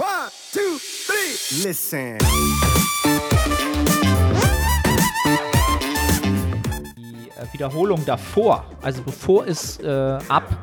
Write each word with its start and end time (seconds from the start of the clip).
One, 0.00 0.30
two, 0.50 0.78
three. 0.78 1.62
Listen. 1.62 2.16
die 6.96 7.28
äh, 7.28 7.52
Wiederholung 7.52 8.02
davor, 8.06 8.64
also 8.80 9.02
bevor 9.02 9.46
es 9.46 9.78
äh, 9.80 10.18
ab 10.28 10.59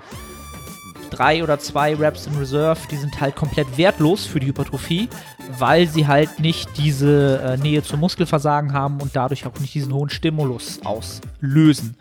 drei 1.18 1.44
oder 1.44 1.60
zwei 1.60 1.96
Reps 1.96 2.28
in 2.28 2.36
Reserve, 2.36 2.80
die 2.92 2.96
sind 2.96 3.20
halt 3.20 3.36
komplett 3.36 3.78
wertlos 3.78 4.26
für 4.26 4.40
die 4.40 4.48
Hypertrophie, 4.48 5.10
weil 5.58 5.88
sie 5.88 6.06
halt 6.06 6.40
nicht 6.40 6.70
diese 6.78 7.42
äh, 7.42 7.58
Nähe 7.58 7.82
zum 7.82 8.00
Muskelversagen 8.00 8.74
haben 8.74 9.02
und 9.02 9.16
dadurch 9.16 9.46
auch 9.46 9.60
nicht 9.60 9.74
diesen 9.74 9.94
hohen 9.94 10.10
Stimulus 10.10 10.80
auslösen. 10.84 11.96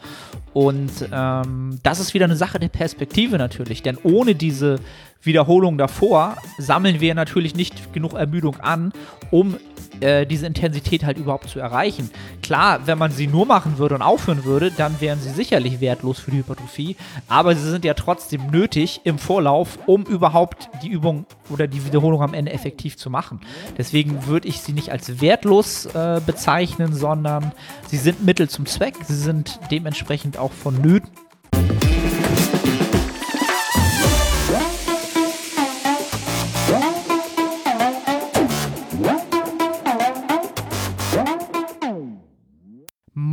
Und 0.52 0.90
ähm, 1.12 1.78
das 1.82 2.00
ist 2.00 2.14
wieder 2.14 2.26
eine 2.26 2.36
Sache 2.36 2.58
der 2.58 2.68
Perspektive 2.68 3.38
natürlich, 3.38 3.82
denn 3.82 3.98
ohne 4.02 4.34
diese 4.34 4.80
Wiederholung 5.22 5.78
davor 5.78 6.36
sammeln 6.58 7.00
wir 7.00 7.14
natürlich 7.14 7.54
nicht 7.54 7.92
genug 7.92 8.14
Ermüdung 8.14 8.60
an, 8.60 8.92
um 9.30 9.56
äh, 10.00 10.26
diese 10.26 10.46
Intensität 10.46 11.04
halt 11.04 11.18
überhaupt 11.18 11.48
zu 11.48 11.58
erreichen. 11.58 12.10
Klar, 12.42 12.86
wenn 12.86 12.98
man 12.98 13.10
sie 13.10 13.26
nur 13.26 13.46
machen 13.46 13.78
würde 13.78 13.94
und 13.94 14.02
aufhören 14.02 14.44
würde, 14.44 14.70
dann 14.70 15.00
wären 15.00 15.20
sie 15.20 15.30
sicherlich 15.30 15.80
wertlos 15.80 16.18
für 16.18 16.30
die 16.30 16.38
Hypertrophie, 16.38 16.96
aber 17.28 17.54
sie 17.54 17.68
sind 17.70 17.84
ja 17.84 17.94
trotzdem 17.94 18.50
nötig 18.50 19.00
im 19.04 19.18
Vorlauf, 19.18 19.78
um 19.86 20.04
überhaupt 20.04 20.68
die 20.82 20.88
Übung 20.88 21.26
oder 21.50 21.66
die 21.66 21.84
Wiederholung 21.84 22.22
am 22.22 22.34
Ende 22.34 22.52
effektiv 22.52 22.96
zu 22.96 23.10
machen. 23.10 23.40
Deswegen 23.78 24.26
würde 24.26 24.48
ich 24.48 24.60
sie 24.60 24.72
nicht 24.72 24.92
als 24.92 25.20
wertlos 25.20 25.86
äh, 25.86 26.20
bezeichnen, 26.24 26.94
sondern 26.94 27.52
sie 27.86 27.96
sind 27.96 28.24
Mittel 28.24 28.48
zum 28.48 28.66
Zweck, 28.66 28.94
sie 29.06 29.16
sind 29.16 29.58
dementsprechend 29.70 30.38
auch 30.38 30.52
vonnöten. 30.52 31.10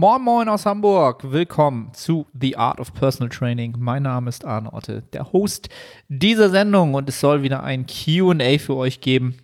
Moin 0.03 0.21
Moin 0.21 0.49
aus 0.49 0.65
Hamburg, 0.65 1.31
willkommen 1.31 1.93
zu 1.93 2.27
The 2.37 2.57
Art 2.57 2.81
of 2.81 2.93
Personal 2.93 3.29
Training. 3.29 3.75
Mein 3.79 4.03
Name 4.03 4.27
ist 4.27 4.43
Arne 4.43 4.73
Otte, 4.73 5.01
der 5.13 5.31
Host 5.31 5.69
dieser 6.09 6.49
Sendung 6.49 6.93
und 6.93 7.07
es 7.07 7.21
soll 7.21 7.41
wieder 7.41 7.63
ein 7.63 7.85
QA 7.85 8.57
für 8.57 8.75
euch 8.75 8.99
geben. 8.99 9.37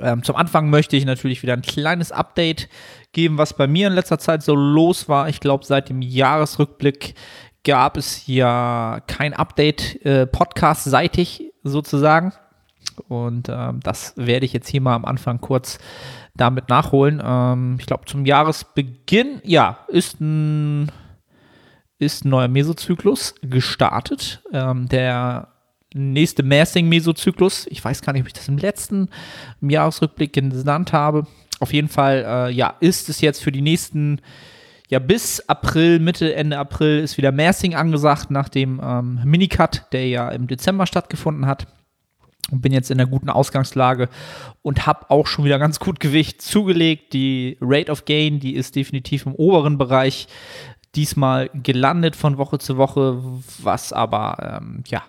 Ähm, 0.00 0.24
zum 0.24 0.34
Anfang 0.34 0.70
möchte 0.70 0.96
ich 0.96 1.04
natürlich 1.04 1.44
wieder 1.44 1.52
ein 1.52 1.62
kleines 1.62 2.10
Update 2.10 2.68
geben, 3.12 3.38
was 3.38 3.54
bei 3.54 3.68
mir 3.68 3.86
in 3.86 3.92
letzter 3.92 4.18
Zeit 4.18 4.42
so 4.42 4.56
los 4.56 5.08
war. 5.08 5.28
Ich 5.28 5.38
glaube, 5.38 5.64
seit 5.64 5.88
dem 5.88 6.02
Jahresrückblick 6.02 7.14
gab 7.62 7.96
es 7.96 8.26
ja 8.26 8.98
kein 9.06 9.34
Update 9.34 10.04
äh, 10.04 10.26
podcast-seitig 10.26 11.52
sozusagen. 11.62 12.32
Und 13.06 13.48
ähm, 13.48 13.78
das 13.84 14.14
werde 14.16 14.46
ich 14.46 14.52
jetzt 14.52 14.68
hier 14.68 14.80
mal 14.80 14.96
am 14.96 15.04
Anfang 15.04 15.40
kurz 15.40 15.78
damit 16.34 16.68
nachholen. 16.68 17.20
Ähm, 17.24 17.76
ich 17.78 17.86
glaube, 17.86 18.04
zum 18.06 18.24
Jahresbeginn, 18.24 19.40
ja, 19.44 19.78
ist 19.88 20.20
ein, 20.20 20.90
ist 21.98 22.24
ein 22.24 22.30
neuer 22.30 22.48
Mesozyklus 22.48 23.34
gestartet. 23.42 24.42
Ähm, 24.52 24.88
der 24.88 25.48
nächste 25.92 26.42
Massing-Mesozyklus, 26.42 27.66
ich 27.68 27.84
weiß 27.84 28.02
gar 28.02 28.12
nicht, 28.12 28.22
ob 28.22 28.28
ich 28.28 28.32
das 28.32 28.48
im 28.48 28.58
letzten 28.58 29.08
im 29.60 29.70
Jahresrückblick 29.70 30.32
genannt 30.32 30.92
habe. 30.92 31.26
Auf 31.58 31.72
jeden 31.72 31.88
Fall, 31.88 32.24
äh, 32.26 32.52
ja, 32.52 32.74
ist 32.80 33.08
es 33.08 33.20
jetzt 33.20 33.42
für 33.42 33.52
die 33.52 33.62
nächsten 33.62 34.20
ja, 34.88 34.98
bis 34.98 35.40
April, 35.48 36.00
Mitte, 36.00 36.34
Ende 36.34 36.58
April 36.58 36.98
ist 36.98 37.16
wieder 37.16 37.30
Massing 37.30 37.76
angesagt 37.76 38.30
nach 38.30 38.48
dem 38.48 38.80
ähm, 38.82 39.20
Minicut, 39.24 39.84
der 39.92 40.08
ja 40.08 40.28
im 40.30 40.48
Dezember 40.48 40.84
stattgefunden 40.84 41.46
hat 41.46 41.68
und 42.50 42.60
bin 42.60 42.72
jetzt 42.72 42.90
in 42.90 43.00
einer 43.00 43.08
guten 43.08 43.30
Ausgangslage 43.30 44.08
und 44.62 44.86
habe 44.86 45.10
auch 45.10 45.26
schon 45.26 45.44
wieder 45.44 45.58
ganz 45.58 45.80
gut 45.80 46.00
Gewicht 46.00 46.42
zugelegt. 46.42 47.12
Die 47.12 47.56
Rate 47.60 47.90
of 47.90 48.04
Gain, 48.04 48.40
die 48.40 48.54
ist 48.54 48.76
definitiv 48.76 49.26
im 49.26 49.34
oberen 49.34 49.78
Bereich 49.78 50.28
diesmal 50.94 51.50
gelandet 51.54 52.16
von 52.16 52.38
Woche 52.38 52.58
zu 52.58 52.76
Woche, 52.76 53.22
was 53.62 53.92
aber 53.92 54.60
ähm, 54.60 54.82
ja 54.86 55.02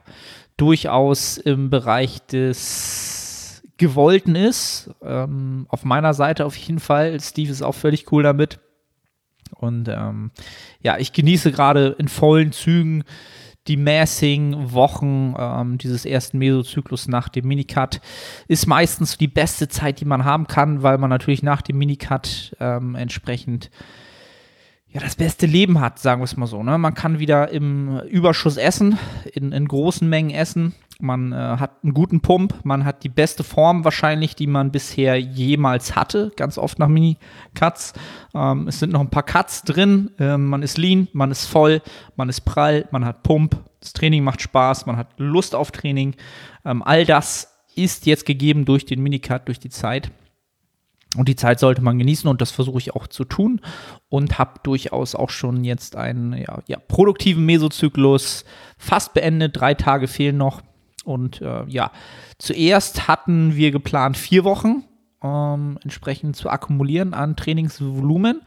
durchaus 0.58 1.38
im 1.38 1.70
Bereich 1.70 2.26
des 2.28 3.64
Gewollten 3.78 4.36
ist. 4.36 4.92
Ähm, 5.02 5.66
auf 5.70 5.84
meiner 5.84 6.14
Seite 6.14 6.46
auf 6.46 6.56
jeden 6.56 6.80
Fall. 6.80 7.20
Steve 7.20 7.52
ist 7.52 7.64
auch 7.64 7.74
völlig 7.74 8.12
cool 8.12 8.22
damit. 8.22 8.60
Und 9.56 9.88
ähm, 9.88 10.32
ja, 10.82 10.98
ich 10.98 11.14
genieße 11.14 11.52
gerade 11.52 11.96
in 11.98 12.08
vollen 12.08 12.52
Zügen 12.52 13.04
die 13.72 13.78
Massing-Wochen 13.78 15.34
ähm, 15.40 15.78
dieses 15.78 16.06
ersten 16.06 16.38
Mesozyklus 16.40 17.08
nach 17.08 17.30
dem 17.30 17.48
Minicut 17.48 18.02
ist 18.50 18.68
meistens 18.68 19.18
die 19.18 19.30
beste 19.30 19.70
Zeit, 19.70 20.02
die 20.02 20.06
man 20.06 20.26
haben 20.26 20.48
kann, 20.48 20.84
weil 20.84 20.98
man 20.98 21.10
natürlich 21.10 21.42
nach 21.42 21.62
dem 21.62 21.78
Minicut 21.78 22.54
ähm, 22.60 22.96
entsprechend 22.96 23.72
ja, 24.90 25.00
das 25.00 25.16
beste 25.16 25.46
Leben 25.46 25.80
hat, 25.80 26.00
sagen 26.00 26.20
wir 26.20 26.26
es 26.26 26.36
mal 26.36 26.48
so. 26.48 26.62
Ne? 26.64 26.78
Man 26.78 26.96
kann 26.96 27.20
wieder 27.20 27.50
im 27.50 28.02
Überschuss 28.02 28.58
essen, 28.58 29.00
in, 29.34 29.54
in 29.54 29.66
großen 29.70 30.08
Mengen 30.08 30.32
essen. 30.32 30.76
Man 31.02 31.34
äh, 31.34 31.36
hat 31.36 31.84
einen 31.84 31.94
guten 31.94 32.22
Pump, 32.22 32.54
man 32.64 32.86
hat 32.86 33.04
die 33.04 33.10
beste 33.10 33.44
Form 33.44 33.84
wahrscheinlich, 33.84 34.36
die 34.36 34.48
man 34.48 34.72
bisher 34.72 35.20
jemals 35.20 35.96
hatte, 35.96 36.32
ganz 36.36 36.58
oft 36.58 36.80
nach 36.80 36.88
Mini-Cuts. 36.88 37.94
Ähm, 38.34 38.68
es 38.68 38.80
sind 38.80 38.94
noch 38.94 39.02
ein 39.02 39.10
paar 39.10 39.24
Cuts 39.24 39.64
drin, 39.64 40.12
ähm, 40.20 40.48
man 40.48 40.64
ist 40.64 40.78
lean, 40.78 41.08
man 41.14 41.32
ist 41.32 41.46
voll, 41.46 41.82
man 42.16 42.30
ist 42.30 42.42
prall, 42.42 42.88
man 42.92 43.06
hat 43.06 43.24
Pump, 43.24 43.58
das 43.80 43.94
Training 43.94 44.24
macht 44.24 44.42
Spaß, 44.42 44.86
man 44.86 44.98
hat 44.98 45.08
Lust 45.18 45.56
auf 45.56 45.72
Training. 45.72 46.16
Ähm, 46.66 46.84
all 46.84 47.06
das 47.06 47.52
ist 47.76 48.06
jetzt 48.06 48.26
gegeben 48.26 48.66
durch 48.66 48.86
den 48.86 49.02
Minicut, 49.02 49.48
durch 49.48 49.60
die 49.60 49.70
Zeit. 49.70 50.12
Und 51.18 51.28
die 51.28 51.36
Zeit 51.36 51.60
sollte 51.60 51.82
man 51.82 52.00
genießen 52.00 52.30
und 52.30 52.40
das 52.40 52.52
versuche 52.52 52.78
ich 52.78 52.96
auch 52.96 53.06
zu 53.06 53.26
tun 53.26 53.60
und 54.08 54.40
habe 54.40 54.62
durchaus 54.64 55.14
auch 55.14 55.30
schon 55.30 55.66
jetzt 55.66 55.98
einen 55.98 56.34
ja, 56.34 56.60
ja, 56.68 56.80
produktiven 56.80 57.46
Mesozyklus 57.46 58.46
fast 58.78 59.14
beendet. 59.14 59.60
Drei 59.60 59.74
Tage 59.74 60.08
fehlen 60.08 60.38
noch. 60.38 60.62
Und 61.04 61.42
äh, 61.42 61.66
ja, 61.68 61.92
zuerst 62.38 63.08
hatten 63.08 63.56
wir 63.56 63.72
geplant, 63.72 64.18
vier 64.18 64.44
Wochen 64.44 64.84
ähm, 65.24 65.80
entsprechend 65.84 66.36
zu 66.36 66.50
akkumulieren 66.50 67.14
an 67.14 67.36
Trainingsvolumen. 67.36 68.42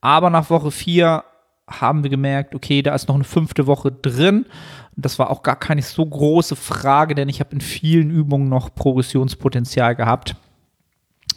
Aber 0.00 0.30
nach 0.30 0.50
Woche 0.50 0.70
vier 0.70 1.24
haben 1.68 2.02
wir 2.02 2.10
gemerkt, 2.10 2.54
okay, 2.54 2.82
da 2.82 2.94
ist 2.94 3.08
noch 3.08 3.14
eine 3.14 3.24
fünfte 3.24 3.66
Woche 3.66 3.92
drin. 3.92 4.46
Das 4.96 5.18
war 5.18 5.30
auch 5.30 5.42
gar 5.42 5.56
keine 5.56 5.82
so 5.82 6.04
große 6.04 6.56
Frage, 6.56 7.14
denn 7.14 7.28
ich 7.28 7.40
habe 7.40 7.52
in 7.52 7.60
vielen 7.60 8.10
Übungen 8.10 8.48
noch 8.48 8.74
Progressionspotenzial 8.74 9.94
gehabt 9.94 10.36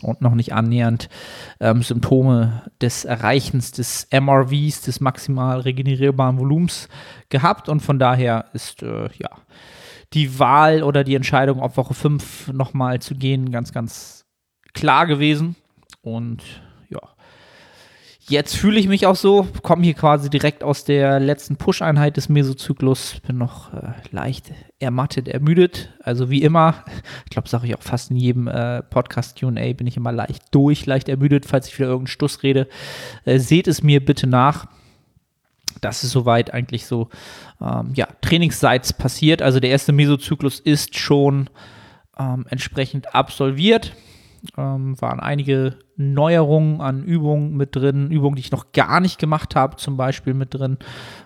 und 0.01 0.21
noch 0.21 0.33
nicht 0.33 0.53
annähernd 0.53 1.07
ähm, 1.59 1.83
Symptome 1.83 2.63
des 2.81 3.05
Erreichens 3.05 3.71
des 3.71 4.07
MRVs, 4.11 4.81
des 4.81 4.99
maximal 4.99 5.59
regenerierbaren 5.59 6.39
Volumens 6.39 6.89
gehabt. 7.29 7.69
Und 7.69 7.81
von 7.81 7.99
daher 7.99 8.45
ist 8.53 8.81
äh, 8.81 9.09
ja 9.17 9.29
die 10.13 10.39
Wahl 10.39 10.83
oder 10.83 11.03
die 11.03 11.15
Entscheidung, 11.15 11.59
auf 11.59 11.77
Woche 11.77 11.93
5 11.93 12.49
nochmal 12.53 12.99
zu 12.99 13.15
gehen, 13.15 13.51
ganz, 13.51 13.71
ganz 13.71 14.25
klar 14.73 15.07
gewesen. 15.07 15.55
Und 16.01 16.43
ja, 16.89 16.99
jetzt 18.27 18.55
fühle 18.55 18.79
ich 18.79 18.87
mich 18.87 19.07
auch 19.07 19.15
so, 19.15 19.47
komme 19.63 19.83
hier 19.83 19.93
quasi 19.93 20.29
direkt 20.29 20.63
aus 20.63 20.85
der 20.85 21.19
letzten 21.19 21.55
Push-Einheit 21.55 22.17
des 22.17 22.29
Mesozyklus, 22.29 23.19
bin 23.25 23.37
noch 23.37 23.73
äh, 23.73 23.93
leicht 24.11 24.51
ermattet, 24.79 25.27
ermüdet. 25.27 25.93
Also 26.03 26.29
wie 26.29 26.43
immer, 26.43 26.85
ich 27.25 27.31
glaube, 27.31 27.49
sage 27.49 27.67
ich 27.67 27.75
auch 27.75 27.81
fast 27.81 28.11
in 28.11 28.17
jedem 28.17 28.47
äh, 28.47 28.83
Podcast 28.83 29.39
QA, 29.39 29.73
bin 29.73 29.87
ich 29.87 29.97
immer 29.97 30.11
leicht 30.11 30.43
durch, 30.51 30.85
leicht 30.85 31.09
ermüdet, 31.09 31.45
falls 31.45 31.67
ich 31.67 31.77
wieder 31.79 31.87
irgendeinen 31.87 32.07
Stuss 32.07 32.43
rede. 32.43 32.67
Äh, 33.25 33.39
seht 33.39 33.67
es 33.67 33.81
mir 33.81 34.03
bitte 34.03 34.27
nach 34.27 34.67
das 35.81 36.03
ist 36.03 36.11
soweit 36.11 36.53
eigentlich 36.53 36.85
so, 36.85 37.09
ähm, 37.61 37.91
ja, 37.93 38.07
trainingsseits 38.21 38.93
passiert. 38.93 39.41
Also 39.41 39.59
der 39.59 39.69
erste 39.69 39.93
Mesozyklus 39.93 40.59
ist 40.59 40.97
schon 40.97 41.49
ähm, 42.17 42.45
entsprechend 42.49 43.15
absolviert. 43.15 43.93
Ähm, 44.57 44.99
waren 45.01 45.21
einige 45.21 45.77
Neuerungen 45.95 46.81
an 46.81 47.03
Übungen 47.03 47.55
mit 47.55 47.75
drin, 47.75 48.11
Übungen, 48.11 48.35
die 48.35 48.41
ich 48.41 48.51
noch 48.51 48.73
gar 48.73 48.99
nicht 48.99 49.17
gemacht 49.17 49.55
habe, 49.55 49.77
zum 49.77 49.95
Beispiel 49.95 50.33
mit 50.33 50.53
drin, 50.53 50.77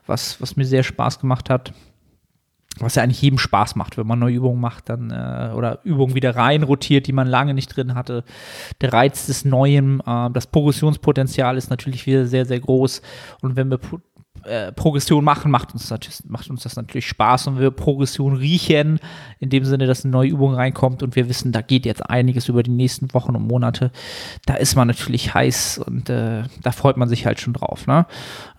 was, 0.06 0.40
was 0.40 0.56
mir 0.56 0.66
sehr 0.66 0.84
Spaß 0.84 1.20
gemacht 1.20 1.50
hat. 1.50 1.74
Was 2.80 2.94
ja 2.94 3.02
eigentlich 3.02 3.24
jedem 3.24 3.40
Spaß 3.40 3.76
macht, 3.76 3.98
wenn 3.98 4.06
man 4.06 4.20
neue 4.20 4.36
Übungen 4.36 4.62
macht, 4.62 4.90
dann 4.90 5.10
äh, 5.10 5.52
oder 5.56 5.80
Übungen 5.84 6.14
wieder 6.14 6.36
rein 6.36 6.62
rotiert, 6.62 7.08
die 7.08 7.12
man 7.12 7.26
lange 7.26 7.56
nicht 7.56 7.76
drin 7.76 7.96
hatte. 7.96 8.24
Der 8.82 8.94
Reiz 8.94 9.26
des 9.26 9.46
Neuen, 9.46 10.00
äh, 10.06 10.30
das 10.30 10.46
Progressionspotenzial 10.46 11.58
ist 11.58 11.72
natürlich 11.72 12.06
wieder 12.06 12.28
sehr, 12.28 12.46
sehr 12.46 12.60
groß. 12.60 13.02
Und 13.42 13.56
wenn 13.56 13.72
wir 13.72 13.80
äh, 14.48 14.72
Progression 14.72 15.24
machen, 15.24 15.52
macht 15.52 15.74
uns, 15.74 15.94
macht 16.28 16.50
uns 16.50 16.64
das 16.64 16.76
natürlich 16.76 17.08
Spaß 17.08 17.48
und 17.48 17.60
wir 17.60 17.72
Progression 17.72 18.36
riechen, 18.36 19.00
in 19.40 19.50
dem 19.50 19.66
Sinne, 19.66 19.86
dass 19.86 20.04
eine 20.04 20.12
neue 20.12 20.30
Übung 20.30 20.54
reinkommt 20.54 21.04
und 21.04 21.16
wir 21.16 21.30
wissen, 21.30 21.52
da 21.52 21.62
geht 21.62 21.86
jetzt 21.86 22.10
einiges 22.10 22.50
über 22.50 22.64
die 22.64 22.72
nächsten 22.72 23.14
Wochen 23.14 23.36
und 23.36 23.48
Monate. 23.48 23.92
Da 24.46 24.56
ist 24.56 24.76
man 24.76 24.88
natürlich 24.88 25.34
heiß 25.34 25.80
und 25.80 26.10
äh, 26.10 26.44
da 26.64 26.72
freut 26.72 26.98
man 26.98 27.10
sich 27.10 27.26
halt 27.26 27.40
schon 27.40 27.54
drauf. 27.54 27.88
Ne? 27.88 28.06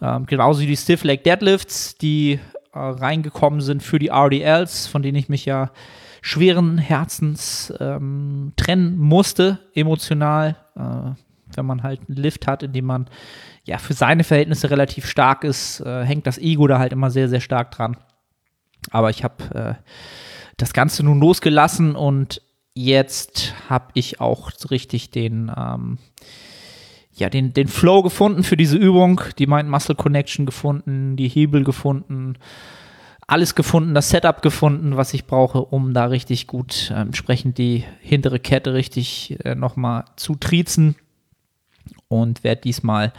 Ähm, 0.00 0.26
genauso 0.26 0.61
wie 0.61 0.67
die 0.67 0.76
Stiff 0.76 1.05
Leg 1.05 1.25
Deadlifts, 1.25 1.96
die 1.96 2.38
äh, 2.73 2.79
reingekommen 2.79 3.61
sind 3.61 3.82
für 3.82 3.99
die 3.99 4.08
RDLs, 4.08 4.87
von 4.87 5.02
denen 5.02 5.17
ich 5.17 5.29
mich 5.29 5.44
ja 5.44 5.70
schweren 6.20 6.79
Herzens 6.79 7.73
ähm, 7.81 8.52
trennen 8.56 8.99
musste, 8.99 9.58
emotional, 9.75 10.56
äh, 10.76 11.12
wenn 11.55 11.67
man 11.67 11.82
halt 11.82 12.00
einen 12.08 12.17
Lift 12.17 12.46
hat, 12.46 12.62
in 12.62 12.73
dem 12.73 12.85
man 12.85 13.08
ja 13.68 13.78
für 13.78 13.92
seine 13.92 14.24
Verhältnisse 14.24 14.70
relativ 14.70 15.06
stark 15.06 15.44
ist, 15.44 15.80
äh, 15.80 16.04
hängt 16.04 16.26
das 16.26 16.38
Ego 16.38 16.66
da 16.66 16.78
halt 16.78 16.92
immer 16.92 17.10
sehr, 17.10 17.28
sehr 17.28 17.40
stark 17.40 17.70
dran. 17.70 17.96
Aber 18.90 19.10
ich 19.10 19.22
habe 19.22 19.54
äh, 19.54 19.74
das 20.56 20.72
Ganze 20.72 21.04
nun 21.04 21.20
losgelassen 21.20 21.94
und 21.94 22.40
jetzt 22.74 23.54
habe 23.68 23.88
ich 23.94 24.20
auch 24.20 24.50
richtig 24.70 25.10
den, 25.10 25.52
ähm, 25.54 25.98
ja, 27.12 27.28
den, 27.28 27.52
den 27.52 27.68
Flow 27.68 28.02
gefunden 28.02 28.42
für 28.42 28.56
diese 28.56 28.78
Übung, 28.78 29.20
die 29.38 29.46
Mind-Muscle 29.46 29.96
Connection 29.96 30.46
gefunden, 30.46 31.16
die 31.16 31.28
Hebel 31.28 31.62
gefunden, 31.62 32.38
alles 33.26 33.54
gefunden, 33.54 33.92
das 33.92 34.08
Setup 34.08 34.40
gefunden, 34.40 34.96
was 34.96 35.12
ich 35.12 35.26
brauche, 35.26 35.60
um 35.60 35.92
da 35.92 36.06
richtig 36.06 36.46
gut 36.46 36.90
äh, 36.90 36.94
entsprechend 36.94 37.58
die 37.58 37.84
hintere 38.00 38.38
Kette 38.38 38.72
richtig 38.72 39.36
äh, 39.44 39.54
nochmal 39.54 40.06
zu 40.16 40.36
triezen 40.36 40.96
und 42.08 42.43
werde 42.44 42.62
diesmal 42.62 43.12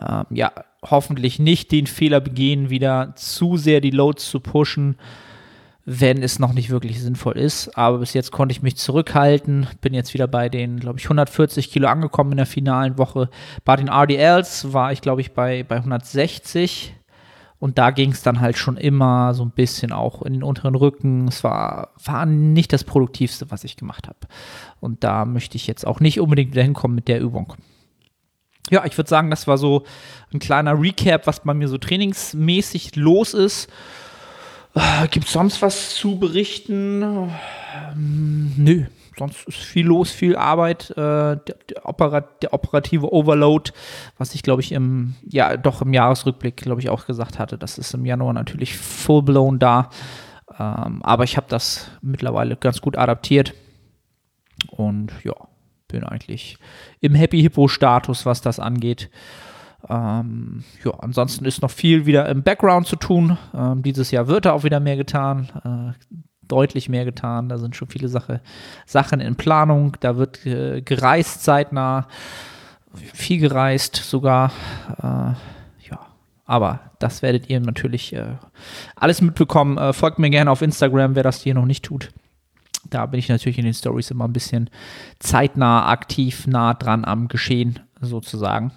äh, 0.00 0.24
ja 0.30 0.52
hoffentlich 0.82 1.38
nicht 1.38 1.72
den 1.72 1.86
Fehler 1.86 2.20
begehen, 2.20 2.70
wieder 2.70 3.12
zu 3.16 3.56
sehr 3.56 3.80
die 3.80 3.90
Loads 3.90 4.28
zu 4.30 4.40
pushen, 4.40 4.96
wenn 5.84 6.22
es 6.22 6.38
noch 6.38 6.52
nicht 6.52 6.70
wirklich 6.70 7.00
sinnvoll 7.00 7.36
ist. 7.36 7.76
Aber 7.76 7.98
bis 7.98 8.14
jetzt 8.14 8.32
konnte 8.32 8.52
ich 8.52 8.62
mich 8.62 8.76
zurückhalten. 8.76 9.66
Bin 9.80 9.94
jetzt 9.94 10.14
wieder 10.14 10.26
bei 10.26 10.48
den, 10.48 10.78
glaube 10.78 10.98
ich, 10.98 11.04
140 11.04 11.70
Kilo 11.70 11.88
angekommen 11.88 12.32
in 12.32 12.36
der 12.38 12.46
finalen 12.46 12.98
Woche. 12.98 13.28
Bei 13.64 13.76
den 13.76 13.88
RDLs 13.88 14.72
war 14.72 14.92
ich, 14.92 15.00
glaube 15.00 15.20
ich, 15.20 15.32
bei, 15.32 15.62
bei 15.62 15.76
160. 15.76 16.94
Und 17.58 17.76
da 17.76 17.90
ging 17.90 18.10
es 18.12 18.22
dann 18.22 18.40
halt 18.40 18.56
schon 18.56 18.78
immer 18.78 19.34
so 19.34 19.44
ein 19.44 19.50
bisschen 19.50 19.92
auch 19.92 20.22
in 20.22 20.32
den 20.32 20.42
unteren 20.42 20.74
Rücken. 20.74 21.28
Es 21.28 21.44
war, 21.44 21.90
war 22.02 22.24
nicht 22.24 22.72
das 22.72 22.84
Produktivste, 22.84 23.50
was 23.50 23.64
ich 23.64 23.76
gemacht 23.76 24.08
habe. 24.08 24.18
Und 24.80 25.04
da 25.04 25.26
möchte 25.26 25.56
ich 25.56 25.66
jetzt 25.66 25.86
auch 25.86 26.00
nicht 26.00 26.20
unbedingt 26.20 26.52
wieder 26.52 26.62
hinkommen 26.62 26.94
mit 26.94 27.08
der 27.08 27.20
Übung. 27.20 27.54
Ja, 28.68 28.84
ich 28.84 28.96
würde 28.96 29.08
sagen, 29.08 29.30
das 29.30 29.46
war 29.46 29.58
so 29.58 29.84
ein 30.32 30.38
kleiner 30.38 30.80
Recap, 30.80 31.26
was 31.26 31.40
bei 31.40 31.54
mir 31.54 31.68
so 31.68 31.78
trainingsmäßig 31.78 32.96
los 32.96 33.34
ist. 33.34 33.70
Äh, 34.74 35.08
Gibt 35.08 35.26
es 35.26 35.32
sonst 35.32 35.62
was 35.62 35.94
zu 35.94 36.18
berichten? 36.18 37.02
Ähm, 37.02 38.52
nö, 38.56 38.84
sonst 39.18 39.48
ist 39.48 39.58
viel 39.58 39.86
los, 39.86 40.10
viel 40.10 40.36
Arbeit. 40.36 40.90
Äh, 40.90 40.96
der, 40.96 41.38
der, 41.38 41.86
Operat 41.86 42.42
der, 42.42 42.52
operative 42.52 43.12
Overload, 43.12 43.72
was 44.18 44.34
ich 44.34 44.42
glaube 44.42 44.62
ich 44.62 44.72
im, 44.72 45.14
ja, 45.24 45.56
doch 45.56 45.82
im 45.82 45.92
Jahresrückblick, 45.92 46.56
glaube 46.56 46.80
ich, 46.80 46.90
auch 46.90 47.06
gesagt 47.06 47.38
hatte, 47.38 47.58
das 47.58 47.78
ist 47.78 47.94
im 47.94 48.06
Januar 48.06 48.32
natürlich 48.32 48.76
full-blown 48.76 49.58
da. 49.58 49.90
Ähm, 50.58 51.02
aber 51.02 51.24
ich 51.24 51.36
habe 51.36 51.46
das 51.48 51.90
mittlerweile 52.02 52.56
ganz 52.56 52.80
gut 52.80 52.96
adaptiert. 52.96 53.54
Und 54.68 55.10
ja, 55.24 55.34
bin 55.92 56.04
eigentlich 56.04 56.58
im 57.00 57.14
Happy 57.14 57.40
Hippo-Status, 57.40 58.26
was 58.26 58.40
das 58.40 58.58
angeht. 58.58 59.10
Ähm, 59.88 60.64
ja, 60.84 60.92
ansonsten 60.98 61.44
ist 61.44 61.62
noch 61.62 61.70
viel 61.70 62.06
wieder 62.06 62.28
im 62.28 62.42
Background 62.42 62.86
zu 62.86 62.96
tun. 62.96 63.38
Ähm, 63.54 63.82
dieses 63.82 64.10
Jahr 64.10 64.28
wird 64.28 64.44
da 64.44 64.52
auch 64.52 64.64
wieder 64.64 64.80
mehr 64.80 64.96
getan, 64.96 65.48
äh, 65.64 66.16
deutlich 66.46 66.88
mehr 66.88 67.04
getan. 67.04 67.48
Da 67.48 67.58
sind 67.58 67.76
schon 67.76 67.88
viele 67.88 68.08
Sache, 68.08 68.40
Sachen 68.84 69.20
in 69.20 69.36
Planung. 69.36 69.96
Da 70.00 70.16
wird 70.16 70.44
äh, 70.44 70.82
gereist 70.82 71.42
zeitnah, 71.42 72.08
viel 72.94 73.40
gereist 73.40 73.96
sogar. 73.96 74.52
Äh, 74.98 75.34
ja, 75.88 75.98
aber 76.44 76.80
das 76.98 77.22
werdet 77.22 77.48
ihr 77.48 77.60
natürlich 77.60 78.12
äh, 78.12 78.34
alles 78.96 79.22
mitbekommen. 79.22 79.78
Äh, 79.78 79.92
folgt 79.92 80.18
mir 80.18 80.30
gerne 80.30 80.50
auf 80.50 80.62
Instagram, 80.62 81.14
wer 81.14 81.22
das 81.22 81.40
hier 81.40 81.54
noch 81.54 81.66
nicht 81.66 81.84
tut. 81.84 82.10
Da 82.90 83.06
bin 83.06 83.18
ich 83.18 83.28
natürlich 83.28 83.58
in 83.58 83.64
den 83.64 83.74
Stories 83.74 84.10
immer 84.10 84.26
ein 84.26 84.32
bisschen 84.32 84.70
zeitnah 85.18 85.88
aktiv, 85.88 86.46
nah 86.46 86.74
dran 86.74 87.04
am 87.04 87.28
Geschehen 87.28 87.80
sozusagen. 88.00 88.72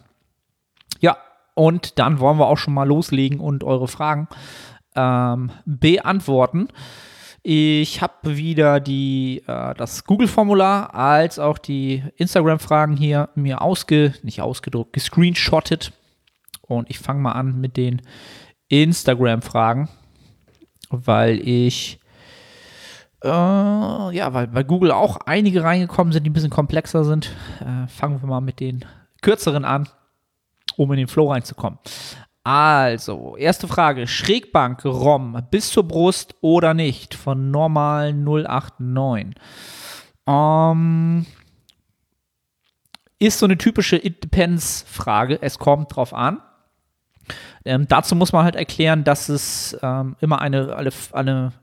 Ja, 0.99 1.17
und 1.55 1.99
dann 1.99 2.19
wollen 2.19 2.37
wir 2.37 2.47
auch 2.47 2.57
schon 2.57 2.73
mal 2.73 2.87
loslegen 2.87 3.39
und 3.39 3.63
eure 3.63 3.87
Fragen 3.87 4.27
ähm, 4.95 5.51
beantworten. 5.65 6.69
Ich 7.45 8.01
habe 8.01 8.37
wieder 8.37 8.79
die, 8.79 9.43
äh, 9.47 9.73
das 9.75 10.05
Google-Formular 10.05 10.95
als 10.95 11.39
auch 11.39 11.57
die 11.57 12.01
Instagram-Fragen 12.15 12.95
hier 12.95 13.29
mir 13.35 13.61
ausge, 13.61 14.13
nicht 14.23 14.41
ausgedruckt, 14.41 14.93
gescreenshottet. 14.93 15.91
Und 16.61 16.89
ich 16.89 16.99
fange 16.99 17.19
mal 17.19 17.33
an 17.33 17.59
mit 17.59 17.75
den 17.75 18.01
Instagram-Fragen, 18.69 19.89
weil 20.89 21.45
ich 21.45 21.99
äh, 23.23 23.27
ja, 23.27 24.33
weil 24.33 24.47
bei 24.47 24.63
Google 24.63 24.91
auch 24.91 25.17
einige 25.25 25.63
reingekommen 25.63 26.11
sind, 26.11 26.25
die 26.25 26.29
ein 26.29 26.33
bisschen 26.33 26.49
komplexer 26.49 27.05
sind. 27.05 27.31
Äh, 27.61 27.87
fangen 27.87 28.21
wir 28.21 28.27
mal 28.27 28.41
mit 28.41 28.59
den 28.59 28.83
kürzeren 29.21 29.63
an, 29.63 29.87
um 30.75 30.91
in 30.91 30.97
den 30.97 31.07
Flow 31.07 31.31
reinzukommen. 31.31 31.79
Also, 32.43 33.37
erste 33.37 33.69
Frage: 33.69 34.07
Schrägbank 34.07 34.83
ROM 34.83 35.41
bis 35.49 35.71
zur 35.71 35.87
Brust 35.87 36.35
oder 36.41 36.73
nicht? 36.73 37.15
Von 37.15 37.51
normal 37.51 38.13
089. 38.13 39.35
Ähm, 40.27 41.25
ist 43.19 43.39
so 43.39 43.45
eine 43.45 43.57
typische 43.57 43.95
It 43.95 44.21
Depends-Frage. 44.21 45.41
Es 45.41 45.57
kommt 45.57 45.95
drauf 45.95 46.13
an. 46.13 46.41
Ähm, 47.63 47.87
dazu 47.87 48.17
muss 48.17 48.33
man 48.33 48.43
halt 48.43 48.57
erklären, 48.57 49.05
dass 49.05 49.29
es 49.29 49.77
ähm, 49.81 50.17
immer 50.19 50.41
eine, 50.41 50.75
eine, 50.75 50.91
eine 51.13 51.53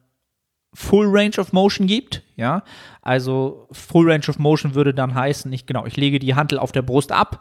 Full 0.74 1.06
Range 1.08 1.36
of 1.38 1.52
Motion 1.52 1.86
gibt, 1.86 2.22
ja, 2.36 2.62
also 3.02 3.66
Full 3.72 4.10
Range 4.10 4.24
of 4.28 4.38
Motion 4.38 4.74
würde 4.74 4.94
dann 4.94 5.14
heißen, 5.14 5.52
ich 5.52 5.66
genau, 5.66 5.86
ich 5.86 5.96
lege 5.96 6.18
die 6.18 6.34
Hantel 6.34 6.58
auf 6.58 6.72
der 6.72 6.82
Brust 6.82 7.12
ab 7.12 7.40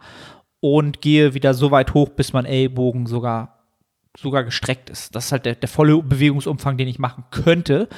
und 0.60 1.00
gehe 1.00 1.34
wieder 1.34 1.54
so 1.54 1.70
weit 1.70 1.94
hoch, 1.94 2.10
bis 2.10 2.32
mein 2.32 2.44
Ellbogen 2.44 3.06
sogar 3.06 3.60
sogar 4.18 4.44
gestreckt 4.44 4.90
ist. 4.90 5.14
Das 5.14 5.26
ist 5.26 5.32
halt 5.32 5.46
der, 5.46 5.54
der 5.54 5.68
volle 5.68 6.02
Bewegungsumfang, 6.02 6.76
den 6.76 6.88
ich 6.88 6.98
machen 6.98 7.24
könnte 7.30 7.88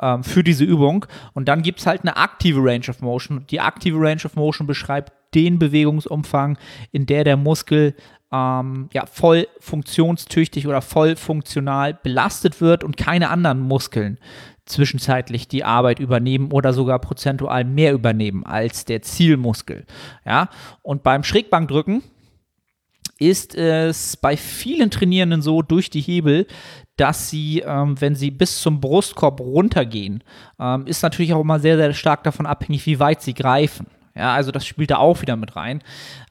ähm, 0.00 0.22
für 0.22 0.44
diese 0.44 0.64
Übung. 0.64 1.06
Und 1.34 1.48
dann 1.48 1.62
gibt 1.62 1.80
es 1.80 1.86
halt 1.86 2.02
eine 2.02 2.16
aktive 2.16 2.60
Range 2.62 2.88
of 2.88 3.00
Motion. 3.00 3.44
Die 3.50 3.60
aktive 3.60 3.98
Range 3.98 4.22
of 4.24 4.36
Motion 4.36 4.66
beschreibt 4.66 5.12
den 5.34 5.58
Bewegungsumfang, 5.58 6.58
in 6.92 7.06
der 7.06 7.24
der 7.24 7.36
Muskel 7.36 7.94
ähm, 8.32 8.88
ja, 8.92 9.06
voll 9.06 9.48
funktionstüchtig 9.60 10.66
oder 10.66 10.82
voll 10.82 11.16
funktional 11.16 11.94
belastet 11.94 12.60
wird 12.60 12.84
und 12.84 12.96
keine 12.96 13.30
anderen 13.30 13.60
Muskeln 13.60 14.18
zwischenzeitlich 14.68 15.48
die 15.48 15.64
Arbeit 15.64 15.98
übernehmen 15.98 16.52
oder 16.52 16.72
sogar 16.72 16.98
prozentual 16.98 17.64
mehr 17.64 17.92
übernehmen 17.92 18.44
als 18.44 18.84
der 18.84 19.02
Zielmuskel. 19.02 19.84
Ja? 20.24 20.48
Und 20.82 21.02
beim 21.02 21.24
Schrägbankdrücken 21.24 22.02
ist 23.18 23.54
es 23.56 24.16
bei 24.16 24.36
vielen 24.36 24.90
Trainierenden 24.90 25.42
so 25.42 25.62
durch 25.62 25.90
die 25.90 26.00
Hebel, 26.00 26.46
dass 26.96 27.30
sie, 27.30 27.60
ähm, 27.66 28.00
wenn 28.00 28.14
sie 28.14 28.30
bis 28.30 28.60
zum 28.60 28.80
Brustkorb 28.80 29.40
runtergehen, 29.40 30.22
ähm, 30.58 30.86
ist 30.86 31.02
natürlich 31.02 31.34
auch 31.34 31.40
immer 31.40 31.60
sehr, 31.60 31.76
sehr 31.76 31.92
stark 31.94 32.24
davon 32.24 32.46
abhängig, 32.46 32.86
wie 32.86 33.00
weit 33.00 33.22
sie 33.22 33.34
greifen. 33.34 33.86
Ja, 34.18 34.34
also 34.34 34.50
das 34.50 34.66
spielt 34.66 34.90
da 34.90 34.96
auch 34.96 35.22
wieder 35.22 35.36
mit 35.36 35.54
rein. 35.54 35.80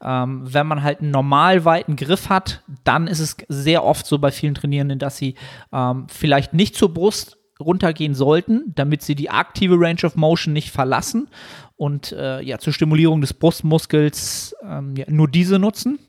Ähm, 0.03 0.41
wenn 0.43 0.67
man 0.67 0.83
halt 0.83 0.99
einen 0.99 1.11
normal 1.11 1.63
weiten 1.63 1.95
Griff 1.95 2.27
hat, 2.29 2.61
dann 2.83 3.07
ist 3.07 3.19
es 3.19 3.37
sehr 3.47 3.85
oft 3.85 4.05
so 4.05 4.19
bei 4.19 4.29
vielen 4.29 4.55
Trainierenden, 4.55 4.99
dass 4.99 5.17
sie 5.17 5.35
ähm, 5.71 6.07
vielleicht 6.09 6.53
nicht 6.53 6.75
zur 6.75 6.93
Brust 6.93 7.36
runtergehen 7.59 8.13
sollten, 8.13 8.73
damit 8.75 9.01
sie 9.01 9.15
die 9.15 9.29
aktive 9.29 9.75
Range 9.77 10.03
of 10.03 10.15
Motion 10.15 10.53
nicht 10.53 10.71
verlassen 10.71 11.27
und 11.75 12.11
äh, 12.11 12.41
ja 12.41 12.57
zur 12.59 12.73
Stimulierung 12.73 13.21
des 13.21 13.33
Brustmuskels 13.33 14.55
ähm, 14.63 14.95
ja, 14.95 15.05
nur 15.07 15.27
diese 15.27 15.59
nutzen. 15.59 15.99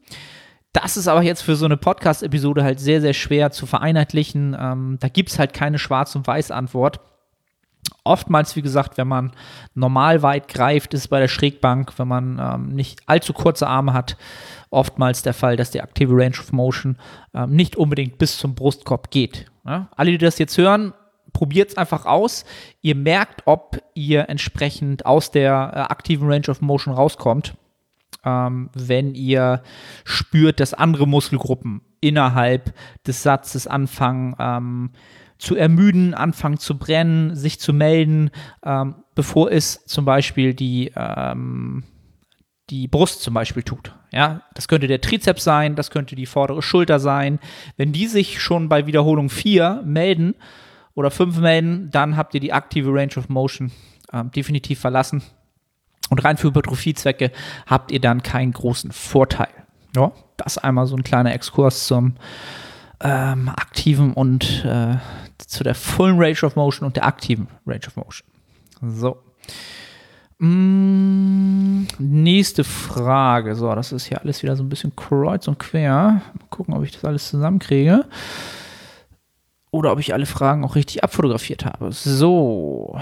Das 0.72 0.96
ist 0.96 1.08
aber 1.08 1.22
jetzt 1.22 1.42
für 1.42 1.56
so 1.56 1.64
eine 1.64 1.76
Podcast-Episode 1.76 2.62
halt 2.62 2.78
sehr, 2.78 3.00
sehr 3.00 3.14
schwer 3.14 3.50
zu 3.50 3.66
vereinheitlichen. 3.66 4.56
Ähm, 4.58 4.98
da 5.00 5.08
gibt 5.08 5.30
es 5.30 5.38
halt 5.38 5.52
keine 5.52 5.78
Schwarz- 5.78 6.14
und 6.14 6.26
Weiß-Antwort. 6.26 7.00
Oftmals, 8.04 8.54
wie 8.54 8.62
gesagt, 8.62 8.98
wenn 8.98 9.08
man 9.08 9.32
normal 9.74 10.22
weit 10.22 10.48
greift, 10.48 10.92
ist 10.94 11.08
bei 11.08 11.20
der 11.20 11.28
Schrägbank, 11.28 11.98
wenn 11.98 12.08
man 12.08 12.38
ähm, 12.38 12.68
nicht 12.74 13.00
allzu 13.06 13.32
kurze 13.32 13.66
Arme 13.66 13.94
hat, 13.94 14.16
oftmals 14.70 15.22
der 15.22 15.34
Fall, 15.34 15.56
dass 15.56 15.70
die 15.70 15.80
aktive 15.80 16.14
Range 16.14 16.38
of 16.38 16.52
Motion 16.52 16.96
ähm, 17.34 17.50
nicht 17.50 17.76
unbedingt 17.76 18.18
bis 18.18 18.38
zum 18.38 18.54
Brustkorb 18.54 19.10
geht. 19.10 19.46
Ja? 19.64 19.88
Alle, 19.96 20.10
die 20.10 20.18
das 20.18 20.38
jetzt 20.38 20.58
hören, 20.58 20.92
probiert 21.32 21.70
es 21.70 21.76
einfach 21.76 22.06
aus. 22.06 22.44
Ihr 22.80 22.94
merkt, 22.94 23.42
ob 23.46 23.82
ihr 23.94 24.28
entsprechend 24.28 25.06
aus 25.06 25.30
der 25.30 25.72
äh, 25.74 25.78
aktiven 25.80 26.30
Range 26.30 26.48
of 26.48 26.60
Motion 26.60 26.94
rauskommt, 26.94 27.54
ähm, 28.24 28.70
wenn 28.74 29.14
ihr 29.14 29.62
spürt, 30.04 30.60
dass 30.60 30.74
andere 30.74 31.06
Muskelgruppen 31.06 31.82
innerhalb 32.00 32.74
des 33.06 33.22
Satzes 33.22 33.66
anfangen, 33.66 34.34
ähm, 34.38 34.90
zu 35.38 35.54
ermüden, 35.54 36.14
anfangen 36.14 36.58
zu 36.58 36.78
brennen, 36.78 37.34
sich 37.36 37.60
zu 37.60 37.72
melden, 37.72 38.30
ähm, 38.64 38.96
bevor 39.14 39.52
es 39.52 39.84
zum 39.86 40.04
Beispiel 40.04 40.52
die, 40.52 40.92
ähm, 40.96 41.84
die 42.70 42.88
Brust 42.88 43.22
zum 43.22 43.34
Beispiel 43.34 43.62
tut. 43.62 43.94
Ja, 44.12 44.42
das 44.54 44.68
könnte 44.68 44.88
der 44.88 45.00
Trizeps 45.00 45.44
sein, 45.44 45.76
das 45.76 45.90
könnte 45.90 46.16
die 46.16 46.26
vordere 46.26 46.62
Schulter 46.62 46.98
sein. 46.98 47.38
Wenn 47.76 47.92
die 47.92 48.06
sich 48.06 48.40
schon 48.40 48.68
bei 48.68 48.86
Wiederholung 48.86 49.30
4 49.30 49.82
melden 49.84 50.34
oder 50.98 51.12
fünf 51.12 51.38
melden, 51.38 51.90
dann 51.92 52.16
habt 52.16 52.34
ihr 52.34 52.40
die 52.40 52.52
aktive 52.52 52.92
Range 52.92 53.12
of 53.16 53.28
Motion 53.28 53.70
ähm, 54.12 54.32
definitiv 54.32 54.80
verlassen. 54.80 55.22
Und 56.10 56.24
rein 56.24 56.36
für 56.36 56.48
Hypertrophiezwecke 56.48 57.30
habt 57.66 57.92
ihr 57.92 58.00
dann 58.00 58.24
keinen 58.24 58.52
großen 58.52 58.90
Vorteil. 58.90 59.46
Ja, 59.94 60.10
das 60.36 60.58
einmal 60.58 60.86
so 60.86 60.96
ein 60.96 61.04
kleiner 61.04 61.32
Exkurs 61.32 61.86
zum 61.86 62.16
ähm, 63.00 63.48
aktiven 63.48 64.12
und 64.12 64.64
äh, 64.64 64.96
zu 65.38 65.62
der 65.62 65.76
vollen 65.76 66.18
Range 66.18 66.42
of 66.42 66.56
Motion 66.56 66.84
und 66.84 66.96
der 66.96 67.06
aktiven 67.06 67.46
Range 67.64 67.86
of 67.86 67.94
Motion. 67.94 68.28
So. 68.82 69.18
Mm, 70.38 71.86
nächste 72.00 72.64
Frage. 72.64 73.54
So, 73.54 73.72
das 73.72 73.92
ist 73.92 74.06
hier 74.06 74.20
alles 74.20 74.42
wieder 74.42 74.56
so 74.56 74.64
ein 74.64 74.68
bisschen 74.68 74.96
kreuz 74.96 75.46
und 75.46 75.60
quer. 75.60 76.22
Mal 76.34 76.46
gucken, 76.50 76.74
ob 76.74 76.82
ich 76.82 76.90
das 76.90 77.04
alles 77.04 77.28
zusammenkriege. 77.28 78.04
Oder 79.70 79.92
ob 79.92 80.00
ich 80.00 80.14
alle 80.14 80.26
Fragen 80.26 80.64
auch 80.64 80.74
richtig 80.74 81.04
abfotografiert 81.04 81.64
habe. 81.64 81.92
So. 81.92 82.98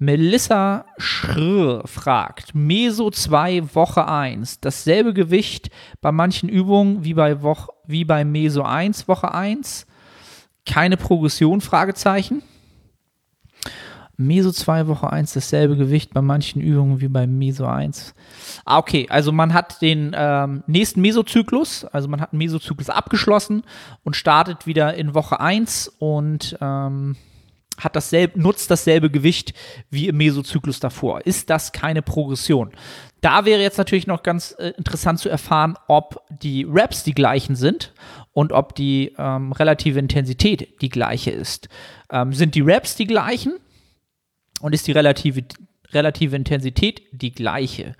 Melissa 0.00 0.84
Schrr 0.96 1.82
fragt, 1.86 2.54
Meso 2.54 3.10
2 3.10 3.74
Woche 3.74 4.06
1, 4.06 4.60
dasselbe 4.60 5.12
Gewicht 5.12 5.70
bei 6.00 6.12
manchen 6.12 6.48
Übungen 6.48 7.02
wie 7.02 7.14
bei, 7.14 7.42
Woche, 7.42 7.72
wie 7.84 8.04
bei 8.04 8.24
Meso 8.24 8.62
1 8.62 9.08
Woche 9.08 9.34
1, 9.34 9.86
keine 10.64 10.96
Progression, 10.96 11.60
Fragezeichen. 11.60 12.42
Meso 14.18 14.50
2 14.50 14.88
Woche 14.88 15.10
1 15.10 15.32
dasselbe 15.32 15.76
Gewicht 15.76 16.12
bei 16.12 16.20
manchen 16.20 16.60
Übungen 16.60 17.00
wie 17.00 17.06
bei 17.06 17.28
Meso 17.28 17.66
1. 17.66 18.14
Ah, 18.64 18.78
okay, 18.78 19.06
also 19.08 19.30
man 19.30 19.54
hat 19.54 19.80
den 19.80 20.12
ähm, 20.14 20.64
nächsten 20.66 21.00
Mesozyklus, 21.00 21.84
also 21.84 22.08
man 22.08 22.20
hat 22.20 22.32
einen 22.32 22.38
Mesozyklus 22.38 22.90
abgeschlossen 22.90 23.62
und 24.02 24.16
startet 24.16 24.66
wieder 24.66 24.94
in 24.94 25.14
Woche 25.14 25.38
1 25.38 25.88
und 26.00 26.58
ähm, 26.60 27.16
hat 27.78 27.94
dasselbe, 27.94 28.40
nutzt 28.40 28.72
dasselbe 28.72 29.08
Gewicht 29.08 29.54
wie 29.88 30.08
im 30.08 30.16
Mesozyklus 30.16 30.80
davor. 30.80 31.24
Ist 31.24 31.48
das 31.48 31.70
keine 31.70 32.02
Progression? 32.02 32.72
Da 33.20 33.44
wäre 33.44 33.62
jetzt 33.62 33.78
natürlich 33.78 34.08
noch 34.08 34.24
ganz 34.24 34.54
äh, 34.58 34.72
interessant 34.76 35.20
zu 35.20 35.28
erfahren, 35.28 35.76
ob 35.86 36.22
die 36.28 36.64
Reps 36.64 37.04
die 37.04 37.14
gleichen 37.14 37.54
sind 37.54 37.92
und 38.32 38.52
ob 38.52 38.74
die 38.74 39.14
ähm, 39.16 39.52
relative 39.52 40.00
Intensität 40.00 40.80
die 40.80 40.88
gleiche 40.88 41.30
ist. 41.30 41.68
Ähm, 42.10 42.32
sind 42.32 42.56
die 42.56 42.62
Reps 42.62 42.96
die 42.96 43.06
gleichen 43.06 43.54
und 44.60 44.74
ist 44.74 44.86
die 44.86 44.92
relative, 44.92 45.44
relative 45.92 46.36
Intensität 46.36 47.02
die 47.12 47.32
gleiche? 47.32 47.94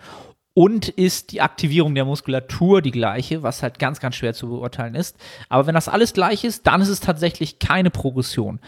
und 0.59 0.89
ist 0.89 1.31
die 1.31 1.41
Aktivierung 1.41 1.95
der 1.95 2.05
Muskulatur 2.05 2.83
die 2.83 2.91
gleiche, 2.91 3.45
was 3.45 3.63
halt 3.63 3.79
ganz, 3.79 4.01
ganz 4.01 4.17
schwer 4.17 4.35
zu 4.35 4.49
beurteilen 4.49 4.97
ist. 4.97 5.17
Aber 5.49 5.69
wenn 5.69 5.77
das 5.77 5.89
alles 5.89 6.15
gleich 6.15 6.43
ist, 6.43 6.67
dann 6.67 6.81
ist 6.81 6.89
es 6.89 6.99
tatsächlich 6.99 7.61
keine 7.61 7.91
Progression. 7.91 8.59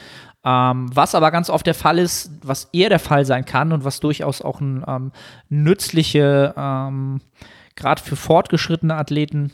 Ähm, 0.45 0.89
was 0.95 1.17
aber 1.17 1.33
ganz 1.33 1.51
oft 1.51 1.67
der 1.67 1.75
Fall 1.75 1.99
ist, 1.99 2.31
was 2.43 2.69
eher 2.73 2.91
der 2.91 3.01
Fall 3.01 3.25
sein 3.25 3.45
kann 3.45 3.73
und 3.73 3.83
was 3.83 3.99
durchaus 3.99 4.41
auch 4.41 4.61
ein 4.61 4.85
ähm, 4.87 5.11
nützliche, 5.49 6.55
ähm, 6.57 7.23
gerade 7.75 8.01
für 8.01 8.15
fortgeschrittene 8.15 8.95
Athleten 8.95 9.51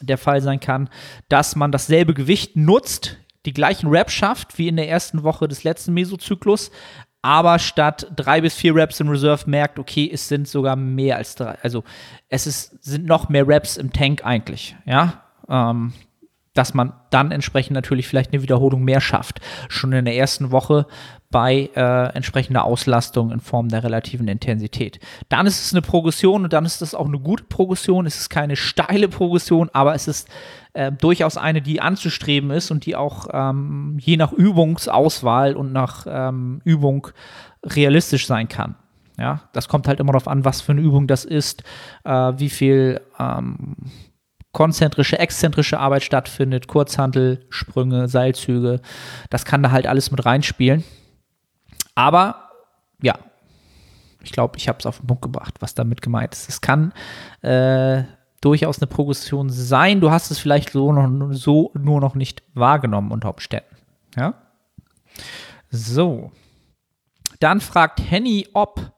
der 0.00 0.16
Fall 0.16 0.40
sein 0.40 0.60
kann, 0.60 0.88
dass 1.28 1.54
man 1.54 1.70
dasselbe 1.70 2.14
Gewicht 2.14 2.56
nutzt, 2.56 3.18
die 3.44 3.52
gleichen 3.52 3.88
Reps 3.88 4.14
schafft 4.14 4.56
wie 4.56 4.68
in 4.68 4.76
der 4.76 4.88
ersten 4.88 5.22
Woche 5.22 5.48
des 5.48 5.64
letzten 5.64 5.92
Mesozyklus, 5.92 6.70
aber 7.26 7.58
statt 7.58 8.06
drei 8.14 8.40
bis 8.40 8.54
vier 8.54 8.72
Reps 8.76 9.00
in 9.00 9.08
Reserve 9.08 9.50
merkt, 9.50 9.80
okay, 9.80 10.08
es 10.12 10.28
sind 10.28 10.46
sogar 10.46 10.76
mehr 10.76 11.16
als 11.16 11.34
drei. 11.34 11.58
Also 11.60 11.82
es 12.28 12.46
ist, 12.46 12.84
sind 12.84 13.04
noch 13.04 13.28
mehr 13.28 13.48
Reps 13.48 13.76
im 13.76 13.92
Tank 13.92 14.24
eigentlich, 14.24 14.76
ja. 14.86 15.24
Ähm, 15.48 15.92
dass 16.54 16.72
man 16.72 16.92
dann 17.10 17.32
entsprechend 17.32 17.74
natürlich 17.74 18.06
vielleicht 18.06 18.32
eine 18.32 18.42
Wiederholung 18.42 18.84
mehr 18.84 19.00
schafft. 19.00 19.40
Schon 19.68 19.92
in 19.92 20.04
der 20.04 20.14
ersten 20.14 20.52
Woche 20.52 20.86
bei 21.28 21.68
äh, 21.74 22.14
entsprechender 22.14 22.62
Auslastung 22.62 23.32
in 23.32 23.40
Form 23.40 23.70
der 23.70 23.82
relativen 23.82 24.28
Intensität. 24.28 25.00
Dann 25.28 25.48
ist 25.48 25.60
es 25.60 25.72
eine 25.72 25.82
Progression 25.82 26.44
und 26.44 26.52
dann 26.52 26.64
ist 26.64 26.80
es 26.80 26.94
auch 26.94 27.06
eine 27.06 27.18
gute 27.18 27.42
Progression. 27.42 28.06
Es 28.06 28.20
ist 28.20 28.30
keine 28.30 28.54
steile 28.54 29.08
Progression, 29.08 29.68
aber 29.72 29.96
es 29.96 30.06
ist 30.06 30.28
äh, 30.76 30.92
durchaus 30.92 31.38
eine, 31.38 31.62
die 31.62 31.80
anzustreben 31.80 32.50
ist 32.50 32.70
und 32.70 32.84
die 32.84 32.96
auch 32.96 33.28
ähm, 33.32 33.96
je 33.98 34.16
nach 34.16 34.32
Übungsauswahl 34.32 35.56
und 35.56 35.72
nach 35.72 36.06
ähm, 36.06 36.60
Übung 36.64 37.08
realistisch 37.64 38.26
sein 38.26 38.48
kann. 38.48 38.76
Ja, 39.18 39.48
das 39.54 39.68
kommt 39.68 39.88
halt 39.88 40.00
immer 40.00 40.12
darauf 40.12 40.28
an, 40.28 40.44
was 40.44 40.60
für 40.60 40.72
eine 40.72 40.82
Übung 40.82 41.06
das 41.06 41.24
ist, 41.24 41.62
äh, 42.04 42.10
wie 42.10 42.50
viel 42.50 43.00
ähm, 43.18 43.76
konzentrische, 44.52 45.18
exzentrische 45.18 45.78
Arbeit 45.78 46.02
stattfindet, 46.02 46.68
Kurzhantel, 46.68 47.46
Sprünge, 47.48 48.08
Seilzüge. 48.08 48.80
Das 49.30 49.46
kann 49.46 49.62
da 49.62 49.70
halt 49.70 49.86
alles 49.86 50.10
mit 50.10 50.26
reinspielen. 50.26 50.84
Aber 51.94 52.50
ja, 53.00 53.14
ich 54.22 54.32
glaube, 54.32 54.58
ich 54.58 54.68
habe 54.68 54.78
es 54.78 54.86
auf 54.86 54.98
den 54.98 55.06
Punkt 55.06 55.22
gebracht, 55.22 55.54
was 55.60 55.74
damit 55.74 56.02
gemeint 56.02 56.34
ist. 56.34 56.50
Es 56.50 56.60
kann 56.60 56.92
äh, 57.40 58.02
durchaus 58.40 58.78
eine 58.78 58.86
Progression 58.86 59.50
sein. 59.50 60.00
Du 60.00 60.10
hast 60.10 60.30
es 60.30 60.38
vielleicht 60.38 60.70
so, 60.70 60.92
noch, 60.92 61.32
so 61.32 61.72
nur 61.74 62.00
noch 62.00 62.14
nicht 62.14 62.42
wahrgenommen 62.54 63.10
unter 63.10 63.30
Umständen. 63.30 63.76
Ja? 64.16 64.34
So. 65.70 66.32
Dann 67.40 67.60
fragt 67.60 68.00
Henny 68.10 68.48
ob 68.54 68.92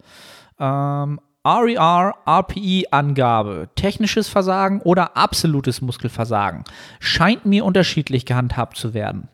ähm, 0.59 1.21
RER, 1.45 2.15
RPE-Angabe, 2.27 3.71
technisches 3.75 4.29
Versagen 4.29 4.81
oder 4.83 5.17
absolutes 5.17 5.81
Muskelversagen 5.81 6.65
scheint 7.01 7.47
mir 7.47 7.65
unterschiedlich 7.65 8.27
gehandhabt 8.27 8.77
zu 8.77 8.93
werden. 8.93 9.29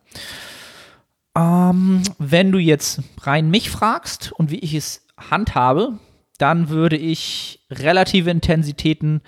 Ähm, 1.36 2.02
wenn 2.18 2.52
du 2.52 2.58
jetzt 2.58 3.02
rein 3.22 3.50
mich 3.50 3.70
fragst 3.70 4.32
und 4.32 4.50
wie 4.50 4.60
ich 4.60 4.74
es 4.74 5.06
handhabe, 5.30 5.98
dann 6.38 6.68
würde 6.68 6.96
ich 6.96 7.64
relative 7.70 8.30
Intensitäten 8.30 9.22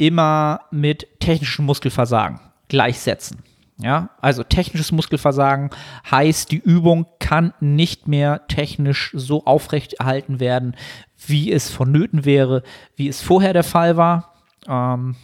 immer 0.00 0.62
mit 0.70 1.06
technischem 1.20 1.66
Muskelversagen 1.66 2.40
gleichsetzen. 2.68 3.42
Ja, 3.82 4.10
also 4.20 4.42
technisches 4.42 4.92
Muskelversagen 4.92 5.70
heißt, 6.10 6.50
die 6.50 6.58
Übung 6.58 7.06
kann 7.18 7.54
nicht 7.60 8.08
mehr 8.08 8.46
technisch 8.46 9.10
so 9.14 9.44
aufrechterhalten 9.44 10.38
werden, 10.38 10.76
wie 11.26 11.50
es 11.50 11.70
vonnöten 11.70 12.24
wäre, 12.24 12.62
wie 12.96 13.08
es 13.08 13.22
vorher 13.22 13.54
der 13.54 13.64
Fall 13.64 13.96
war. 13.96 14.34
Ähm, 14.68 15.16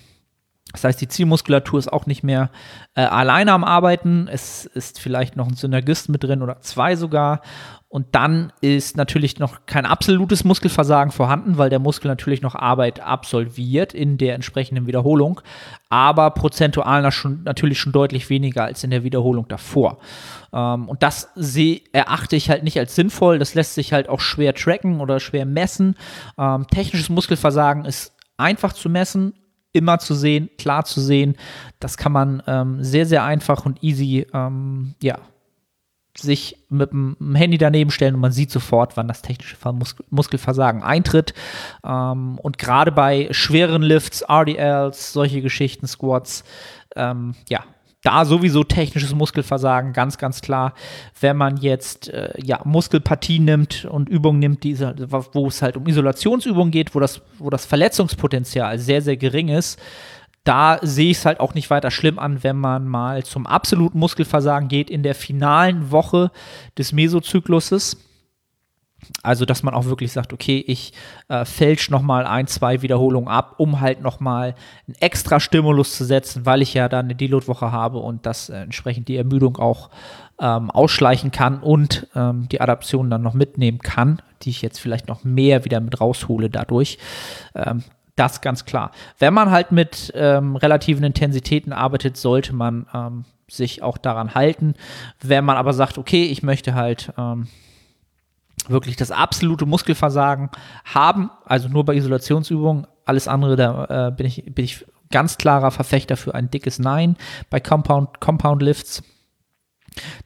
das 0.77 0.85
heißt, 0.85 1.01
die 1.01 1.09
Zielmuskulatur 1.09 1.79
ist 1.79 1.91
auch 1.91 2.05
nicht 2.05 2.23
mehr 2.23 2.51
äh, 2.95 3.01
alleine 3.01 3.53
am 3.53 3.65
Arbeiten. 3.65 4.29
Es 4.31 4.67
ist 4.67 5.01
vielleicht 5.01 5.35
noch 5.35 5.49
ein 5.49 5.55
Synergist 5.55 6.11
mit 6.11 6.23
drin 6.23 6.43
oder 6.43 6.61
zwei 6.61 6.97
sogar. 6.97 7.41
Und 7.89 8.15
dann 8.15 8.53
ist 8.61 8.99
natürlich 8.99 9.39
noch 9.39 9.65
kein 9.65 9.87
absolutes 9.87 10.45
Muskelversagen 10.45 11.13
vorhanden, 11.13 11.57
weil 11.57 11.71
der 11.71 11.79
Muskel 11.79 12.09
natürlich 12.09 12.43
noch 12.43 12.55
Arbeit 12.55 13.01
absolviert 13.01 13.95
in 13.95 14.19
der 14.19 14.35
entsprechenden 14.35 14.87
Wiederholung, 14.87 15.41
aber 15.89 16.31
prozentual 16.33 17.11
schon, 17.11 17.43
natürlich 17.45 17.79
schon 17.79 17.93
deutlich 17.93 18.29
weniger 18.29 18.65
als 18.65 18.85
in 18.85 18.91
der 18.91 19.03
Wiederholung 19.03 19.49
davor. 19.49 19.97
Ähm, 20.53 20.91
und 20.91 21.03
das 21.03 21.31
seh, 21.37 21.85
erachte 21.93 22.37
ich 22.37 22.51
halt 22.51 22.65
nicht 22.65 22.79
als 22.79 22.95
sinnvoll. 22.95 23.39
Das 23.39 23.55
lässt 23.55 23.75
sich 23.75 23.95
halt 23.95 24.11
auch 24.11 24.21
schwer 24.21 24.53
tracken 24.53 25.01
oder 25.01 25.19
schwer 25.19 25.47
messen. 25.47 25.97
Ähm, 26.37 26.67
technisches 26.67 27.09
Muskelversagen 27.09 27.87
ist 27.87 28.13
einfach 28.37 28.75
zu 28.75 28.91
messen, 28.91 29.33
immer 29.77 29.99
zu 29.99 30.15
sehen, 30.15 30.51
klar 30.59 30.85
zu 30.85 31.01
sehen. 31.01 31.37
Das 31.79 31.97
kann 31.97 32.13
man 32.13 32.43
ähm, 32.47 32.83
sehr, 32.83 33.07
sehr 33.07 33.25
einfach 33.25 33.65
und 33.65 33.83
easy, 33.83 34.27
ähm, 34.33 34.95
ja, 35.03 35.19
sich 36.19 36.57
mit 36.71 36.93
dem 36.93 37.35
Handy 37.35 37.59
daneben 37.59 37.91
stellen 37.91 38.15
und 38.15 38.21
man 38.21 38.33
sieht 38.33 38.51
sofort, 38.51 38.97
wann 38.97 39.09
das 39.09 39.23
technische 39.23 39.57
Mus 39.73 39.97
Muskelversagen 40.11 40.83
eintritt. 40.83 41.35
Ähm, 41.85 42.39
und 42.39 42.59
gerade 42.59 42.93
bei 42.93 43.29
schweren 43.31 43.83
Lifts, 43.83 44.23
RDLs, 44.23 45.13
solche 45.13 45.43
Geschichten, 45.43 45.87
Squats, 45.87 46.45
ähm, 46.97 47.35
ja, 47.49 47.65
da 48.07 48.25
sowieso 48.25 48.63
technisches 48.63 49.15
Muskelversagen, 49.15 49.93
ganz, 49.93 50.17
ganz 50.17 50.41
klar. 50.41 50.75
Wenn 51.21 51.37
man 51.37 51.57
jetzt 51.57 52.09
äh, 52.09 52.33
ja, 52.41 52.61
Muskelpartien 52.65 53.45
nimmt 53.45 53.85
und 53.85 54.09
Übungen 54.09 54.39
nimmt, 54.39 54.63
die, 54.63 54.79
wo 54.79 55.49
es 55.49 55.61
halt 55.61 55.77
um 55.77 55.89
Isolationsübungen 55.89 56.71
geht, 56.71 56.95
wo 56.95 57.01
das, 57.01 57.21
wo 57.39 57.51
das 57.51 57.67
Verletzungspotenzial 57.67 58.79
sehr, 58.79 59.03
sehr 59.03 59.17
gering 59.17 59.49
ist, 59.49 59.81
da 60.45 60.79
sehe 60.83 61.11
ich 61.11 61.19
es 61.19 61.27
halt 61.27 61.41
auch 61.41 61.55
nicht 61.55 61.69
weiter 61.71 61.91
schlimm 61.91 62.21
an, 62.21 62.45
wenn 62.45 62.57
man 62.57 62.87
mal 62.87 63.25
zum 63.25 63.45
absoluten 63.49 63.99
Muskelversagen 63.99 64.69
geht 64.69 64.89
in 64.89 65.03
der 65.03 65.17
finalen 65.17 65.91
Woche 65.91 66.31
des 66.79 66.93
Mesozykluses. 66.93 67.97
Also, 69.23 69.45
dass 69.45 69.63
man 69.63 69.75
auch 69.75 69.87
wirklich 69.87 70.13
sagt, 70.13 70.33
okay, 70.33 70.63
ich 70.67 70.93
äh, 71.29 71.45
fälsch 71.45 71.91
nochmal 71.91 72.27
ein, 72.27 72.47
zwei 72.47 72.83
Wiederholungen 72.83 73.29
ab, 73.29 73.55
um 73.59 73.81
halt 73.81 74.01
nochmal 74.01 74.55
einen 74.87 74.97
extra 75.01 75.41
Stimulus 75.41 75.97
zu 75.97 76.05
setzen, 76.05 76.47
weil 76.47 76.63
ich 76.63 76.75
ja 76.75 76.89
dann 76.89 77.07
eine 77.07 77.15
Deload-Woche 77.15 77.73
habe 77.73 77.99
und 77.99 78.27
das 78.27 78.49
äh, 78.49 78.63
entsprechend 78.63 79.09
die 79.09 79.17
Ermüdung 79.17 79.57
auch 79.57 79.91
ähm, 80.41 80.71
ausschleichen 80.71 81.31
kann 81.31 81.61
und 81.61 82.07
ähm, 82.15 82.49
die 82.51 82.61
Adaption 82.61 83.11
dann 83.11 83.23
noch 83.23 83.35
mitnehmen 83.35 83.79
kann, 83.79 84.21
die 84.43 84.51
ich 84.51 84.63
jetzt 84.63 84.79
vielleicht 84.79 85.09
noch 85.09 85.25
mehr 85.25 85.65
wieder 85.65 85.81
mit 85.81 86.01
raushole 86.01 86.51
dadurch. 86.51 86.99
Ähm, 87.55 87.83
Das 88.17 88.41
ganz 88.41 88.65
klar. 88.65 88.93
Wenn 89.19 89.35
man 89.35 89.51
halt 89.51 89.73
mit 89.73 90.11
ähm, 90.15 90.57
relativen 90.57 91.05
Intensitäten 91.05 91.73
arbeitet, 91.73 92.17
sollte 92.17 92.55
man 92.55 92.87
ähm, 92.95 93.25
sich 93.49 93.83
auch 93.83 93.99
daran 93.99 94.35
halten. 94.35 94.75
Wenn 95.21 95.45
man 95.45 95.59
aber 95.59 95.73
sagt, 95.75 95.99
okay, 95.99 96.25
ich 96.25 96.43
möchte 96.43 96.75
halt 96.75 97.13
ähm, 97.19 97.49
wirklich 98.69 98.97
das 98.97 99.11
absolute 99.11 99.67
Muskelversagen 99.67 100.51
haben, 100.85 101.31
also 101.45 101.69
nur 101.69 101.85
bei 101.85 101.95
Isolationsübungen, 101.95 102.87
alles 103.05 103.29
andere, 103.29 103.57
da 103.57 104.09
äh, 104.09 104.11
bin, 104.11 104.27
ich, 104.27 104.45
bin 104.45 104.65
ich 104.65 104.85
ganz 105.11 105.39
klarer 105.39 105.71
Verfechter 105.71 106.17
für 106.17 106.35
ein 106.35 106.51
dickes 106.51 106.79
Nein 106.79 107.17
bei 107.51 107.61
Compound, 107.61 108.21
Compound 108.21 108.63
Lifts. 108.63 109.03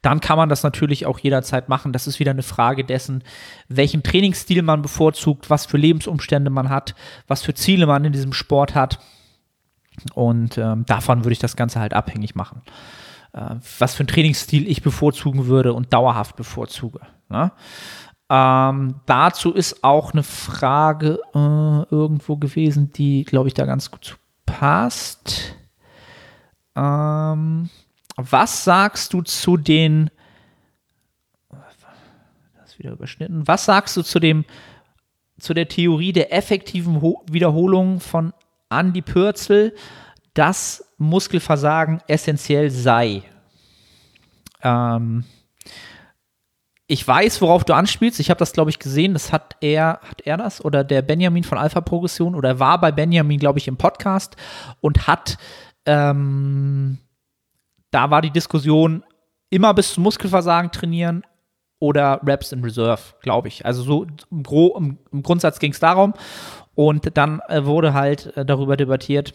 Dann 0.03 0.21
kann 0.21 0.37
man 0.37 0.49
das 0.49 0.63
natürlich 0.63 1.07
auch 1.07 1.19
jederzeit 1.21 1.69
machen. 1.69 1.93
Das 1.93 2.07
ist 2.07 2.19
wieder 2.19 2.33
eine 2.33 2.43
Frage 2.43 2.85
dessen, 2.85 3.23
welchen 3.69 4.03
Trainingsstil 4.03 4.63
man 4.63 4.83
bevorzugt, 4.83 5.49
was 5.49 5.67
für 5.67 5.77
Lebensumstände 5.77 6.51
man 6.51 6.71
hat, 6.71 6.95
was 7.29 7.43
für 7.43 7.55
Ziele 7.55 7.87
man 7.87 8.05
in 8.05 8.13
diesem 8.13 8.33
Sport 8.33 8.75
hat. 8.75 8.99
Und 10.15 10.59
ähm, 10.59 10.85
davon 10.87 11.25
würde 11.25 11.33
ich 11.33 11.39
das 11.39 11.57
Ganze 11.57 11.79
halt 11.79 11.95
abhängig 11.95 12.35
machen. 12.35 12.63
Äh, 13.33 13.57
was 13.79 13.95
für 13.95 14.01
einen 14.01 14.09
Trainingsstil 14.09 14.69
ich 14.69 14.83
bevorzugen 14.83 15.47
würde 15.47 15.73
und 15.73 15.93
dauerhaft 15.93 16.37
bevorzuge. 16.37 17.01
Ne? 17.29 17.53
Ähm, 18.33 18.95
dazu 19.07 19.53
ist 19.53 19.83
auch 19.83 20.13
eine 20.13 20.23
Frage 20.23 21.19
äh, 21.35 21.95
irgendwo 21.95 22.37
gewesen, 22.37 22.93
die, 22.93 23.25
glaube 23.25 23.49
ich, 23.49 23.55
da 23.55 23.67
ganz 23.67 23.91
gut 23.91 24.19
passt. 24.47 25.57
Ähm, 26.77 27.69
was 28.15 28.63
sagst 28.63 29.13
du 29.13 29.23
zu 29.23 29.57
den. 29.57 30.11
Das 32.57 32.69
ist 32.69 32.79
wieder 32.79 32.93
überschnitten. 32.93 33.49
Was 33.49 33.65
sagst 33.65 33.97
du 33.97 34.03
zu 34.03 34.21
dem 34.21 34.45
zu 35.41 35.53
der 35.53 35.67
Theorie 35.69 36.13
der 36.13 36.33
effektiven 36.33 37.01
Ho 37.01 37.25
Wiederholung 37.29 37.99
von 37.99 38.33
Andy 38.69 39.03
Pürzel, 39.03 39.75
dass 40.35 40.93
Muskelversagen 40.99 42.01
essentiell 42.07 42.71
sei? 42.71 43.23
Ähm, 44.63 45.25
ich 46.91 47.07
weiß, 47.07 47.41
worauf 47.41 47.63
du 47.63 47.73
anspielst. 47.73 48.19
Ich 48.19 48.31
habe 48.31 48.39
das, 48.39 48.53
glaube 48.53 48.71
ich, 48.71 48.81
gesehen. 48.81 49.13
Das 49.13 49.33
hat 49.33 49.55
er, 49.61 50.01
hat 50.03 50.23
er 50.23 50.37
das 50.37 50.65
oder 50.65 50.83
der 50.83 51.03
Benjamin 51.03 51.45
von 51.45 51.57
Alpha 51.57 51.81
Progression 51.81 52.35
oder 52.35 52.59
war 52.59 52.81
bei 52.81 52.91
Benjamin, 52.91 53.39
glaube 53.39 53.61
ich, 53.61 53.69
im 53.69 53.77
Podcast 53.77 54.35
und 54.81 55.07
hat, 55.07 55.39
ähm, 55.87 56.99
da 57.93 58.11
war 58.11 58.23
die 58.23 58.33
Diskussion 58.33 59.05
immer 59.51 59.73
bis 59.73 59.95
zum 59.95 60.03
Muskelversagen 60.03 60.73
trainieren 60.73 61.23
oder 61.79 62.21
Reps 62.27 62.51
in 62.51 62.65
Reserve, 62.65 63.03
glaube 63.23 63.47
ich. 63.47 63.65
Also 63.65 63.83
so 63.85 64.07
im, 64.33 64.43
Gro 64.43 64.77
im, 64.77 64.99
im 65.13 65.23
Grundsatz 65.23 65.61
ging 65.61 65.71
es 65.71 65.79
darum. 65.79 66.13
Und 66.75 67.17
dann 67.17 67.41
äh, 67.47 67.67
wurde 67.67 67.95
halt 67.95 68.37
äh, 68.37 68.45
darüber 68.45 68.77
debattiert, 68.77 69.33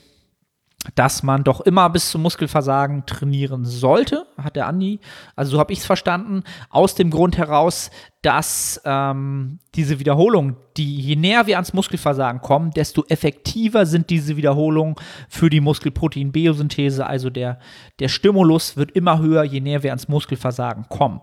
dass 0.93 1.23
man 1.23 1.43
doch 1.43 1.61
immer 1.61 1.89
bis 1.89 2.11
zum 2.11 2.21
Muskelversagen 2.21 3.05
trainieren 3.05 3.65
sollte, 3.65 4.27
hat 4.37 4.55
der 4.55 4.67
Andi. 4.67 4.99
Also 5.35 5.53
so 5.53 5.59
habe 5.59 5.73
ich 5.73 5.79
es 5.79 5.85
verstanden, 5.85 6.43
aus 6.69 6.95
dem 6.95 7.09
Grund 7.09 7.37
heraus, 7.37 7.89
dass 8.21 8.81
ähm, 8.85 9.59
diese 9.75 9.99
Wiederholungen, 9.99 10.57
die 10.77 10.99
je 10.99 11.15
näher 11.15 11.47
wir 11.47 11.55
ans 11.57 11.73
Muskelversagen 11.73 12.41
kommen, 12.41 12.71
desto 12.71 13.03
effektiver 13.07 13.85
sind 13.85 14.09
diese 14.09 14.37
Wiederholungen 14.37 14.95
für 15.29 15.49
die 15.49 15.61
Muskelprotein-Biosynthese. 15.61 17.05
Also 17.05 17.29
der, 17.29 17.59
der 17.99 18.07
Stimulus 18.07 18.77
wird 18.77 18.91
immer 18.91 19.19
höher, 19.19 19.43
je 19.43 19.61
näher 19.61 19.83
wir 19.83 19.91
ans 19.91 20.07
Muskelversagen 20.07 20.87
kommen. 20.89 21.21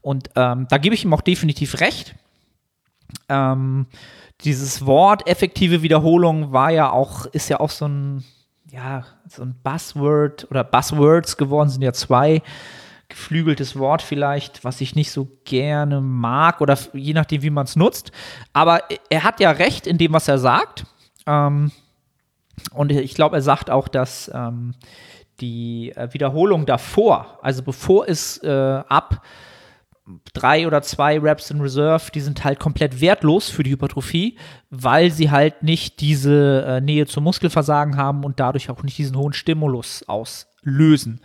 Und 0.00 0.30
ähm, 0.36 0.66
da 0.68 0.78
gebe 0.78 0.94
ich 0.94 1.04
ihm 1.04 1.12
auch 1.12 1.20
definitiv 1.20 1.80
recht. 1.80 2.14
Ähm, 3.28 3.86
dieses 4.42 4.86
Wort 4.86 5.26
effektive 5.26 5.82
Wiederholung 5.82 6.52
war 6.52 6.70
ja 6.70 6.90
auch, 6.90 7.26
ist 7.26 7.48
ja 7.48 7.60
auch 7.60 7.70
so 7.70 7.86
ein 7.86 8.24
ja, 8.70 9.04
so 9.28 9.42
ein 9.42 9.54
Buzzword 9.62 10.46
oder 10.50 10.64
Buzzwords 10.64 11.36
geworden 11.36 11.68
sind 11.68 11.82
ja 11.82 11.92
zwei. 11.92 12.42
Geflügeltes 13.08 13.78
Wort 13.78 14.02
vielleicht, 14.02 14.64
was 14.64 14.82
ich 14.82 14.94
nicht 14.94 15.10
so 15.10 15.28
gerne 15.44 16.02
mag 16.02 16.60
oder 16.60 16.76
je 16.92 17.14
nachdem, 17.14 17.42
wie 17.42 17.50
man 17.50 17.64
es 17.64 17.74
nutzt. 17.74 18.12
Aber 18.52 18.82
er 19.08 19.24
hat 19.24 19.40
ja 19.40 19.50
recht 19.50 19.86
in 19.86 19.96
dem, 19.96 20.12
was 20.12 20.28
er 20.28 20.38
sagt. 20.38 20.84
Ähm, 21.26 21.72
und 22.72 22.92
ich 22.92 23.14
glaube, 23.14 23.36
er 23.36 23.42
sagt 23.42 23.70
auch, 23.70 23.88
dass 23.88 24.30
ähm, 24.34 24.74
die 25.40 25.92
äh, 25.96 26.12
Wiederholung 26.12 26.66
davor, 26.66 27.38
also 27.40 27.62
bevor 27.62 28.06
es 28.08 28.42
äh, 28.42 28.82
ab 28.88 29.22
drei 30.32 30.66
oder 30.66 30.82
zwei 30.82 31.18
Reps 31.18 31.50
in 31.50 31.60
Reserve, 31.60 32.10
die 32.14 32.20
sind 32.20 32.44
halt 32.44 32.58
komplett 32.58 33.00
wertlos 33.00 33.48
für 33.48 33.62
die 33.62 33.70
Hypertrophie, 33.70 34.36
weil 34.70 35.10
sie 35.10 35.30
halt 35.30 35.62
nicht 35.62 36.00
diese 36.00 36.64
äh, 36.66 36.80
Nähe 36.80 37.06
zum 37.06 37.24
Muskelversagen 37.24 37.96
haben 37.96 38.24
und 38.24 38.40
dadurch 38.40 38.70
auch 38.70 38.82
nicht 38.82 38.98
diesen 38.98 39.16
hohen 39.16 39.32
Stimulus 39.32 40.04
auslösen. 40.06 41.20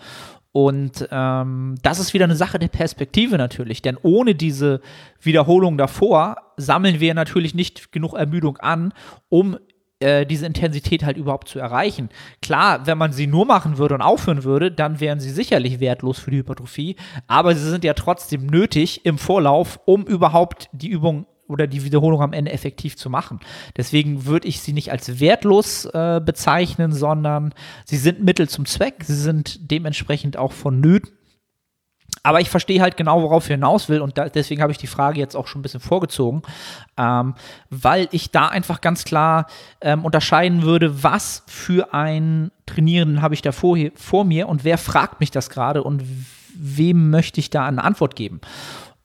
Und 0.52 1.08
ähm, 1.10 1.76
das 1.82 2.00
ist 2.00 2.13
wieder 2.13 2.26
eine 2.26 2.36
Sache 2.36 2.60
der 2.60 2.67
Perspektive 2.67 3.38
natürlich, 3.38 3.82
denn 3.82 3.98
ohne 4.04 4.36
diese 4.36 4.82
Wiederholung 5.19 5.80
davor 5.80 6.38
sammeln 6.58 7.00
wir 7.00 7.15
natürlich 7.15 7.56
nicht 7.56 7.91
genug 7.91 8.13
Ermüdung 8.13 8.58
an, 8.58 8.93
um 9.30 9.58
äh, 10.04 10.26
diese 10.26 10.46
Intensität 10.46 11.04
halt 11.04 11.18
überhaupt 11.18 11.48
zu 11.48 11.60
erreichen. 11.60 12.10
Klar, 12.42 12.86
wenn 12.86 12.98
man 12.98 13.13
sie 13.13 13.28
nur 13.28 13.46
machen 13.46 13.78
würde 13.78 13.96
und 13.96 14.02
aufhören 14.02 14.44
würde, 14.44 14.72
dann 14.72 15.00
wären 15.00 15.20
sie 15.20 15.32
sicherlich 15.32 15.80
wertlos 15.80 16.20
für 16.20 16.32
die 16.32 16.38
Hypertrophie, 16.38 16.96
aber 17.28 17.56
sie 17.56 17.70
sind 17.70 17.84
ja 17.84 17.94
trotzdem 17.94 18.46
nötig 18.46 19.06
im 19.06 19.18
Vorlauf, 19.18 19.80
um 19.86 20.06
überhaupt 20.06 20.70
die 20.74 20.89
Übung 20.89 21.26
oder 21.48 21.68
die 21.68 21.84
Wiederholung 21.84 22.22
am 22.22 22.34
Ende 22.34 22.52
effektiv 22.52 22.96
zu 22.96 23.10
machen. 23.10 23.39
Deswegen 23.78 24.26
würde 24.26 24.48
ich 24.48 24.62
sie 24.62 24.74
nicht 24.74 24.92
als 24.92 25.20
wertlos 25.20 25.86
äh, 25.86 26.22
bezeichnen, 26.24 26.92
sondern 26.92 27.54
sie 27.86 27.98
sind 27.98 28.24
Mittel 28.24 28.48
zum 28.50 28.66
Zweck, 28.66 29.04
sie 29.04 29.16
sind 29.16 29.72
dementsprechend 29.72 30.38
auch 30.38 30.52
vonnöten 30.52 31.12
aber 32.24 32.40
ich 32.40 32.50
verstehe 32.50 32.82
halt 32.82 32.98
genau, 32.98 33.22
worauf 33.22 33.50
er 33.50 33.56
hinaus 33.56 33.90
will 33.90 34.02
und 34.02 34.18
da, 34.18 34.30
deswegen 34.30 34.62
habe 34.62 34.72
ich 34.72 34.78
die 34.78 34.88
Frage 34.88 35.20
jetzt 35.20 35.36
auch 35.36 35.48
schon 35.48 35.60
ein 35.60 35.64
bisschen 35.64 35.82
vorgezogen, 35.82 36.42
ähm, 36.98 37.36
weil 37.70 38.08
ich 38.12 38.32
da 38.32 38.48
einfach 38.48 38.82
ganz 38.82 39.04
klar 39.04 39.48
ähm, 39.82 40.06
unterscheiden 40.06 40.64
würde, 40.64 41.04
was 41.04 41.44
für 41.48 41.94
ein 41.94 42.52
Trainieren 42.66 43.22
habe 43.22 43.34
ich 43.34 43.42
da 43.42 43.52
vor, 43.52 43.78
vor 43.96 44.24
mir 44.24 44.48
und 44.48 44.64
wer 44.64 44.78
fragt 44.78 45.20
mich 45.20 45.32
das 45.32 45.50
gerade 45.50 45.84
und 45.84 46.02
wem 46.56 47.10
möchte 47.10 47.40
ich 47.40 47.50
da 47.50 47.66
eine 47.66 47.84
Antwort 47.84 48.16
geben. 48.16 48.40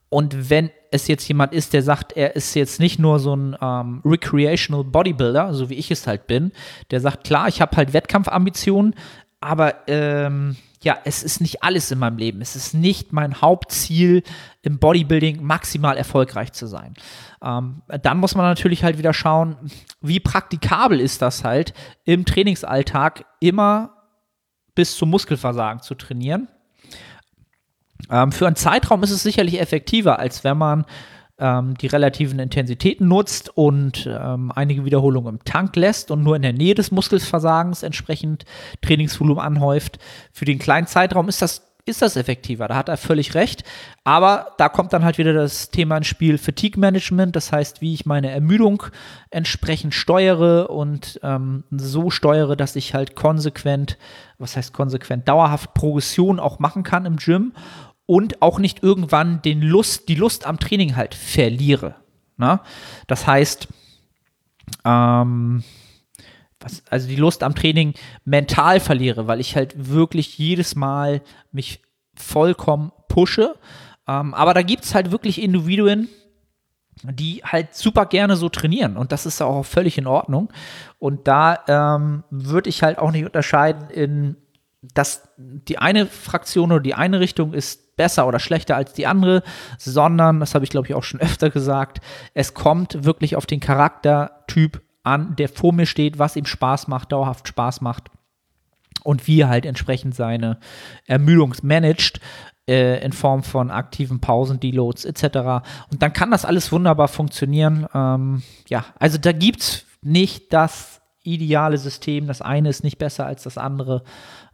Und 0.07 0.49
wenn 0.49 0.71
es 0.91 1.07
jetzt 1.07 1.27
jemand 1.27 1.53
ist, 1.53 1.73
der 1.73 1.83
sagt, 1.83 2.13
er 2.13 2.35
ist 2.35 2.55
jetzt 2.55 2.79
nicht 2.79 2.99
nur 2.99 3.19
so 3.19 3.35
ein 3.35 3.55
ähm, 3.61 4.01
recreational 4.03 4.83
Bodybuilder, 4.83 5.53
so 5.53 5.69
wie 5.69 5.75
ich 5.75 5.91
es 5.91 6.07
halt 6.07 6.25
bin, 6.25 6.51
der 6.89 6.99
sagt, 6.99 7.25
klar, 7.25 7.47
ich 7.47 7.61
habe 7.61 7.75
halt 7.77 7.93
Wettkampfambitionen, 7.93 8.95
aber 9.39 9.87
ähm, 9.87 10.55
ja, 10.81 10.97
es 11.03 11.23
ist 11.23 11.41
nicht 11.41 11.63
alles 11.63 11.91
in 11.91 11.99
meinem 11.99 12.17
Leben. 12.17 12.41
Es 12.41 12.55
ist 12.55 12.73
nicht 12.73 13.11
mein 13.11 13.41
Hauptziel, 13.41 14.23
im 14.61 14.79
Bodybuilding 14.79 15.43
maximal 15.43 15.97
erfolgreich 15.97 16.53
zu 16.53 16.67
sein. 16.67 16.93
Ähm, 17.43 17.81
dann 18.01 18.17
muss 18.17 18.35
man 18.35 18.45
natürlich 18.45 18.83
halt 18.83 18.97
wieder 18.97 19.13
schauen, 19.13 19.57
wie 20.01 20.19
praktikabel 20.19 20.99
ist 20.99 21.21
das 21.21 21.43
halt, 21.43 21.73
im 22.05 22.25
Trainingsalltag 22.25 23.25
immer 23.39 23.95
bis 24.75 24.95
zum 24.95 25.09
Muskelversagen 25.09 25.81
zu 25.81 25.95
trainieren. 25.95 26.47
Ähm, 28.09 28.31
für 28.31 28.47
einen 28.47 28.55
Zeitraum 28.55 29.03
ist 29.03 29.11
es 29.11 29.23
sicherlich 29.23 29.59
effektiver, 29.59 30.19
als 30.19 30.43
wenn 30.43 30.57
man 30.57 30.85
ähm, 31.39 31.75
die 31.77 31.87
relativen 31.87 32.39
Intensitäten 32.39 33.07
nutzt 33.07 33.55
und 33.55 34.07
ähm, 34.07 34.51
einige 34.53 34.85
Wiederholungen 34.85 35.35
im 35.35 35.43
Tank 35.43 35.75
lässt 35.75 36.11
und 36.11 36.23
nur 36.23 36.35
in 36.35 36.41
der 36.41 36.53
Nähe 36.53 36.75
des 36.75 36.91
Muskelversagens 36.91 37.83
entsprechend 37.83 38.45
Trainingsvolumen 38.81 39.43
anhäuft. 39.43 39.99
Für 40.31 40.45
den 40.45 40.59
kleinen 40.59 40.87
Zeitraum 40.87 41.29
ist 41.29 41.41
das 41.41 41.69
ist 41.89 42.01
das 42.01 42.15
effektiver. 42.15 42.67
Da 42.67 42.75
hat 42.75 42.87
er 42.87 42.97
völlig 42.97 43.33
recht. 43.33 43.63
Aber 44.03 44.53
da 44.57 44.69
kommt 44.69 44.93
dann 44.93 45.03
halt 45.03 45.17
wieder 45.17 45.33
das 45.33 45.71
Thema 45.71 45.97
ins 45.97 46.07
Spiel 46.07 46.37
Fatigue 46.37 46.79
Management. 46.79 47.35
Das 47.35 47.51
heißt, 47.51 47.81
wie 47.81 47.93
ich 47.93 48.05
meine 48.05 48.29
Ermüdung 48.29 48.83
entsprechend 49.31 49.93
steuere 49.93 50.69
und 50.69 51.19
ähm, 51.23 51.63
so 51.71 52.09
steuere, 52.09 52.55
dass 52.55 52.75
ich 52.75 52.93
halt 52.93 53.15
konsequent, 53.15 53.97
was 54.37 54.55
heißt 54.55 54.71
konsequent, 54.73 55.27
dauerhaft 55.27 55.73
Progression 55.73 56.39
auch 56.39 56.59
machen 56.59 56.83
kann 56.83 57.05
im 57.05 57.17
Gym 57.17 57.53
und 58.09 58.41
auch 58.41 58.57
nicht 58.57 58.81
irgendwann 58.81 59.39
den 59.43 59.61
Lust, 59.61 60.09
die 60.09 60.15
Lust 60.15 60.47
am 60.47 60.59
Training 60.59 60.95
halt 60.95 61.13
verliere. 61.13 61.93
Ne? 62.37 62.59
Das 63.05 63.27
heißt, 63.27 63.67
ähm, 64.83 65.63
was, 66.59 66.81
also 66.89 67.07
die 67.07 67.17
Lust 67.17 67.43
am 67.43 67.53
Training 67.53 67.93
mental 68.25 68.79
verliere, 68.79 69.27
weil 69.27 69.39
ich 69.39 69.55
halt 69.55 69.75
wirklich 69.77 70.39
jedes 70.39 70.75
Mal 70.75 71.21
mich 71.51 71.83
vollkommen 72.15 72.91
pushe. 73.09 73.53
Ähm, 74.07 74.33
aber 74.33 74.55
da 74.55 74.63
gibt 74.63 74.85
es 74.85 74.95
halt 74.95 75.11
wirklich 75.11 75.39
Individuen, 75.39 76.09
die 77.03 77.43
halt 77.43 77.75
super 77.75 78.07
gerne 78.07 78.37
so 78.37 78.49
trainieren 78.49 78.97
und 78.97 79.11
das 79.11 79.27
ist 79.27 79.39
auch 79.39 79.61
völlig 79.61 79.99
in 79.99 80.07
Ordnung. 80.07 80.51
Und 80.97 81.27
da 81.27 81.59
ähm, 81.67 82.23
würde 82.31 82.69
ich 82.69 82.81
halt 82.81 82.97
auch 82.97 83.11
nicht 83.11 83.25
unterscheiden 83.25 83.91
in, 83.91 84.35
dass 84.95 85.29
die 85.37 85.77
eine 85.77 86.07
Fraktion 86.07 86.71
oder 86.71 86.81
die 86.81 86.95
eine 86.95 87.19
Richtung 87.19 87.53
ist 87.53 87.88
besser 87.99 88.25
oder 88.25 88.39
schlechter 88.39 88.77
als 88.77 88.93
die 88.93 89.05
andere, 89.05 89.43
sondern, 89.77 90.39
das 90.39 90.55
habe 90.55 90.63
ich 90.63 90.71
glaube 90.71 90.87
ich 90.87 90.95
auch 90.95 91.03
schon 91.03 91.19
öfter 91.19 91.49
gesagt, 91.49 91.99
es 92.33 92.53
kommt 92.53 93.03
wirklich 93.03 93.35
auf 93.35 93.45
den 93.45 93.59
Charaktertyp 93.59 94.81
an, 95.03 95.35
der 95.35 95.49
vor 95.49 95.73
mir 95.73 95.85
steht, 95.85 96.17
was 96.17 96.37
ihm 96.37 96.45
Spaß 96.45 96.87
macht, 96.87 97.11
dauerhaft 97.11 97.49
Spaß 97.49 97.81
macht 97.81 98.05
und 99.03 99.27
wie 99.27 99.41
er 99.41 99.49
halt 99.49 99.65
entsprechend 99.65 100.15
seine 100.15 100.59
Ermüdung 101.07 101.53
managt 101.61 102.21
äh, 102.69 103.03
in 103.03 103.11
Form 103.11 103.43
von 103.43 103.69
aktiven 103.69 104.21
Pausen, 104.21 104.61
Deloads 104.61 105.03
etc. 105.03 105.65
Und 105.91 106.01
dann 106.01 106.13
kann 106.13 106.31
das 106.31 106.45
alles 106.45 106.71
wunderbar 106.71 107.09
funktionieren. 107.09 107.85
Ähm, 107.93 108.43
ja, 108.69 108.85
also 108.97 109.17
da 109.17 109.33
gibt 109.33 109.59
es 109.59 109.85
nicht 110.01 110.53
das 110.53 111.01
ideale 111.23 111.77
System. 111.77 112.27
Das 112.27 112.41
eine 112.41 112.69
ist 112.69 112.85
nicht 112.85 112.97
besser 112.97 113.25
als 113.25 113.43
das 113.43 113.57
andere. 113.57 114.03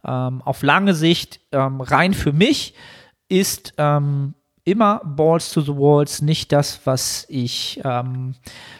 Ähm, 0.04 0.42
auf 0.42 0.62
lange 0.64 0.94
Sicht, 0.94 1.38
ähm, 1.52 1.80
rein 1.80 2.12
für 2.12 2.32
mich, 2.32 2.74
ist 3.28 3.74
ähm, 3.78 4.34
immer 4.64 5.00
Balls 5.04 5.52
to 5.52 5.60
the 5.60 5.76
Walls 5.76 6.22
nicht 6.22 6.52
das, 6.52 6.80
was 6.84 7.26
ich 7.28 7.80
ähm, 7.84 8.34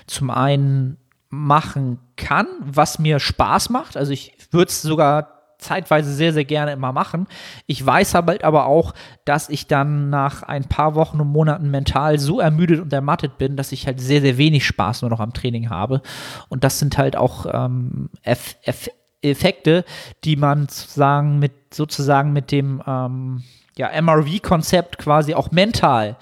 zum 0.06 0.30
einen 0.30 0.98
machen 1.28 1.98
kann, 2.16 2.46
was 2.60 2.98
mir 2.98 3.20
Spaß 3.20 3.70
macht. 3.70 3.96
Also 3.96 4.12
ich 4.12 4.36
würde 4.50 4.68
es 4.68 4.82
sogar 4.82 5.36
zeitweise 5.58 6.12
sehr, 6.12 6.32
sehr 6.32 6.44
gerne 6.44 6.72
immer 6.72 6.92
machen. 6.92 7.26
Ich 7.66 7.84
weiß 7.84 8.14
halt 8.14 8.44
aber 8.44 8.66
auch, 8.66 8.94
dass 9.24 9.48
ich 9.48 9.66
dann 9.66 10.10
nach 10.10 10.42
ein 10.42 10.64
paar 10.64 10.94
Wochen 10.94 11.20
und 11.20 11.28
Monaten 11.28 11.70
mental 11.70 12.18
so 12.18 12.40
ermüdet 12.40 12.80
und 12.80 12.92
ermattet 12.92 13.38
bin, 13.38 13.56
dass 13.56 13.72
ich 13.72 13.86
halt 13.86 14.00
sehr, 14.00 14.20
sehr 14.20 14.38
wenig 14.38 14.66
Spaß 14.66 15.02
nur 15.02 15.10
noch 15.10 15.20
am 15.20 15.32
Training 15.32 15.70
habe. 15.70 16.02
Und 16.48 16.64
das 16.64 16.78
sind 16.78 16.98
halt 16.98 17.16
auch 17.16 17.46
ähm, 17.52 18.10
Eff 18.22 18.56
Eff 18.62 18.90
Effekte, 19.22 19.84
die 20.24 20.36
man 20.36 20.68
sozusagen 20.68 21.38
mit, 21.38 21.74
sozusagen 21.74 22.32
mit 22.32 22.52
dem 22.52 22.82
ähm, 22.86 23.42
ja, 23.78 23.90
MRV-Konzept 24.00 24.98
quasi 24.98 25.34
auch 25.34 25.50
mental 25.50 26.16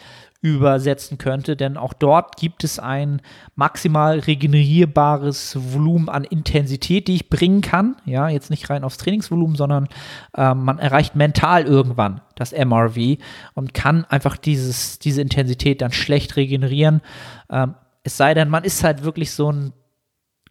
übersetzen 0.44 1.16
könnte, 1.16 1.56
denn 1.56 1.78
auch 1.78 1.94
dort 1.94 2.36
gibt 2.36 2.64
es 2.64 2.78
ein 2.78 3.22
maximal 3.54 4.18
regenerierbares 4.18 5.56
Volumen 5.72 6.10
an 6.10 6.24
Intensität, 6.24 7.08
die 7.08 7.14
ich 7.14 7.30
bringen 7.30 7.62
kann. 7.62 7.96
Ja, 8.04 8.28
jetzt 8.28 8.50
nicht 8.50 8.68
rein 8.68 8.84
aufs 8.84 8.98
Trainingsvolumen, 8.98 9.56
sondern 9.56 9.88
äh, 10.36 10.52
man 10.52 10.78
erreicht 10.78 11.16
mental 11.16 11.64
irgendwann 11.64 12.20
das 12.34 12.52
MRV 12.52 13.16
und 13.54 13.72
kann 13.72 14.04
einfach 14.04 14.36
dieses, 14.36 14.98
diese 14.98 15.22
Intensität 15.22 15.80
dann 15.80 15.92
schlecht 15.92 16.36
regenerieren. 16.36 17.00
Ähm, 17.48 17.74
es 18.02 18.18
sei 18.18 18.34
denn, 18.34 18.50
man 18.50 18.64
ist 18.64 18.84
halt 18.84 19.02
wirklich 19.02 19.30
so 19.30 19.50
ein 19.50 19.72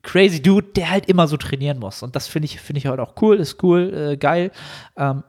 crazy 0.02 0.42
Dude, 0.42 0.70
der 0.76 0.90
halt 0.90 1.06
immer 1.08 1.28
so 1.28 1.38
trainieren 1.38 1.78
muss. 1.78 2.02
Und 2.02 2.16
das 2.16 2.28
finde 2.28 2.48
ich, 2.48 2.60
finde 2.60 2.80
ich 2.80 2.88
halt 2.88 3.00
auch 3.00 3.14
cool, 3.22 3.38
ist 3.38 3.64
cool, 3.64 4.12
äh, 4.14 4.18
geil. 4.18 4.52
Ähm, 4.98 5.24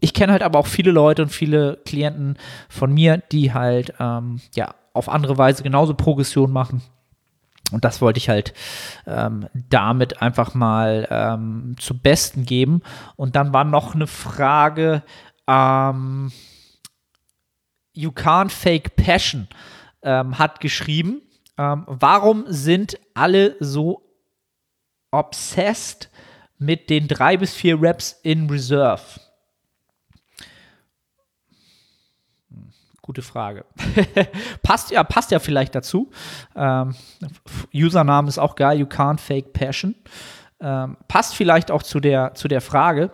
ich 0.00 0.14
kenne 0.14 0.32
halt 0.32 0.42
aber 0.42 0.58
auch 0.58 0.66
viele 0.66 0.90
Leute 0.90 1.22
und 1.22 1.30
viele 1.30 1.78
Klienten 1.84 2.36
von 2.68 2.92
mir, 2.92 3.18
die 3.18 3.52
halt 3.52 3.94
ähm, 3.98 4.40
ja 4.54 4.74
auf 4.92 5.08
andere 5.08 5.38
Weise 5.38 5.62
genauso 5.62 5.94
Progression 5.94 6.52
machen. 6.52 6.82
Und 7.70 7.84
das 7.84 8.00
wollte 8.00 8.18
ich 8.18 8.28
halt 8.28 8.54
ähm, 9.06 9.46
damit 9.52 10.22
einfach 10.22 10.54
mal 10.54 11.06
ähm, 11.10 11.76
zu 11.78 11.98
Besten 11.98 12.46
geben. 12.46 12.82
Und 13.16 13.36
dann 13.36 13.52
war 13.52 13.64
noch 13.64 13.94
eine 13.94 14.06
Frage, 14.06 15.02
ähm, 15.46 16.32
You 17.92 18.10
Can't 18.10 18.50
Fake 18.50 18.96
Passion 18.96 19.48
ähm, 20.02 20.38
hat 20.38 20.60
geschrieben, 20.60 21.20
ähm, 21.58 21.84
warum 21.86 22.44
sind 22.46 22.98
alle 23.14 23.56
so 23.60 24.02
obsessed 25.10 26.10
mit 26.58 26.90
den 26.90 27.08
drei 27.08 27.36
bis 27.36 27.54
vier 27.54 27.80
Reps 27.82 28.18
in 28.22 28.48
Reserve? 28.48 29.02
Gute 33.08 33.22
Frage. 33.22 33.64
passt 34.62 34.90
ja, 34.90 35.02
passt 35.02 35.30
ja 35.30 35.38
vielleicht 35.38 35.74
dazu. 35.74 36.10
Ähm, 36.54 36.94
Username 37.72 38.28
ist 38.28 38.36
auch 38.36 38.54
geil, 38.54 38.78
you 38.78 38.84
can't 38.84 39.18
fake 39.18 39.54
passion. 39.54 39.94
Ähm, 40.60 40.98
passt 41.08 41.34
vielleicht 41.34 41.70
auch 41.70 41.82
zu 41.82 42.00
der, 42.00 42.34
zu 42.34 42.48
der 42.48 42.60
Frage. 42.60 43.10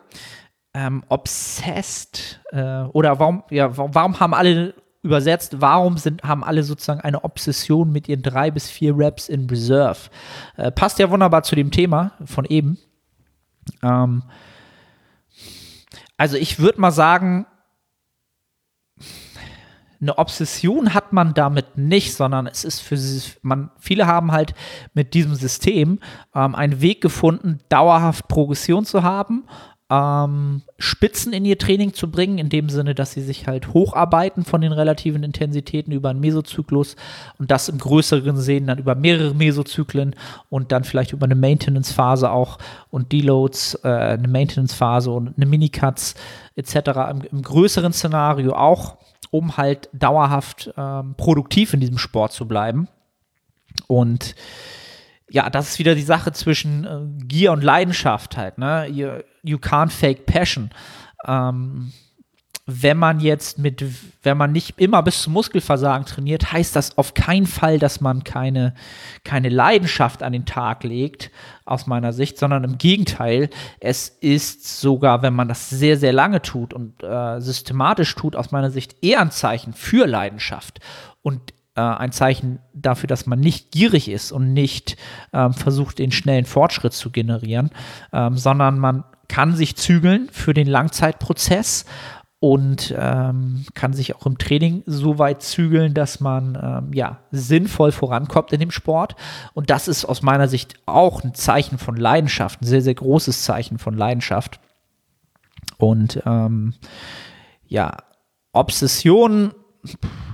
Ähm, 0.75 1.05
obsessed 1.09 2.41
äh, 2.51 2.83
oder 2.93 3.21
warum, 3.21 3.45
ja, 3.51 3.71
warum 3.77 4.19
haben 4.19 4.35
alle 4.35 4.75
übersetzt, 5.03 5.61
warum 5.61 5.97
sind, 5.97 6.25
haben 6.25 6.43
alle 6.43 6.65
sozusagen 6.65 7.01
eine 7.01 7.23
Obsession 7.23 7.93
mit 7.93 8.09
ihren 8.09 8.23
drei 8.23 8.51
bis 8.51 8.69
vier 8.69 8.95
Raps 8.97 9.29
in 9.29 9.49
Reserve? 9.49 10.11
Äh, 10.57 10.73
passt 10.73 10.99
ja 10.99 11.09
wunderbar 11.09 11.45
zu 11.45 11.55
dem 11.55 11.71
Thema 11.71 12.15
von 12.25 12.47
eben. 12.47 12.79
Ähm, 13.81 14.25
also 16.17 16.37
ich 16.37 16.59
würde 16.59 16.81
mal 16.81 16.91
sagen, 16.91 17.47
eine 20.05 20.19
Obsession 20.19 20.93
hat 20.93 21.13
man 21.13 21.35
damit 21.35 21.79
nicht, 21.79 22.15
sondern 22.15 22.47
es 22.47 22.65
ist 22.65 22.81
für 22.81 22.97
sie, 22.97 23.33
man, 23.43 23.71
viele 23.79 24.07
haben 24.07 24.33
halt 24.33 24.55
mit 24.93 25.15
diesem 25.15 25.35
System 25.35 25.99
ähm, 26.35 26.55
einen 26.55 26.81
Weg 26.81 27.01
gefunden, 27.01 27.61
dauerhaft 27.71 28.29
Progression 28.29 28.85
zu 28.85 29.03
haben, 29.03 29.45
ähm, 29.91 30.63
Spitzen 30.79 31.33
in 31.33 31.45
ihr 31.45 31.59
Training 31.59 31.95
zu 31.95 32.11
bringen, 32.11 32.39
in 32.39 32.49
dem 32.49 32.69
Sinne, 32.69 32.95
dass 32.95 33.13
sie 33.13 33.23
sich 33.23 33.47
halt 33.47 33.73
hocharbeiten 33.73 34.45
von 34.45 34.61
den 34.61 34.73
relativen 34.73 35.23
Intensitäten 35.23 35.93
über 35.93 36.11
einen 36.11 36.21
Mesozyklus 36.21 36.97
und 37.39 37.51
das 37.51 37.69
im 37.69 37.79
größeren 37.79 38.37
Sehen 38.37 38.67
dann 38.67 38.79
über 38.79 38.95
mehrere 38.95 39.35
Mesozyklen 39.35 40.17
und 40.51 40.73
dann 40.73 40.85
vielleicht 40.85 41.13
über 41.13 41.25
eine 41.25 41.35
Maintenance-Phase 41.35 42.31
auch 42.31 42.59
und 42.91 43.13
Deloads, 43.13 43.79
äh, 43.85 43.89
eine 43.89 44.29
Maintenance-Phase 44.29 45.11
und 45.11 45.35
eine 45.37 45.47
Minicuts 45.47 46.15
etc. 46.57 46.75
Im, 47.11 47.23
im 47.31 47.43
größeren 47.43 47.93
Szenario 47.93 48.55
auch 48.55 48.97
um 49.35 49.57
halt 49.57 49.89
dauerhaft 49.93 50.73
ähm, 50.77 51.17
produktiv 51.17 51.75
in 51.75 51.81
diesem 51.81 51.99
Sport 51.99 52.31
zu 52.31 52.47
bleiben. 52.47 52.87
Und 53.89 54.37
ja, 55.29 55.51
das 55.51 55.71
ist 55.71 55.79
wieder 55.81 55.97
die 55.97 56.03
Sache 56.03 56.31
zwischen 56.31 56.85
äh, 56.85 57.25
Gier 57.25 57.51
und 57.51 57.65
Leidenschaft 57.65 58.37
halt, 58.37 58.59
ne? 58.59 58.87
You, 58.87 59.09
you 59.43 59.57
can't 59.57 59.91
fake 59.91 60.27
passion. 60.27 60.71
Ähm, 61.27 61.93
wenn 62.67 62.97
man 62.97 63.21
jetzt 63.21 63.59
mit, 63.59 63.85
wenn 64.23 64.39
man 64.39 64.53
nicht 64.53 64.81
immer 64.81 65.03
bis 65.03 65.23
zum 65.23 65.35
Muskelversagen 65.35 66.07
trainiert, 66.07 66.51
heißt 66.51 66.75
das 66.75 66.97
auf 66.97 67.13
keinen 67.13 67.47
Fall, 67.47 67.79
dass 67.79 68.01
man 68.01 68.25
keine, 68.25 68.75
keine 69.23 69.51
Leidenschaft 69.51 70.23
an 70.23 70.33
den 70.33 70.47
Tag 70.47 70.83
legt, 70.83 71.31
aus 71.67 71.87
meiner 71.87 72.15
Sicht, 72.15 72.39
sondern 72.39 72.65
im 72.65 72.79
Gegenteil, 72.79 73.51
es 73.81 74.09
ist 74.09 74.81
sogar, 74.81 75.23
wenn 75.23 75.35
man 75.35 75.49
das 75.49 75.69
sehr, 75.69 75.99
sehr 75.99 76.13
lange 76.13 76.41
tut 76.41 76.73
und 76.73 77.03
äh, 77.03 77.41
systematisch 77.41 78.15
tut, 78.15 78.35
aus 78.35 78.51
meiner 78.51 78.71
Sicht 78.71 78.97
eher 79.03 79.21
ein 79.21 79.31
Zeichen 79.31 79.75
für 79.75 80.07
Leidenschaft 80.07 80.81
und 81.21 81.53
äh, 81.77 81.81
ein 81.81 82.13
Zeichen 82.13 82.61
dafür, 82.73 83.09
dass 83.09 83.27
man 83.27 83.41
nicht 83.41 83.73
gierig 83.73 84.09
ist 84.09 84.33
und 84.33 84.55
nicht 84.55 84.97
ähm, 85.35 85.53
versucht, 85.53 85.99
den 85.99 86.13
schnellen 86.13 86.47
Fortschritt 86.47 86.95
zu 86.95 87.11
generieren, 87.11 87.71
ähm, 88.13 88.39
sondern 88.39 88.79
man 88.79 89.05
kann 89.29 89.55
sich 89.57 89.77
zügeln 89.77 90.29
für 90.33 90.55
den 90.55 90.67
Langzeitprozess 90.67 91.87
und 92.45 92.95
ähm, 92.95 93.65
kann 93.73 93.95
sich 93.95 94.15
auch 94.15 94.27
im 94.27 94.37
Training 94.37 94.83
so 94.85 95.19
weit 95.19 95.41
zügeln, 95.41 95.95
dass 95.95 96.21
man 96.21 96.59
ähm, 96.63 96.93
ja 96.93 97.21
sinnvoll 97.31 97.91
vorankommt 97.91 98.53
in 98.53 98.61
dem 98.61 98.71
Sport. 98.71 99.17
Und 99.55 99.71
das 99.71 99.89
ist 99.89 100.05
aus 100.05 100.21
meiner 100.21 100.47
Sicht 100.47 100.75
auch 100.85 101.25
ein 101.25 101.33
Zeichen 101.33 101.79
von 101.79 101.97
Leidenschaft, 101.97 102.61
ein 102.61 102.67
sehr, 102.67 102.83
sehr 102.83 102.97
großes 102.97 103.45
Zeichen 103.45 103.79
von 103.79 103.97
Leidenschaft. 103.97 104.61
Und 105.79 106.23
ähm, 106.27 106.75
ja, 107.67 107.97
Obsession, 108.53 109.55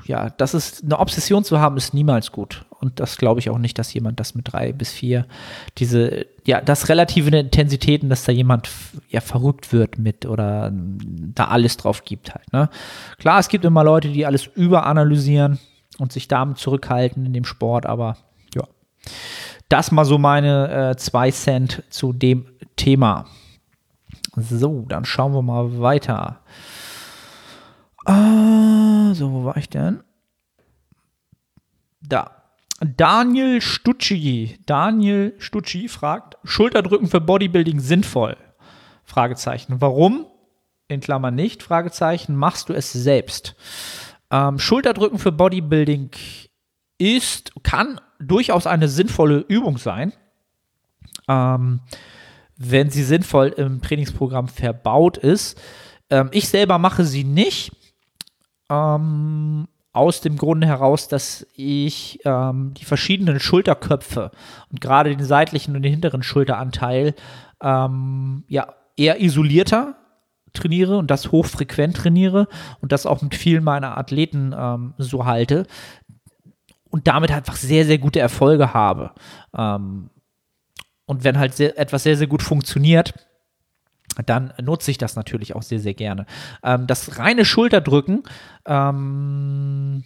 ja, 0.05 0.31
das 0.31 0.55
ist 0.55 0.85
eine 0.85 0.99
Obsession 0.99 1.45
zu 1.45 1.61
haben, 1.61 1.77
ist 1.77 1.95
niemals 1.95 2.33
gut. 2.33 2.65
Und 2.81 2.99
das 2.99 3.17
glaube 3.17 3.41
ich 3.41 3.51
auch 3.51 3.59
nicht, 3.59 3.79
dass 3.79 3.93
jemand 3.93 4.19
das 4.21 4.35
mit 4.35 4.53
drei 4.53 4.73
bis 4.73 4.91
vier, 4.91 5.27
diese, 5.79 6.27
ja, 6.47 6.61
das 6.61 6.89
relative 6.89 7.37
Intensitäten, 7.37 8.09
dass 8.09 8.25
da 8.25 8.33
jemand 8.33 8.69
ja 9.09 9.21
verrückt 9.21 9.73
wird 9.73 9.99
mit 9.99 10.27
oder 10.27 10.73
da 10.73 11.47
alles 11.47 11.77
drauf 11.77 12.05
gibt 12.05 12.35
halt. 12.35 12.53
Ne? 12.53 12.71
Klar, 13.19 13.39
es 13.39 13.49
gibt 13.49 13.65
immer 13.65 13.85
Leute, 13.85 14.09
die 14.09 14.25
alles 14.27 14.47
überanalysieren 14.47 15.59
und 15.99 16.13
sich 16.13 16.29
damit 16.29 16.59
zurückhalten 16.59 17.27
in 17.27 17.33
dem 17.33 17.45
Sport, 17.45 17.87
aber 17.87 18.17
ja. 18.55 18.65
Das 19.69 19.93
mal 19.93 20.05
so 20.05 20.19
meine 20.19 20.91
äh, 20.91 20.97
zwei 20.97 21.31
Cent 21.31 21.83
zu 21.91 22.13
dem 22.13 22.47
Thema. 22.77 23.27
So, 24.37 24.87
dann 24.89 25.05
schauen 25.05 25.35
wir 25.35 25.43
mal 25.43 25.81
weiter. 25.81 26.41
Ah, 28.07 29.13
so, 29.15 29.33
wo 29.33 29.45
war 29.45 29.57
ich 29.57 29.69
denn? 29.69 30.03
Da. 32.01 32.43
Daniel 32.81 33.61
Stucci. 33.61 34.59
Daniel 34.65 35.35
Stucci 35.39 35.89
fragt, 35.89 36.39
Schulterdrücken 36.45 37.09
für 37.09 37.21
Bodybuilding 37.21 37.81
sinnvoll? 37.81 38.37
Fragezeichen. 39.05 39.81
Warum? 39.81 40.27
In 40.89 41.01
Klammern 41.01 41.35
nicht, 41.35 41.63
Fragezeichen. 41.63 42.35
Machst 42.35 42.69
du 42.69 42.73
es 42.73 42.93
selbst? 42.93 43.55
Ähm, 44.31 44.59
Schulterdrücken 44.59 45.19
für 45.19 45.33
Bodybuilding 45.33 46.11
ist, 46.99 47.53
kann 47.63 48.01
durchaus 48.19 48.67
eine 48.67 48.89
sinnvolle 48.89 49.45
Übung 49.49 49.79
sein. 49.79 50.13
Ähm, 51.29 51.81
wenn 52.57 52.91
sie 52.91 53.03
sinnvoll 53.03 53.49
im 53.49 53.81
Trainingsprogramm 53.83 54.49
verbaut 54.49 55.17
ist. 55.17 55.61
Ähm, 56.11 56.29
ich 56.33 56.49
selber 56.49 56.79
mache 56.79 57.05
sie 57.05 57.25
nicht. 57.25 57.73
Ähm, 58.71 59.67
aus 59.93 60.21
dem 60.21 60.37
Grunde 60.37 60.67
heraus, 60.67 61.09
dass 61.09 61.47
ich 61.55 62.21
ähm, 62.25 62.73
die 62.75 62.85
verschiedenen 62.85 63.41
Schulterköpfe 63.41 64.31
und 64.71 64.81
gerade 64.81 65.11
den 65.15 65.25
seitlichen 65.25 65.75
und 65.75 65.83
den 65.83 65.93
hinteren 65.93 66.23
Schulteranteil 66.23 67.15
ähm, 67.61 68.45
ja 68.49 68.73
eher 68.97 69.21
isolierter 69.21 69.97
trainiere 70.53 70.97
und 70.97 71.11
das 71.11 71.33
hochfrequent 71.33 71.97
trainiere 71.97 72.47
und 72.81 72.93
das 72.93 73.07
auch 73.07 73.23
mit 73.23 73.35
vielen 73.35 73.65
meiner 73.65 73.99
Athleten 73.99 74.55
ähm, 74.57 74.95
so 74.99 75.25
halte 75.27 75.67
und 76.91 77.09
damit 77.09 77.31
einfach 77.33 77.57
sehr, 77.57 77.85
sehr 77.85 77.99
gute 77.99 78.21
Erfolge 78.21 78.75
habe. 78.75 79.13
Ähm, 79.57 80.11
und 81.07 81.25
wenn 81.25 81.39
halt 81.39 81.55
sehr, 81.55 81.77
etwas 81.79 82.05
sehr, 82.05 82.17
sehr 82.17 82.27
gut 82.27 82.43
funktioniert, 82.43 83.15
dann 84.27 84.53
nutze 84.61 84.91
ich 84.91 84.99
das 84.99 85.17
natürlich 85.17 85.55
auch 85.55 85.63
sehr, 85.63 85.81
sehr 85.81 85.95
gerne. 85.95 86.27
Ähm, 86.63 86.87
das 86.87 87.19
reine 87.19 87.45
Schulterdrücken 87.45 88.23
ähm, 88.67 90.05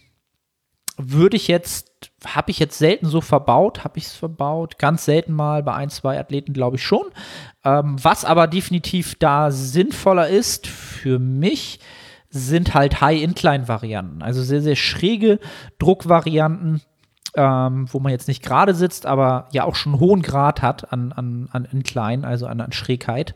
würde 0.97 1.35
ich 1.35 1.47
jetzt, 1.47 2.11
habe 2.25 2.51
ich 2.51 2.59
jetzt 2.59 2.77
selten 2.77 3.07
so 3.07 3.21
verbaut, 3.21 3.83
habe 3.83 3.97
ich 3.97 4.05
es 4.05 4.13
verbaut, 4.13 4.77
ganz 4.79 5.05
selten 5.05 5.33
mal 5.33 5.63
bei 5.63 5.73
ein, 5.73 5.89
zwei 5.89 6.19
Athleten 6.19 6.53
glaube 6.53 6.77
ich 6.77 6.83
schon. 6.83 7.05
Ähm, 7.63 7.97
was 8.01 8.25
aber 8.25 8.47
definitiv 8.47 9.15
da 9.15 9.51
sinnvoller 9.51 10.29
ist 10.29 10.67
für 10.67 11.19
mich, 11.19 11.79
sind 12.29 12.73
halt 12.73 12.99
High-Incline-Varianten, 12.99 14.21
also 14.21 14.43
sehr, 14.43 14.61
sehr 14.61 14.75
schräge 14.75 15.39
Druckvarianten, 15.79 16.81
ähm, 17.35 17.87
wo 17.91 17.99
man 17.99 18.11
jetzt 18.11 18.27
nicht 18.27 18.43
gerade 18.43 18.73
sitzt, 18.73 19.05
aber 19.05 19.47
ja 19.53 19.63
auch 19.63 19.75
schon 19.75 19.93
einen 19.93 20.01
hohen 20.01 20.21
Grad 20.21 20.61
hat 20.61 20.91
an, 20.91 21.13
an, 21.13 21.47
an 21.51 21.65
Incline, 21.65 22.27
also 22.27 22.47
an, 22.47 22.59
an 22.59 22.73
Schrägheit 22.73 23.35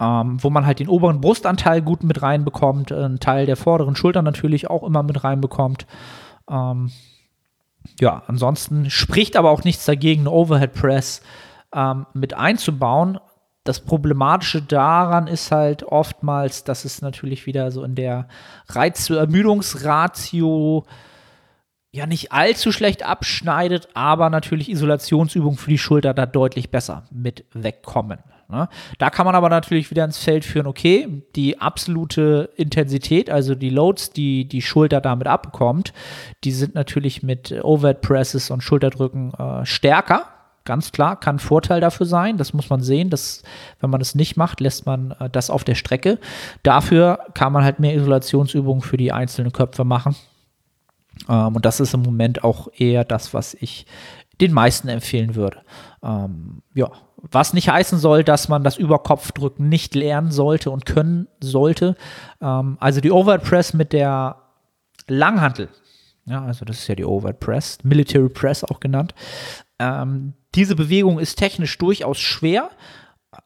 ähm, 0.00 0.42
wo 0.42 0.50
man 0.50 0.66
halt 0.66 0.78
den 0.78 0.88
oberen 0.88 1.20
Brustanteil 1.20 1.82
gut 1.82 2.02
mit 2.02 2.22
reinbekommt, 2.22 2.90
einen 2.90 3.20
Teil 3.20 3.44
der 3.46 3.56
vorderen 3.56 3.96
Schulter 3.96 4.22
natürlich 4.22 4.70
auch 4.70 4.82
immer 4.82 5.02
mit 5.02 5.22
reinbekommt. 5.22 5.86
Ähm, 6.50 6.90
ja, 8.00 8.22
ansonsten 8.26 8.88
spricht 8.90 9.36
aber 9.36 9.50
auch 9.50 9.64
nichts 9.64 9.84
dagegen, 9.84 10.22
eine 10.22 10.30
Overhead 10.30 10.72
Press 10.72 11.20
ähm, 11.74 12.06
mit 12.14 12.32
einzubauen. 12.34 13.18
Das 13.64 13.80
Problematische 13.80 14.62
daran 14.62 15.26
ist 15.26 15.52
halt 15.52 15.82
oftmals, 15.82 16.64
dass 16.64 16.86
es 16.86 17.02
natürlich 17.02 17.44
wieder 17.44 17.70
so 17.70 17.84
in 17.84 17.94
der 17.94 18.26
Reiz-zu-Ermüdungsratio 18.68 20.86
ja 21.92 22.06
nicht 22.06 22.32
allzu 22.32 22.72
schlecht 22.72 23.02
abschneidet, 23.02 23.88
aber 23.92 24.30
natürlich 24.30 24.70
Isolationsübungen 24.70 25.58
für 25.58 25.68
die 25.70 25.76
Schulter 25.76 26.14
da 26.14 26.24
deutlich 26.24 26.70
besser 26.70 27.02
mit 27.10 27.44
wegkommen. 27.52 28.20
Ne? 28.50 28.68
Da 28.98 29.10
kann 29.10 29.26
man 29.26 29.34
aber 29.34 29.48
natürlich 29.48 29.90
wieder 29.90 30.04
ins 30.04 30.18
Feld 30.18 30.44
führen, 30.44 30.66
okay, 30.66 31.22
die 31.36 31.60
absolute 31.60 32.50
Intensität, 32.56 33.30
also 33.30 33.54
die 33.54 33.70
Loads, 33.70 34.10
die 34.10 34.46
die 34.46 34.62
Schulter 34.62 35.00
damit 35.00 35.26
abbekommt, 35.26 35.92
die 36.44 36.52
sind 36.52 36.74
natürlich 36.74 37.22
mit 37.22 37.52
Overhead 37.62 38.00
Presses 38.00 38.50
und 38.50 38.62
Schulterdrücken 38.62 39.32
äh, 39.34 39.64
stärker. 39.64 40.26
Ganz 40.64 40.92
klar, 40.92 41.18
kann 41.18 41.38
Vorteil 41.38 41.80
dafür 41.80 42.06
sein. 42.06 42.36
Das 42.36 42.52
muss 42.52 42.68
man 42.68 42.80
sehen. 42.80 43.08
Dass, 43.08 43.42
wenn 43.80 43.90
man 43.90 44.00
es 44.00 44.14
nicht 44.14 44.36
macht, 44.36 44.60
lässt 44.60 44.84
man 44.84 45.12
äh, 45.18 45.30
das 45.30 45.50
auf 45.50 45.64
der 45.64 45.74
Strecke. 45.74 46.18
Dafür 46.62 47.18
kann 47.34 47.52
man 47.52 47.64
halt 47.64 47.80
mehr 47.80 47.94
Isolationsübungen 47.94 48.82
für 48.82 48.96
die 48.96 49.10
einzelnen 49.10 49.52
Köpfe 49.52 49.84
machen. 49.84 50.14
Ähm, 51.28 51.56
und 51.56 51.64
das 51.64 51.80
ist 51.80 51.94
im 51.94 52.02
Moment 52.02 52.44
auch 52.44 52.68
eher 52.76 53.04
das, 53.04 53.32
was 53.32 53.54
ich 53.54 53.86
den 54.40 54.52
meisten 54.52 54.88
empfehlen 54.88 55.34
würde. 55.34 55.62
Ähm, 56.02 56.62
ja, 56.74 56.90
was 57.16 57.52
nicht 57.52 57.68
heißen 57.68 57.98
soll, 57.98 58.24
dass 58.24 58.48
man 58.48 58.64
das 58.64 58.76
Überkopfdrücken 58.76 59.68
nicht 59.68 59.94
lernen 59.94 60.30
sollte 60.30 60.70
und 60.70 60.86
können 60.86 61.28
sollte. 61.40 61.96
Ähm, 62.40 62.76
also 62.80 63.00
die 63.00 63.10
Overhead 63.10 63.42
Press 63.42 63.74
mit 63.74 63.92
der 63.92 64.36
Langhantel, 65.06 65.68
ja, 66.26 66.44
also 66.44 66.64
das 66.64 66.78
ist 66.78 66.88
ja 66.88 66.94
die 66.94 67.04
Overhead 67.04 67.40
Press, 67.40 67.78
Military 67.82 68.28
Press 68.28 68.64
auch 68.64 68.80
genannt. 68.80 69.14
Ähm, 69.78 70.34
diese 70.54 70.76
Bewegung 70.76 71.18
ist 71.18 71.36
technisch 71.36 71.76
durchaus 71.78 72.18
schwer, 72.18 72.70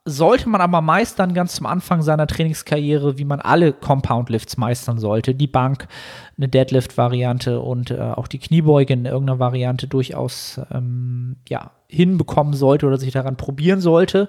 sollte 0.06 0.48
man 0.50 0.60
aber 0.60 0.82
meistern 0.82 1.32
ganz 1.32 1.54
zum 1.54 1.66
Anfang 1.66 2.02
seiner 2.02 2.26
Trainingskarriere, 2.26 3.16
wie 3.16 3.24
man 3.24 3.40
alle 3.40 3.72
Compound 3.72 4.28
Lifts 4.28 4.58
meistern 4.58 4.98
sollte. 4.98 5.34
Die 5.34 5.46
Bank, 5.46 5.88
eine 6.36 6.48
Deadlift-Variante 6.48 7.60
und 7.60 7.90
äh, 7.90 8.00
auch 8.00 8.28
die 8.28 8.38
Kniebeuge 8.38 8.92
in 8.92 9.06
irgendeiner 9.06 9.38
Variante 9.38 9.86
durchaus 9.86 10.60
ähm, 10.70 11.36
ja, 11.48 11.70
hinbekommen 11.88 12.52
sollte 12.52 12.86
oder 12.86 12.98
sich 12.98 13.12
daran 13.12 13.36
probieren 13.36 13.80
sollte, 13.80 14.28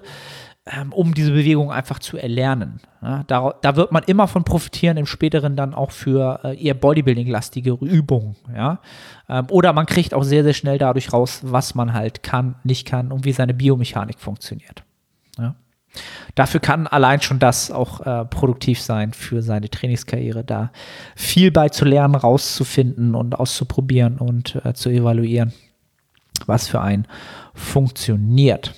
ähm, 0.64 0.94
um 0.94 1.12
diese 1.12 1.32
Bewegung 1.32 1.70
einfach 1.70 1.98
zu 1.98 2.16
erlernen. 2.16 2.80
Ja, 3.02 3.24
da, 3.26 3.54
da, 3.60 3.76
wird 3.76 3.92
man 3.92 4.02
immer 4.04 4.28
von 4.28 4.44
profitieren, 4.44 4.96
im 4.96 5.06
späteren 5.06 5.56
dann 5.56 5.74
auch 5.74 5.90
für 5.90 6.40
äh, 6.42 6.56
eher 6.58 6.74
Bodybuilding-lastige 6.74 7.72
Übungen. 7.82 8.34
Ja? 8.54 8.80
Ähm, 9.28 9.46
oder 9.50 9.74
man 9.74 9.84
kriegt 9.84 10.14
auch 10.14 10.24
sehr, 10.24 10.42
sehr 10.42 10.54
schnell 10.54 10.78
dadurch 10.78 11.12
raus, 11.12 11.40
was 11.44 11.74
man 11.74 11.92
halt 11.92 12.22
kann, 12.22 12.54
nicht 12.64 12.86
kann 12.86 13.12
und 13.12 13.26
wie 13.26 13.32
seine 13.32 13.52
Biomechanik 13.52 14.18
funktioniert. 14.18 14.82
Ja. 15.38 15.54
Dafür 16.34 16.60
kann 16.60 16.86
allein 16.86 17.20
schon 17.20 17.38
das 17.38 17.70
auch 17.70 18.00
äh, 18.00 18.24
produktiv 18.26 18.80
sein 18.80 19.12
für 19.12 19.42
seine 19.42 19.70
Trainingskarriere, 19.70 20.44
da 20.44 20.70
viel 21.14 21.50
bei 21.50 21.68
zu 21.68 21.84
lernen, 21.84 22.14
rauszufinden 22.14 23.14
und 23.14 23.38
auszuprobieren 23.38 24.18
und 24.18 24.60
äh, 24.64 24.74
zu 24.74 24.90
evaluieren, 24.90 25.52
was 26.46 26.68
für 26.68 26.80
einen 26.80 27.06
funktioniert. 27.54 28.74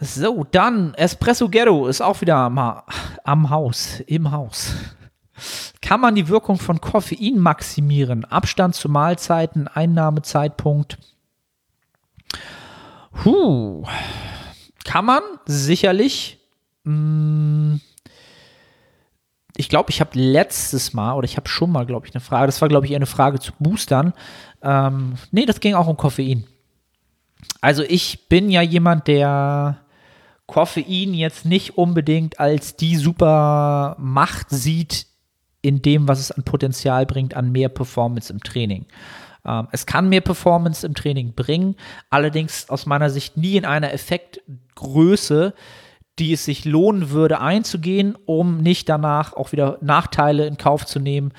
So, 0.00 0.46
dann 0.50 0.94
Espresso 0.94 1.48
Ghetto 1.48 1.86
ist 1.86 2.00
auch 2.00 2.20
wieder 2.20 2.36
am, 2.36 2.58
am 3.24 3.50
Haus, 3.50 4.00
im 4.06 4.30
Haus. 4.30 4.74
Kann 5.80 6.00
man 6.00 6.14
die 6.14 6.28
Wirkung 6.28 6.58
von 6.58 6.80
Koffein 6.80 7.38
maximieren? 7.38 8.24
Abstand 8.24 8.74
zu 8.74 8.88
Mahlzeiten, 8.88 9.68
Einnahmezeitpunkt. 9.68 10.98
Huh. 13.24 13.84
Kann 14.84 15.06
man 15.06 15.22
sicherlich. 15.46 16.38
Mm, 16.84 17.76
ich 19.56 19.68
glaube, 19.68 19.90
ich 19.90 20.00
habe 20.00 20.18
letztes 20.18 20.92
Mal 20.92 21.14
oder 21.14 21.24
ich 21.24 21.36
habe 21.36 21.48
schon 21.48 21.70
mal, 21.70 21.86
glaube 21.86 22.06
ich, 22.06 22.14
eine 22.14 22.20
Frage. 22.20 22.46
Das 22.46 22.60
war, 22.60 22.68
glaube 22.68 22.86
ich, 22.86 22.94
eine 22.94 23.06
Frage 23.06 23.38
zu 23.38 23.52
Boostern. 23.58 24.12
Ähm, 24.62 25.14
nee, 25.30 25.46
das 25.46 25.60
ging 25.60 25.74
auch 25.74 25.86
um 25.86 25.96
Koffein. 25.96 26.44
Also 27.60 27.82
ich 27.82 28.28
bin 28.28 28.50
ja 28.50 28.62
jemand, 28.62 29.06
der 29.06 29.78
Koffein 30.46 31.14
jetzt 31.14 31.44
nicht 31.44 31.78
unbedingt 31.78 32.40
als 32.40 32.76
die 32.76 32.96
super 32.96 33.96
Macht 33.98 34.50
sieht 34.50 35.06
in 35.62 35.80
dem, 35.80 36.08
was 36.08 36.20
es 36.20 36.30
an 36.30 36.42
Potenzial 36.42 37.06
bringt, 37.06 37.34
an 37.34 37.52
mehr 37.52 37.70
Performance 37.70 38.32
im 38.32 38.40
Training. 38.40 38.84
Ähm, 39.46 39.68
es 39.72 39.86
kann 39.86 40.08
mehr 40.08 40.20
Performance 40.20 40.86
im 40.86 40.94
Training 40.94 41.34
bringen, 41.34 41.76
allerdings 42.10 42.68
aus 42.68 42.86
meiner 42.86 43.10
Sicht 43.10 43.36
nie 43.36 43.56
in 43.56 43.64
einer 43.64 43.92
Effektgröße, 43.92 45.54
die 46.18 46.32
es 46.32 46.44
sich 46.44 46.64
lohnen 46.64 47.10
würde 47.10 47.40
einzugehen, 47.40 48.16
um 48.26 48.58
nicht 48.58 48.88
danach 48.88 49.34
auch 49.34 49.52
wieder 49.52 49.78
Nachteile 49.80 50.46
in 50.46 50.56
Kauf 50.56 50.86
zu 50.86 51.00
nehmen, 51.00 51.32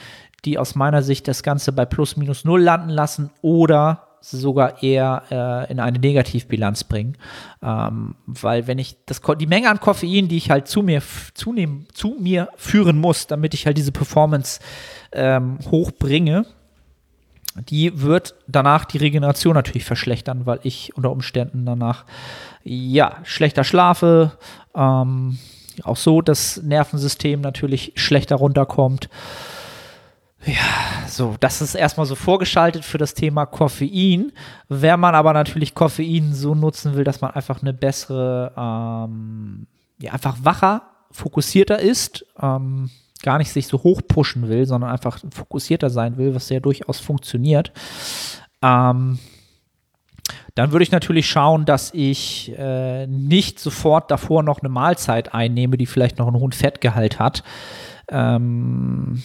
die 0.44 0.58
aus 0.58 0.76
meiner 0.76 1.02
Sicht 1.02 1.28
das 1.28 1.44
Ganze 1.44 1.72
bei 1.72 1.86
plus 1.86 2.18
minus 2.18 2.46
null 2.46 2.62
landen 2.62 2.90
lassen 2.90 3.32
oder 3.42 4.06
sogar 4.22 4.82
eher 4.82 5.24
äh, 5.30 5.72
in 5.72 5.80
eine 5.80 6.00
Negativbilanz 6.00 6.84
bringen. 6.84 7.18
Ähm, 7.62 8.16
weil 8.26 8.68
wenn 8.68 8.80
ich 8.80 8.98
das, 9.06 9.22
die 9.40 9.48
Menge 9.48 9.70
an 9.70 9.80
Koffein, 9.80 10.28
die 10.28 10.38
ich 10.38 10.50
halt 10.50 10.68
zu 10.68 10.82
mir, 10.82 11.02
zunehmen, 11.34 11.88
zu 11.94 12.18
mir 12.20 12.50
führen 12.56 13.00
muss, 13.00 13.28
damit 13.28 13.54
ich 13.54 13.66
halt 13.66 13.78
diese 13.78 13.92
Performance 13.92 14.60
ähm, 15.12 15.60
hochbringe, 15.70 16.46
die 17.56 18.02
wird 18.02 18.36
danach 18.48 18.86
die 18.86 18.98
Regeneration 18.98 19.54
natürlich 19.54 19.86
verschlechtern, 19.86 20.46
weil 20.46 20.60
ich 20.64 20.96
unter 20.96 21.12
Umständen 21.12 21.66
danach 21.66 22.06
ja 22.64 23.18
schlechter 23.24 23.64
schlafe, 23.64 24.34
ähm, 24.76 25.38
auch 25.84 25.98
so 25.98 26.22
das 26.22 26.62
Nervensystem 26.64 27.42
natürlich 27.42 27.94
schlechter 27.96 28.36
runterkommt. 28.36 29.10
Ja, 30.46 31.08
so, 31.08 31.36
das 31.40 31.62
ist 31.62 31.74
erstmal 31.74 32.06
so 32.06 32.14
vorgeschaltet 32.14 32.86
für 32.86 33.00
das 33.00 33.16
Thema 33.16 33.46
Koffein. 33.46 34.32
Wenn 34.70 35.00
man 35.00 35.16
aber 35.16 35.34
natürlich 35.34 35.74
Koffein 35.74 36.34
so 36.34 36.54
nutzen 36.54 36.96
will, 36.96 37.04
dass 37.04 37.22
man 37.22 37.32
einfach 37.32 37.62
eine 37.62 37.74
bessere, 37.74 38.52
ähm, 38.56 39.66
ja, 40.00 40.14
einfach 40.14 40.38
wacher, 40.44 40.84
fokussierter 41.12 41.80
ist, 41.80 42.26
ähm, 42.40 42.92
gar 43.26 43.40
nicht 43.40 43.52
sich 43.52 43.68
so 43.68 43.84
hoch 43.84 44.02
pushen 44.08 44.48
will, 44.48 44.66
sondern 44.66 44.92
einfach 44.92 45.20
fokussierter 45.34 45.90
sein 45.90 46.16
will, 46.18 46.36
was 46.36 46.50
ja 46.50 46.60
durchaus 46.60 47.00
funktioniert, 47.00 47.74
ähm, 48.62 49.20
dann 50.54 50.72
würde 50.72 50.84
ich 50.84 50.92
natürlich 50.92 51.28
schauen, 51.28 51.66
dass 51.66 51.94
ich 51.94 52.54
äh, 52.58 53.08
nicht 53.08 53.60
sofort 53.60 54.10
davor 54.10 54.44
noch 54.44 54.60
eine 54.60 54.70
Mahlzeit 54.70 55.34
einnehme, 55.34 55.78
die 55.78 55.88
vielleicht 55.88 56.18
noch 56.18 56.28
einen 56.28 56.40
hohen 56.40 56.54
Fettgehalt 56.54 57.20
hat. 57.20 57.44
Ähm, 58.10 59.24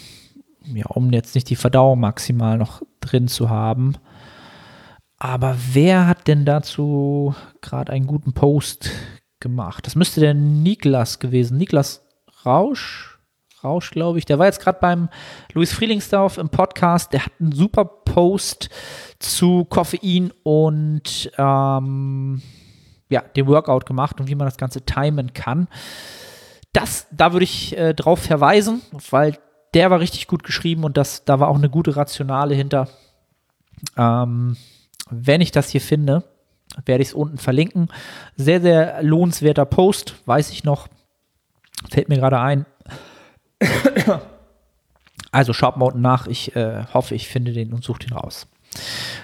ja, 0.65 0.85
um 0.87 1.13
jetzt 1.13 1.35
nicht 1.35 1.49
die 1.49 1.55
Verdauung 1.55 1.99
maximal 1.99 2.57
noch 2.57 2.81
drin 2.99 3.27
zu 3.27 3.49
haben. 3.49 3.93
Aber 5.17 5.55
wer 5.73 6.07
hat 6.07 6.27
denn 6.27 6.45
dazu 6.45 7.35
gerade 7.61 7.93
einen 7.93 8.07
guten 8.07 8.33
Post 8.33 8.89
gemacht? 9.39 9.85
Das 9.85 9.95
müsste 9.95 10.19
der 10.19 10.33
Niklas 10.33 11.19
gewesen. 11.19 11.57
Niklas 11.57 12.03
Rausch? 12.45 13.10
Rausch, 13.63 13.91
glaube 13.91 14.19
ich. 14.19 14.25
Der 14.25 14.39
war 14.39 14.45
jetzt 14.45 14.61
gerade 14.61 14.79
beim 14.79 15.09
Louis 15.53 15.71
Frielingsdorf 15.71 16.37
im 16.37 16.49
Podcast. 16.49 17.13
Der 17.13 17.25
hat 17.25 17.33
einen 17.39 17.51
super 17.51 17.85
Post 17.85 18.69
zu 19.19 19.65
Koffein 19.65 20.31
und 20.43 21.31
ähm, 21.37 22.41
ja, 23.09 23.21
dem 23.21 23.47
Workout 23.47 23.85
gemacht 23.85 24.19
und 24.19 24.27
wie 24.27 24.35
man 24.35 24.47
das 24.47 24.57
Ganze 24.57 24.81
timen 24.81 25.33
kann. 25.33 25.67
Das, 26.73 27.07
da 27.11 27.33
würde 27.33 27.43
ich 27.43 27.77
äh, 27.77 27.93
drauf 27.93 28.19
verweisen, 28.19 28.81
weil 29.09 29.37
der 29.73 29.91
war 29.91 29.99
richtig 29.99 30.27
gut 30.27 30.43
geschrieben 30.43 30.83
und 30.83 30.97
das, 30.97 31.25
da 31.25 31.39
war 31.39 31.49
auch 31.49 31.57
eine 31.57 31.69
gute 31.69 31.95
Rationale 31.95 32.55
hinter. 32.55 32.87
Ähm, 33.97 34.57
wenn 35.09 35.41
ich 35.41 35.51
das 35.51 35.69
hier 35.69 35.81
finde, 35.81 36.23
werde 36.85 37.01
ich 37.01 37.09
es 37.09 37.13
unten 37.13 37.37
verlinken. 37.37 37.89
Sehr, 38.35 38.61
sehr 38.61 39.03
lohnenswerter 39.03 39.65
Post, 39.65 40.15
weiß 40.25 40.51
ich 40.51 40.63
noch. 40.63 40.87
Fällt 41.89 42.09
mir 42.09 42.17
gerade 42.17 42.39
ein. 42.39 42.65
Also 45.31 45.53
schaut 45.53 45.77
mal 45.77 45.85
unten 45.85 46.01
nach. 46.01 46.27
Ich 46.27 46.55
äh, 46.55 46.83
hoffe, 46.93 47.15
ich 47.15 47.29
finde 47.29 47.53
den 47.53 47.73
und 47.73 47.83
suche 47.83 47.99
den 47.99 48.13
raus. 48.13 48.47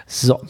So, 0.05 0.41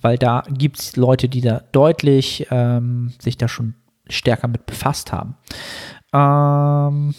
weil 0.00 0.16
da 0.16 0.44
gibt 0.48 0.78
es 0.78 0.96
Leute, 0.96 1.28
die 1.28 1.42
da 1.42 1.62
deutlich 1.72 2.46
ähm, 2.50 3.12
sich 3.18 3.36
da 3.36 3.48
schon 3.48 3.74
stärker 4.08 4.48
mit 4.48 4.64
befasst 4.64 5.12
haben. 5.12 5.36
Ähm, 6.14 7.14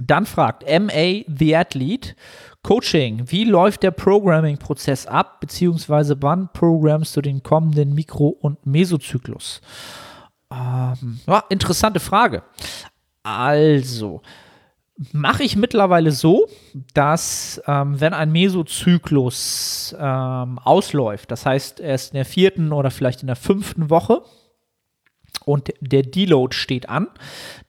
dann 0.00 0.26
fragt 0.26 0.62
MA 0.62 1.22
The 1.26 1.56
Athlete, 1.56 2.14
Coaching, 2.62 3.30
wie 3.30 3.44
läuft 3.44 3.82
der 3.82 3.90
Programming-Prozess 3.90 5.06
ab, 5.06 5.40
beziehungsweise 5.40 6.22
wann 6.22 6.48
programmst 6.52 7.16
du 7.16 7.20
den 7.20 7.42
kommenden 7.42 7.94
Mikro- 7.94 8.36
und 8.40 8.64
Mesozyklus? 8.64 9.60
Ähm, 10.52 11.20
ja, 11.26 11.42
interessante 11.48 11.98
Frage. 11.98 12.42
Also, 13.28 14.22
mache 15.12 15.42
ich 15.42 15.54
mittlerweile 15.54 16.12
so, 16.12 16.48
dass 16.94 17.60
ähm, 17.66 18.00
wenn 18.00 18.14
ein 18.14 18.32
Mesozyklus 18.32 19.94
ähm, 19.98 20.58
ausläuft, 20.58 21.30
das 21.30 21.44
heißt, 21.44 21.80
er 21.80 21.94
ist 21.94 22.12
in 22.12 22.16
der 22.16 22.24
vierten 22.24 22.72
oder 22.72 22.90
vielleicht 22.90 23.20
in 23.20 23.26
der 23.26 23.36
fünften 23.36 23.90
Woche 23.90 24.22
und 25.44 25.74
der 25.82 26.04
Deload 26.04 26.56
steht 26.56 26.88
an, 26.88 27.08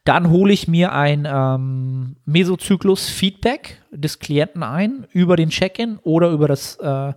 dann 0.06 0.30
hole 0.30 0.54
ich 0.54 0.70
mir 0.70 0.94
ein 0.94 1.28
ähm, 1.30 2.16
Mesozyklus-Feedback 2.24 3.82
des 3.92 4.20
Klienten 4.20 4.64
ein 4.64 5.08
über 5.12 5.36
den 5.36 5.50
Check-in 5.50 5.98
oder 6.04 6.30
über 6.30 6.48
das 6.48 6.78
äh, 6.78 7.12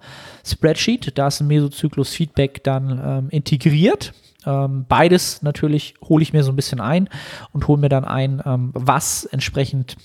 Spreadsheet. 0.44 1.16
Da 1.16 1.28
ist 1.28 1.40
ein 1.40 1.46
Mesozyklus-Feedback 1.46 2.64
dann 2.64 3.00
ähm, 3.05 3.28
integriert 3.31 4.12
ähm, 4.46 4.87
beides 4.88 5.42
natürlich 5.42 5.94
hole 6.02 6.22
ich 6.22 6.33
mir 6.33 6.42
so 6.42 6.52
ein 6.52 6.57
bisschen 6.57 6.81
ein 6.81 7.09
und 7.52 7.68
hole 7.68 7.81
mir 7.81 7.88
dann 7.88 8.05
ein, 8.05 8.42
ähm, 8.44 8.70
was 8.74 9.24
entsprechend 9.24 9.96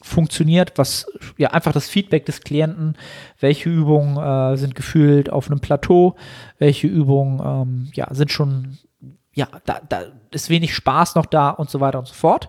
funktioniert, 0.00 0.72
was 0.76 1.06
ja 1.36 1.50
einfach 1.50 1.72
das 1.72 1.88
Feedback 1.88 2.24
des 2.26 2.40
Klienten, 2.40 2.96
welche 3.40 3.68
Übungen 3.68 4.16
äh, 4.16 4.56
sind 4.56 4.74
gefühlt 4.74 5.30
auf 5.30 5.50
einem 5.50 5.60
Plateau, 5.60 6.16
welche 6.58 6.86
Übungen 6.86 7.40
ähm, 7.44 7.90
ja, 7.94 8.12
sind 8.14 8.30
schon, 8.30 8.78
ja, 9.34 9.48
da, 9.64 9.80
da 9.88 10.04
ist 10.30 10.50
wenig 10.50 10.74
Spaß 10.74 11.14
noch 11.14 11.26
da 11.26 11.50
und 11.50 11.68
so 11.68 11.80
weiter 11.80 11.98
und 11.98 12.06
so 12.06 12.14
fort. 12.14 12.48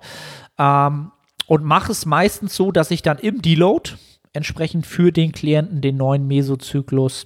Ähm, 0.58 1.12
und 1.47 1.63
mache 1.63 1.91
es 1.91 2.05
meistens 2.05 2.55
so, 2.55 2.71
dass 2.71 2.91
ich 2.91 3.01
dann 3.01 3.17
im 3.17 3.41
Deload 3.41 3.93
entsprechend 4.34 4.86
für 4.86 5.12
den 5.12 5.32
Klienten 5.32 5.82
den 5.82 5.97
neuen 5.97 6.27
Mesozyklus 6.27 7.25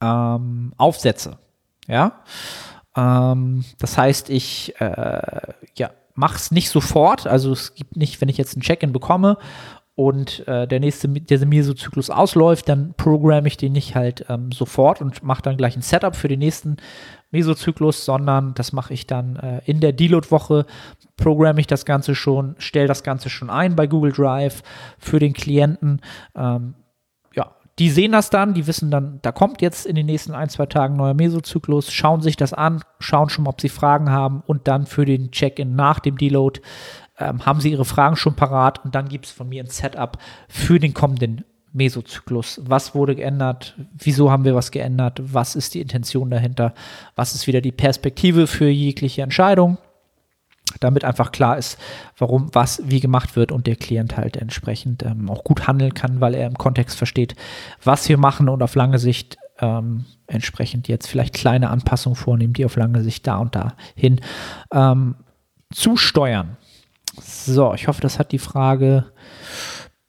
ähm, 0.00 0.72
aufsetze. 0.78 1.38
Ja. 1.86 2.22
Ähm, 2.96 3.64
das 3.78 3.96
heißt, 3.98 4.30
ich 4.30 4.74
äh, 4.80 5.40
ja, 5.76 5.90
mache 6.14 6.36
es 6.36 6.50
nicht 6.50 6.70
sofort. 6.70 7.26
Also 7.26 7.52
es 7.52 7.74
gibt 7.74 7.96
nicht, 7.96 8.20
wenn 8.20 8.28
ich 8.28 8.38
jetzt 8.38 8.56
ein 8.56 8.60
Check-in 8.60 8.92
bekomme 8.92 9.38
und 9.94 10.46
äh, 10.48 10.66
der 10.66 10.80
nächste 10.80 11.08
der 11.08 11.46
Mesozyklus 11.46 12.08
ausläuft, 12.08 12.68
dann 12.68 12.94
programme 12.96 13.48
ich 13.48 13.56
den 13.56 13.72
nicht 13.72 13.94
halt 13.94 14.24
ähm, 14.28 14.50
sofort 14.50 15.00
und 15.00 15.22
mache 15.22 15.42
dann 15.42 15.56
gleich 15.56 15.76
ein 15.76 15.82
Setup 15.82 16.16
für 16.16 16.28
den 16.28 16.38
nächsten 16.38 16.78
Mesozyklus, 17.30 18.04
sondern 18.04 18.54
das 18.54 18.72
mache 18.72 18.94
ich 18.94 19.06
dann 19.06 19.36
äh, 19.36 19.60
in 19.66 19.80
der 19.80 19.92
Deload-Woche, 19.92 20.66
programme 21.16 21.60
ich 21.60 21.66
das 21.66 21.84
Ganze 21.84 22.14
schon, 22.14 22.54
stelle 22.58 22.88
das 22.88 23.02
Ganze 23.02 23.28
schon 23.28 23.50
ein 23.50 23.76
bei 23.76 23.86
Google 23.86 24.12
Drive 24.12 24.62
für 24.98 25.18
den 25.18 25.34
Klienten. 25.34 26.00
Ähm, 26.34 26.74
die 27.82 27.90
sehen 27.90 28.12
das 28.12 28.30
dann, 28.30 28.54
die 28.54 28.68
wissen 28.68 28.92
dann, 28.92 29.18
da 29.22 29.32
kommt 29.32 29.60
jetzt 29.60 29.86
in 29.86 29.96
den 29.96 30.06
nächsten 30.06 30.34
ein, 30.34 30.48
zwei 30.48 30.66
Tagen 30.66 30.94
neuer 30.94 31.14
Mesozyklus, 31.14 31.92
schauen 31.92 32.20
sich 32.20 32.36
das 32.36 32.52
an, 32.52 32.84
schauen 33.00 33.28
schon 33.28 33.48
ob 33.48 33.60
sie 33.60 33.68
Fragen 33.68 34.08
haben 34.08 34.44
und 34.46 34.68
dann 34.68 34.86
für 34.86 35.04
den 35.04 35.32
Check-in 35.32 35.74
nach 35.74 35.98
dem 35.98 36.16
Deload 36.16 36.60
ähm, 37.18 37.44
haben 37.44 37.60
sie 37.60 37.72
ihre 37.72 37.84
Fragen 37.84 38.14
schon 38.14 38.36
parat 38.36 38.84
und 38.84 38.94
dann 38.94 39.08
gibt 39.08 39.26
es 39.26 39.32
von 39.32 39.48
mir 39.48 39.64
ein 39.64 39.66
Setup 39.66 40.16
für 40.48 40.78
den 40.78 40.94
kommenden 40.94 41.44
Mesozyklus. 41.72 42.60
Was 42.64 42.94
wurde 42.94 43.16
geändert? 43.16 43.74
Wieso 43.98 44.30
haben 44.30 44.44
wir 44.44 44.54
was 44.54 44.70
geändert? 44.70 45.20
Was 45.20 45.56
ist 45.56 45.74
die 45.74 45.80
Intention 45.80 46.30
dahinter? 46.30 46.74
Was 47.16 47.34
ist 47.34 47.48
wieder 47.48 47.60
die 47.60 47.72
Perspektive 47.72 48.46
für 48.46 48.68
jegliche 48.68 49.22
Entscheidung? 49.22 49.76
Damit 50.80 51.04
einfach 51.04 51.32
klar 51.32 51.58
ist, 51.58 51.78
warum 52.16 52.48
was 52.52 52.82
wie 52.84 53.00
gemacht 53.00 53.36
wird 53.36 53.52
und 53.52 53.66
der 53.66 53.76
Klient 53.76 54.16
halt 54.16 54.36
entsprechend 54.36 55.02
ähm, 55.02 55.30
auch 55.30 55.44
gut 55.44 55.66
handeln 55.66 55.94
kann, 55.94 56.20
weil 56.20 56.34
er 56.34 56.46
im 56.46 56.58
Kontext 56.58 56.96
versteht, 56.96 57.34
was 57.82 58.08
wir 58.08 58.18
machen 58.18 58.48
und 58.48 58.62
auf 58.62 58.74
lange 58.74 58.98
Sicht 58.98 59.36
ähm, 59.60 60.04
entsprechend 60.26 60.88
jetzt 60.88 61.06
vielleicht 61.06 61.34
kleine 61.34 61.70
Anpassungen 61.70 62.16
vornehmen, 62.16 62.52
die 62.52 62.64
auf 62.64 62.76
lange 62.76 63.02
Sicht 63.02 63.26
da 63.26 63.38
und 63.38 63.54
da 63.54 63.74
hin 63.94 64.20
ähm, 64.72 65.16
zusteuern. 65.72 66.56
So, 67.20 67.74
ich 67.74 67.88
hoffe, 67.88 68.00
das 68.00 68.18
hat 68.18 68.32
die 68.32 68.38
Frage 68.38 69.12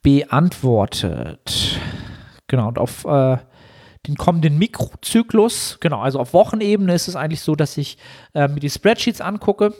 beantwortet. 0.02 1.80
Genau, 2.48 2.68
und 2.68 2.80
auf 2.80 3.06
äh, 3.06 3.38
den 4.08 4.16
kommenden 4.16 4.58
Mikrozyklus, 4.58 5.78
genau, 5.80 6.02
also 6.02 6.20
auf 6.20 6.34
Wochenebene 6.34 6.94
ist 6.94 7.08
es 7.08 7.16
eigentlich 7.16 7.42
so, 7.42 7.56
dass 7.56 7.78
ich 7.78 7.98
äh, 8.34 8.48
mir 8.48 8.60
die 8.60 8.70
Spreadsheets 8.70 9.22
angucke 9.22 9.74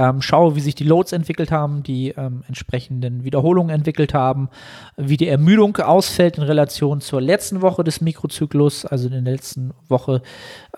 ähm, 0.00 0.22
schaue, 0.22 0.56
wie 0.56 0.60
sich 0.60 0.74
die 0.74 0.84
Loads 0.84 1.12
entwickelt 1.12 1.52
haben, 1.52 1.82
die 1.82 2.08
ähm, 2.16 2.42
entsprechenden 2.48 3.22
Wiederholungen 3.22 3.68
entwickelt 3.68 4.14
haben, 4.14 4.48
wie 4.96 5.18
die 5.18 5.28
Ermüdung 5.28 5.76
ausfällt 5.76 6.38
in 6.38 6.42
Relation 6.42 7.02
zur 7.02 7.20
letzten 7.20 7.60
Woche 7.60 7.84
des 7.84 8.00
Mikrozyklus, 8.00 8.86
also 8.86 9.08
in 9.08 9.24
der 9.24 9.34
letzten 9.34 9.74
Woche, 9.88 10.22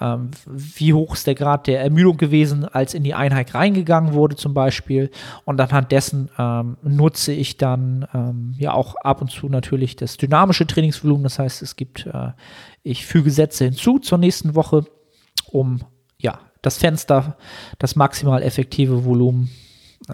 ähm, 0.00 0.32
wie 0.46 0.92
hoch 0.92 1.14
ist 1.14 1.28
der 1.28 1.36
Grad 1.36 1.68
der 1.68 1.82
Ermüdung 1.82 2.16
gewesen, 2.16 2.64
als 2.64 2.94
in 2.94 3.04
die 3.04 3.14
Einheit 3.14 3.54
reingegangen 3.54 4.12
wurde 4.12 4.34
zum 4.34 4.54
Beispiel. 4.54 5.10
Und 5.44 5.60
anhand 5.60 5.92
dessen 5.92 6.28
ähm, 6.36 6.76
nutze 6.82 7.32
ich 7.32 7.56
dann 7.56 8.08
ähm, 8.12 8.54
ja 8.58 8.72
auch 8.72 8.96
ab 8.96 9.20
und 9.20 9.30
zu 9.30 9.48
natürlich 9.48 9.94
das 9.94 10.16
dynamische 10.16 10.66
Trainingsvolumen. 10.66 11.22
Das 11.22 11.38
heißt, 11.38 11.62
es 11.62 11.76
gibt, 11.76 12.06
äh, 12.06 12.32
ich 12.82 13.06
füge 13.06 13.30
Sätze 13.30 13.66
hinzu 13.66 14.00
zur 14.00 14.18
nächsten 14.18 14.56
Woche, 14.56 14.84
um 15.52 15.82
ja, 16.18 16.40
das 16.62 16.78
Fenster, 16.78 17.36
das 17.78 17.96
maximal 17.96 18.42
effektive 18.42 19.04
Volumen, 19.04 19.50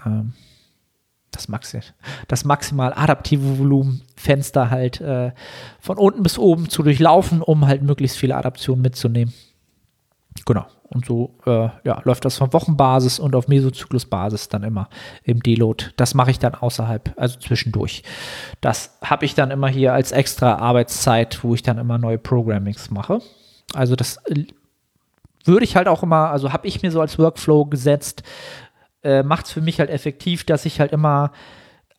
ähm, 0.05 0.33
das, 1.31 1.47
Maxi 1.47 1.79
das 2.27 2.43
maximal 2.43 2.93
adaptive 2.93 3.59
Volumenfenster 3.59 4.69
halt 4.69 4.99
äh, 4.99 5.31
von 5.79 5.97
unten 5.97 6.23
bis 6.23 6.37
oben 6.37 6.69
zu 6.69 6.83
durchlaufen, 6.83 7.41
um 7.41 7.67
halt 7.67 7.83
möglichst 7.83 8.17
viele 8.17 8.35
Adaptionen 8.35 8.81
mitzunehmen. 8.81 9.33
Genau. 10.45 10.65
Und 10.91 11.05
so 11.05 11.35
äh, 11.45 11.69
ja, 11.83 12.01
läuft 12.03 12.25
das 12.25 12.37
von 12.37 12.51
Wochenbasis 12.51 13.19
und 13.19 13.35
auf 13.35 13.47
Mesozyklusbasis 13.47 14.49
dann 14.49 14.63
immer 14.63 14.89
im 15.23 15.41
Deload. 15.41 15.85
Das 15.97 16.15
mache 16.15 16.31
ich 16.31 16.39
dann 16.39 16.55
außerhalb, 16.55 17.13
also 17.15 17.37
zwischendurch. 17.37 18.01
Das 18.59 18.97
habe 19.03 19.25
ich 19.25 19.35
dann 19.35 19.51
immer 19.51 19.67
hier 19.67 19.93
als 19.93 20.11
extra 20.11 20.55
Arbeitszeit, 20.55 21.43
wo 21.43 21.53
ich 21.53 21.61
dann 21.61 21.77
immer 21.77 21.99
neue 21.99 22.17
Programmings 22.17 22.89
mache. 22.89 23.19
Also 23.75 23.95
das 23.95 24.19
würde 25.49 25.65
ich 25.65 25.75
halt 25.75 25.89
auch 25.89 26.03
immer, 26.03 26.29
also 26.29 26.53
habe 26.53 26.67
ich 26.67 26.81
mir 26.81 26.91
so 26.91 27.01
als 27.01 27.19
Workflow 27.19 27.65
gesetzt, 27.65 28.23
äh, 29.03 29.23
macht 29.23 29.47
es 29.47 29.51
für 29.51 29.61
mich 29.61 29.79
halt 29.79 29.89
effektiv, 29.89 30.45
dass 30.45 30.65
ich 30.65 30.79
halt 30.79 30.93
immer 30.93 31.31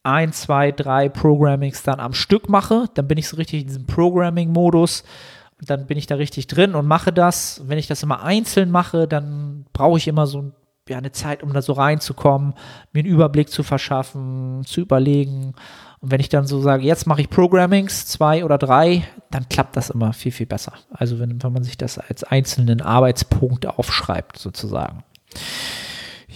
ein, 0.03 0.33
zwei, 0.33 0.73
drei 0.73 1.09
Programmings 1.09 1.83
dann 1.83 2.01
am 2.01 2.15
Stück 2.15 2.49
mache. 2.49 2.87
Dann 2.95 3.07
bin 3.07 3.19
ich 3.19 3.29
so 3.29 3.37
richtig 3.37 3.63
in 3.63 3.67
diesem 3.67 3.87
Programming-Modus. 3.87 5.05
Dann 5.61 5.87
bin 5.87 5.99
ich 5.99 6.07
da 6.07 6.15
richtig 6.15 6.47
drin 6.47 6.75
und 6.75 6.87
mache 6.87 7.13
das. 7.13 7.63
Wenn 7.67 7.77
ich 7.77 7.87
das 7.87 8.03
immer 8.03 8.23
einzeln 8.23 8.71
mache, 8.71 9.07
dann 9.07 9.67
brauche 9.75 9.99
ich 9.99 10.09
immer 10.09 10.27
so 10.27 10.53
ja, 10.91 10.99
eine 10.99 11.13
Zeit, 11.13 11.43
um 11.43 11.53
da 11.53 11.63
so 11.63 11.73
reinzukommen, 11.73 12.55
mir 12.93 13.01
einen 13.01 13.13
Überblick 13.13 13.49
zu 13.49 13.63
verschaffen, 13.63 14.63
zu 14.67 14.81
überlegen. 14.81 15.55
Und 16.01 16.11
wenn 16.11 16.21
ich 16.21 16.29
dann 16.29 16.47
so 16.47 16.61
sage, 16.61 16.85
jetzt 16.85 17.07
mache 17.07 17.21
ich 17.21 17.31
Programmings, 17.31 18.07
zwei 18.07 18.45
oder 18.45 18.59
drei, 18.59 19.05
dann 19.31 19.49
klappt 19.49 19.77
das 19.77 19.91
immer 19.91 20.13
viel, 20.13 20.33
viel 20.33 20.47
besser. 20.47 20.73
Also 20.91 21.19
wenn, 21.19 21.43
wenn 21.43 21.53
man 21.53 21.63
sich 21.63 21.79
das 21.79 21.99
als 21.99 22.25
einzelnen 22.25 22.81
Arbeitspunkt 22.81 23.67
aufschreibt, 23.67 24.39
sozusagen. 24.39 25.05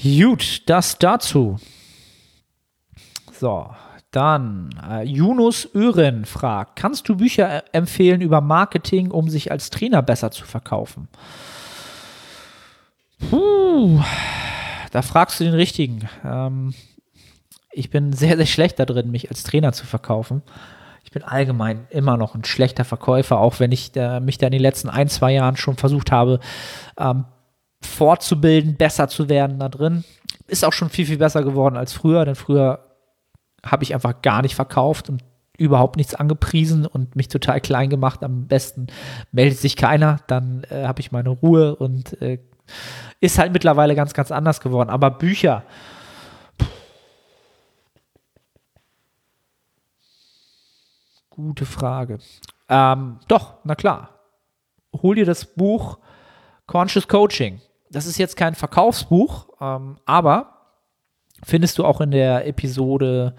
Gut, 0.03 0.63
das 0.67 0.99
dazu. 0.99 1.59
So, 3.33 3.71
dann 4.11 4.71
äh, 4.89 5.03
Yunus 5.03 5.69
Ören 5.75 6.25
fragt, 6.25 6.77
kannst 6.77 7.09
du 7.09 7.17
Bücher 7.17 7.57
äh, 7.57 7.63
empfehlen 7.73 8.21
über 8.21 8.41
Marketing, 8.41 9.11
um 9.11 9.29
sich 9.29 9.51
als 9.51 9.71
Trainer 9.71 10.03
besser 10.03 10.31
zu 10.31 10.45
verkaufen? 10.45 11.09
Puh, 13.31 14.03
da 14.95 15.03
fragst 15.03 15.41
du 15.41 15.45
den 15.45 15.55
richtigen. 15.55 16.09
Ähm, 16.25 16.73
Ich 17.77 17.91
bin 17.91 18.13
sehr, 18.13 18.37
sehr 18.37 18.47
schlecht 18.47 18.79
da 18.79 18.85
drin, 18.85 19.11
mich 19.11 19.29
als 19.31 19.43
Trainer 19.43 19.73
zu 19.73 19.85
verkaufen. 19.85 20.43
Ich 21.03 21.11
bin 21.11 21.25
allgemein 21.25 21.87
immer 21.91 22.17
noch 22.17 22.37
ein 22.37 22.45
schlechter 22.45 22.85
Verkäufer, 22.85 23.39
auch 23.41 23.59
wenn 23.59 23.73
ich 23.73 23.91
äh, 23.97 24.21
mich 24.21 24.39
da 24.39 24.47
in 24.47 24.53
den 24.53 24.63
letzten 24.63 24.89
ein, 24.89 25.09
zwei 25.09 25.33
Jahren 25.33 25.57
schon 25.57 25.77
versucht 25.77 26.13
habe, 26.13 26.39
ähm, 26.97 27.25
fortzubilden, 27.83 28.77
besser 28.77 29.09
zu 29.09 29.29
werden 29.29 29.59
da 29.59 29.69
drin. 29.69 30.05
Ist 30.47 30.65
auch 30.65 30.73
schon 30.73 30.89
viel, 30.89 31.07
viel 31.07 31.19
besser 31.19 31.43
geworden 31.43 31.77
als 31.77 31.93
früher, 31.93 32.25
denn 32.25 32.37
früher 32.37 32.79
habe 33.67 33.83
ich 33.83 33.93
einfach 33.93 34.23
gar 34.23 34.43
nicht 34.43 34.55
verkauft 34.55 35.11
und 35.11 35.25
überhaupt 35.59 35.97
nichts 35.97 36.15
angepriesen 36.15 36.87
und 36.87 37.17
mich 37.17 37.29
total 37.29 37.61
klein 37.61 37.91
gemacht. 37.91 38.23
Am 38.23 38.47
besten 38.47 38.87
meldet 39.33 39.59
sich 39.59 39.75
keiner, 39.77 40.21
dann 40.29 40.63
äh, 40.71 40.85
habe 40.87 41.01
ich 41.01 41.11
meine 41.11 41.31
Ruhe 41.31 41.75
und 41.75 42.21
äh, 42.23 42.39
ist 43.25 43.39
halt 43.39 43.53
mittlerweile 43.53 43.95
ganz, 43.95 44.13
ganz 44.13 44.31
anders 44.31 44.61
geworden. 44.61 44.91
Aber 44.91 45.11
Bücher. 45.11 45.63
Gute 51.31 51.65
Frage. 51.65 52.19
Ähm, 52.69 53.19
doch, 53.27 53.55
na 53.65 53.75
klar. 53.75 54.11
Hol 55.03 55.17
dir 55.17 55.25
das 55.25 55.45
Buch 55.45 55.99
Conscious 56.67 57.09
Coaching. 57.09 57.61
Das 57.91 58.07
ist 58.07 58.19
jetzt 58.19 58.37
kein 58.37 58.55
Verkaufsbuch, 58.55 59.49
ähm, 59.61 59.97
aber 60.05 60.77
findest 61.45 61.79
du 61.79 61.85
auch 61.85 62.01
in 62.01 62.11
der 62.11 62.47
Episode 62.47 63.35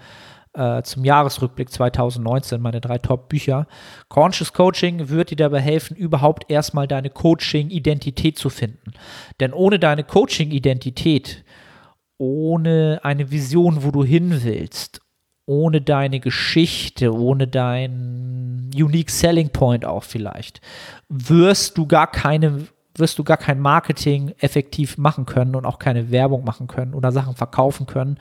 äh, 0.56 0.82
zum 0.82 1.04
Jahresrückblick 1.04 1.70
2019, 1.70 2.60
meine 2.60 2.80
drei 2.80 2.98
Top-Bücher. 2.98 3.66
Conscious 4.08 4.52
Coaching 4.52 5.08
wird 5.08 5.30
dir 5.30 5.36
dabei 5.36 5.60
helfen, 5.60 5.96
überhaupt 5.96 6.50
erstmal 6.50 6.88
deine 6.88 7.10
Coaching-Identität 7.10 8.38
zu 8.38 8.48
finden. 8.48 8.92
Denn 9.40 9.52
ohne 9.52 9.78
deine 9.78 10.04
Coaching-Identität, 10.04 11.44
ohne 12.18 13.00
eine 13.02 13.30
Vision, 13.30 13.84
wo 13.84 13.90
du 13.90 14.02
hin 14.02 14.42
willst, 14.42 15.00
ohne 15.44 15.80
deine 15.80 16.20
Geschichte, 16.20 17.14
ohne 17.14 17.46
deinen 17.46 18.70
Unique 18.74 19.10
Selling 19.10 19.50
Point 19.50 19.84
auch 19.84 20.02
vielleicht, 20.02 20.60
wirst 21.08 21.78
du 21.78 21.86
gar 21.86 22.10
keine 22.10 22.66
wirst 22.98 23.18
du 23.18 23.24
gar 23.24 23.36
kein 23.36 23.60
Marketing 23.60 24.32
effektiv 24.38 24.96
machen 24.96 25.26
können 25.26 25.54
und 25.54 25.66
auch 25.66 25.78
keine 25.78 26.10
Werbung 26.10 26.44
machen 26.44 26.66
können 26.66 26.94
oder 26.94 27.12
Sachen 27.12 27.34
verkaufen 27.34 27.84
können, 27.84 28.18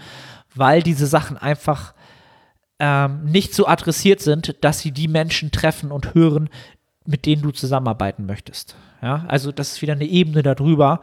weil 0.54 0.84
diese 0.84 1.08
Sachen 1.08 1.38
einfach 1.38 1.94
ähm, 2.80 3.26
nicht 3.26 3.54
so 3.54 3.68
adressiert 3.68 4.22
sind, 4.22 4.56
dass 4.62 4.80
sie 4.80 4.92
die 4.92 5.08
Menschen 5.08 5.52
treffen 5.52 5.92
und 5.92 6.14
hören, 6.14 6.50
mit 7.06 7.26
denen 7.26 7.42
du 7.42 7.52
zusammenarbeiten 7.52 8.26
möchtest. 8.26 8.76
Ja, 9.02 9.26
also 9.28 9.52
das 9.52 9.74
ist 9.74 9.82
wieder 9.82 9.94
eine 9.94 10.06
Ebene 10.06 10.44
darüber. 10.44 11.02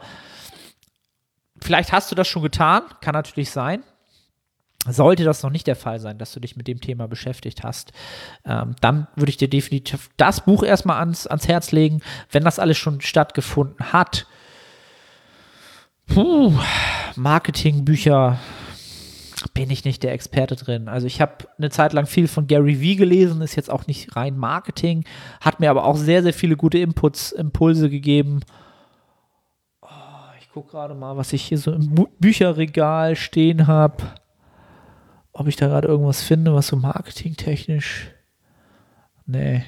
Vielleicht 1.61 1.91
hast 1.93 2.11
du 2.11 2.15
das 2.15 2.27
schon 2.27 2.43
getan, 2.43 2.83
kann 3.01 3.13
natürlich 3.13 3.49
sein. 3.49 3.83
Sollte 4.85 5.23
das 5.23 5.43
noch 5.43 5.49
nicht 5.49 5.65
der 5.65 5.77
Fall 5.77 5.99
sein, 6.01 6.17
dass 6.17 6.33
du 6.33 6.41
dich 6.41 6.57
mit 6.57 6.67
dem 6.67 6.81
Thema 6.81 7.07
beschäftigt 7.07 7.63
hast, 7.63 7.93
ähm, 8.43 8.75
dann 8.81 9.07
würde 9.15 9.29
ich 9.29 9.37
dir 9.37 9.47
definitiv 9.47 10.09
das 10.17 10.43
Buch 10.43 10.61
erstmal 10.61 10.99
ans, 10.99 11.25
ans 11.25 11.47
Herz 11.47 11.71
legen, 11.71 12.01
wenn 12.31 12.43
das 12.43 12.59
alles 12.59 12.77
schon 12.77 12.99
stattgefunden 12.99 13.93
hat. 13.93 14.27
Puh, 16.07 16.51
Marketingbücher, 17.15 18.39
bin 19.49 19.69
ich 19.69 19.85
nicht 19.85 20.03
der 20.03 20.13
Experte 20.13 20.55
drin. 20.55 20.87
Also 20.87 21.07
ich 21.07 21.21
habe 21.21 21.47
eine 21.57 21.69
Zeit 21.69 21.93
lang 21.93 22.05
viel 22.05 22.27
von 22.27 22.47
Gary 22.47 22.79
Vee 22.79 22.95
gelesen, 22.95 23.41
ist 23.41 23.55
jetzt 23.55 23.69
auch 23.69 23.87
nicht 23.87 24.15
rein 24.15 24.37
Marketing, 24.37 25.05
hat 25.41 25.59
mir 25.59 25.69
aber 25.69 25.85
auch 25.85 25.97
sehr, 25.97 26.23
sehr 26.23 26.33
viele 26.33 26.55
gute 26.55 26.77
Inputs, 26.77 27.31
Impulse 27.31 27.89
gegeben. 27.89 28.41
Oh, 29.81 29.87
ich 30.39 30.49
gucke 30.51 30.71
gerade 30.71 30.95
mal, 30.95 31.17
was 31.17 31.33
ich 31.33 31.43
hier 31.43 31.57
so 31.57 31.71
im 31.71 31.93
Bu 31.93 32.07
Bücherregal 32.19 33.15
stehen 33.15 33.67
habe. 33.67 34.03
Ob 35.31 35.47
ich 35.47 35.55
da 35.55 35.67
gerade 35.67 35.87
irgendwas 35.87 36.21
finde, 36.21 36.53
was 36.53 36.67
so 36.67 36.75
marketingtechnisch. 36.75 38.11
Nee. 39.25 39.63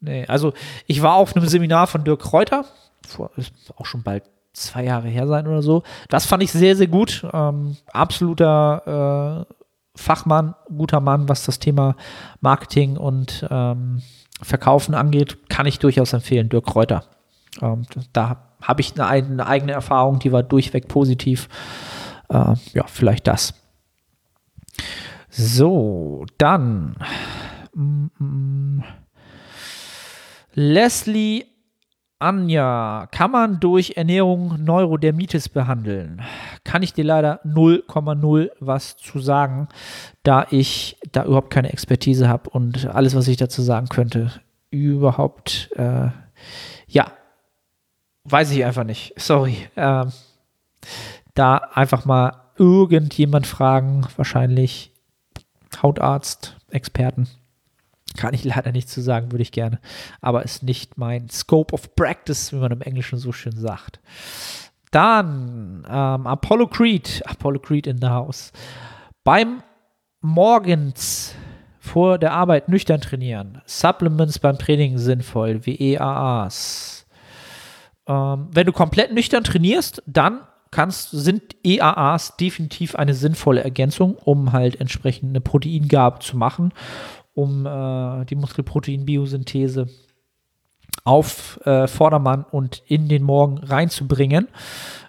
Nee, 0.00 0.26
also 0.26 0.54
ich 0.86 1.02
war 1.02 1.14
auf 1.14 1.36
einem 1.36 1.46
Seminar 1.46 1.86
von 1.86 2.04
Dirk 2.04 2.22
Kräuter, 2.22 2.64
vor, 3.06 3.30
ist 3.36 3.52
auch 3.76 3.86
schon 3.86 4.02
bald 4.02 4.24
zwei 4.60 4.84
Jahre 4.84 5.08
her 5.08 5.26
sein 5.26 5.46
oder 5.46 5.62
so. 5.62 5.82
Das 6.08 6.26
fand 6.26 6.42
ich 6.42 6.52
sehr, 6.52 6.76
sehr 6.76 6.86
gut. 6.86 7.26
Ähm, 7.32 7.76
absoluter 7.92 9.46
äh, 9.48 9.54
Fachmann, 9.96 10.54
guter 10.68 11.00
Mann, 11.00 11.28
was 11.28 11.44
das 11.44 11.58
Thema 11.58 11.96
Marketing 12.40 12.96
und 12.96 13.46
ähm, 13.50 14.02
Verkaufen 14.42 14.94
angeht, 14.94 15.50
kann 15.50 15.66
ich 15.66 15.78
durchaus 15.78 16.12
empfehlen. 16.12 16.48
Dirk 16.48 16.66
Kräuter. 16.66 17.04
Ähm, 17.60 17.84
da 18.12 18.54
habe 18.62 18.80
ich 18.80 18.94
eine, 18.94 19.06
eine, 19.06 19.46
eigene 19.46 19.72
Erfahrung, 19.72 20.18
die 20.18 20.32
war 20.32 20.42
durchweg 20.42 20.88
positiv. 20.88 21.48
Äh, 22.28 22.54
ja, 22.72 22.84
vielleicht 22.86 23.26
das. 23.26 23.54
So, 25.28 26.24
dann. 26.38 26.96
Mm, 27.74 28.06
mm, 28.18 28.84
Leslie 30.54 31.44
Anja, 32.20 33.08
kann 33.10 33.30
man 33.30 33.60
durch 33.60 33.94
Ernährung 33.96 34.62
Neurodermitis 34.62 35.48
behandeln? 35.48 36.20
Kann 36.64 36.82
ich 36.82 36.92
dir 36.92 37.04
leider 37.04 37.40
0,0 37.46 38.50
was 38.60 38.98
zu 38.98 39.20
sagen, 39.20 39.68
da 40.22 40.46
ich 40.50 40.98
da 41.12 41.24
überhaupt 41.24 41.50
keine 41.50 41.72
Expertise 41.72 42.28
habe 42.28 42.50
und 42.50 42.86
alles, 42.86 43.14
was 43.16 43.26
ich 43.26 43.38
dazu 43.38 43.62
sagen 43.62 43.88
könnte, 43.88 44.32
überhaupt, 44.70 45.70
äh, 45.76 46.08
ja, 46.86 47.10
weiß 48.24 48.50
ich 48.50 48.66
einfach 48.66 48.84
nicht. 48.84 49.14
Sorry. 49.16 49.56
Äh, 49.74 50.04
da 51.34 51.56
einfach 51.72 52.04
mal 52.04 52.50
irgendjemand 52.58 53.46
fragen, 53.46 54.06
wahrscheinlich 54.16 54.92
Hautarzt, 55.82 56.58
Experten. 56.70 57.28
Kann 58.20 58.34
ich 58.34 58.44
leider 58.44 58.70
nicht 58.70 58.90
zu 58.90 59.00
sagen, 59.00 59.32
würde 59.32 59.40
ich 59.40 59.50
gerne. 59.50 59.80
Aber 60.20 60.42
ist 60.42 60.62
nicht 60.62 60.98
mein 60.98 61.30
Scope 61.30 61.72
of 61.72 61.94
Practice, 61.94 62.52
wie 62.52 62.56
man 62.56 62.70
im 62.70 62.82
Englischen 62.82 63.16
so 63.16 63.32
schön 63.32 63.56
sagt. 63.56 63.98
Dann 64.90 65.86
ähm, 65.88 66.26
Apollo 66.26 66.66
Creed. 66.66 67.22
Apollo 67.24 67.60
Creed 67.60 67.86
in 67.86 67.96
the 67.96 68.08
house. 68.08 68.52
Beim 69.24 69.62
morgens 70.20 71.34
vor 71.78 72.18
der 72.18 72.32
Arbeit 72.32 72.68
nüchtern 72.68 73.00
trainieren. 73.00 73.62
Supplements 73.64 74.38
beim 74.38 74.58
Training 74.58 74.98
sinnvoll, 74.98 75.64
wie 75.64 75.94
EAAs. 75.94 77.06
Ähm, 78.06 78.48
wenn 78.52 78.66
du 78.66 78.72
komplett 78.72 79.14
nüchtern 79.14 79.44
trainierst, 79.44 80.02
dann 80.06 80.40
kannst, 80.70 81.12
sind 81.12 81.56
EAAs 81.64 82.36
definitiv 82.36 82.96
eine 82.96 83.14
sinnvolle 83.14 83.64
Ergänzung, 83.64 84.16
um 84.16 84.52
halt 84.52 84.78
entsprechend 84.78 85.30
eine 85.30 85.40
Proteingabe 85.40 86.18
zu 86.18 86.36
machen 86.36 86.74
um 87.34 87.66
äh, 87.66 88.24
die 88.26 88.36
Muskelproteinbiosynthese 88.36 89.88
auf 91.04 91.60
äh, 91.64 91.86
Vordermann 91.86 92.44
und 92.44 92.82
in 92.86 93.08
den 93.08 93.22
Morgen 93.22 93.58
reinzubringen. 93.58 94.48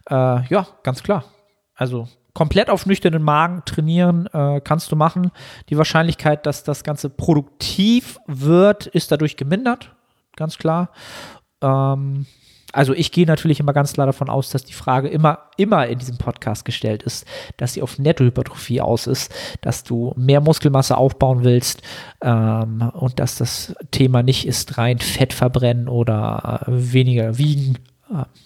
Äh, 0.09 0.45
ja, 0.47 0.67
ganz 0.83 1.03
klar. 1.03 1.25
Also 1.75 2.07
komplett 2.33 2.69
auf 2.69 2.85
nüchternen 2.85 3.23
Magen 3.23 3.63
trainieren 3.65 4.27
äh, 4.27 4.61
kannst 4.63 4.91
du 4.91 4.95
machen. 4.95 5.31
Die 5.69 5.77
Wahrscheinlichkeit, 5.77 6.45
dass 6.45 6.63
das 6.63 6.83
Ganze 6.83 7.09
produktiv 7.09 8.19
wird, 8.27 8.87
ist 8.87 9.11
dadurch 9.11 9.35
gemindert, 9.35 9.93
ganz 10.35 10.57
klar. 10.57 10.91
Ähm, 11.61 12.25
also 12.71 12.93
ich 12.93 13.11
gehe 13.11 13.25
natürlich 13.25 13.59
immer 13.59 13.73
ganz 13.73 13.93
klar 13.93 14.07
davon 14.07 14.29
aus, 14.29 14.49
dass 14.49 14.63
die 14.63 14.73
Frage 14.73 15.07
immer, 15.09 15.39
immer 15.57 15.87
in 15.87 15.99
diesem 15.99 16.17
Podcast 16.17 16.65
gestellt 16.65 17.03
ist, 17.03 17.25
dass 17.57 17.73
sie 17.73 17.81
auf 17.81 17.99
Nettohypertrophie 17.99 18.81
aus 18.81 19.07
ist, 19.07 19.33
dass 19.61 19.83
du 19.83 20.13
mehr 20.15 20.41
Muskelmasse 20.41 20.97
aufbauen 20.97 21.43
willst 21.43 21.81
ähm, 22.21 22.91
und 22.93 23.19
dass 23.19 23.35
das 23.35 23.75
Thema 23.91 24.23
nicht 24.23 24.47
ist 24.47 24.77
rein 24.77 24.99
Fett 24.99 25.33
verbrennen 25.33 25.87
oder 25.87 26.65
äh, 26.67 26.93
weniger 26.93 27.37
wiegen. 27.37 27.77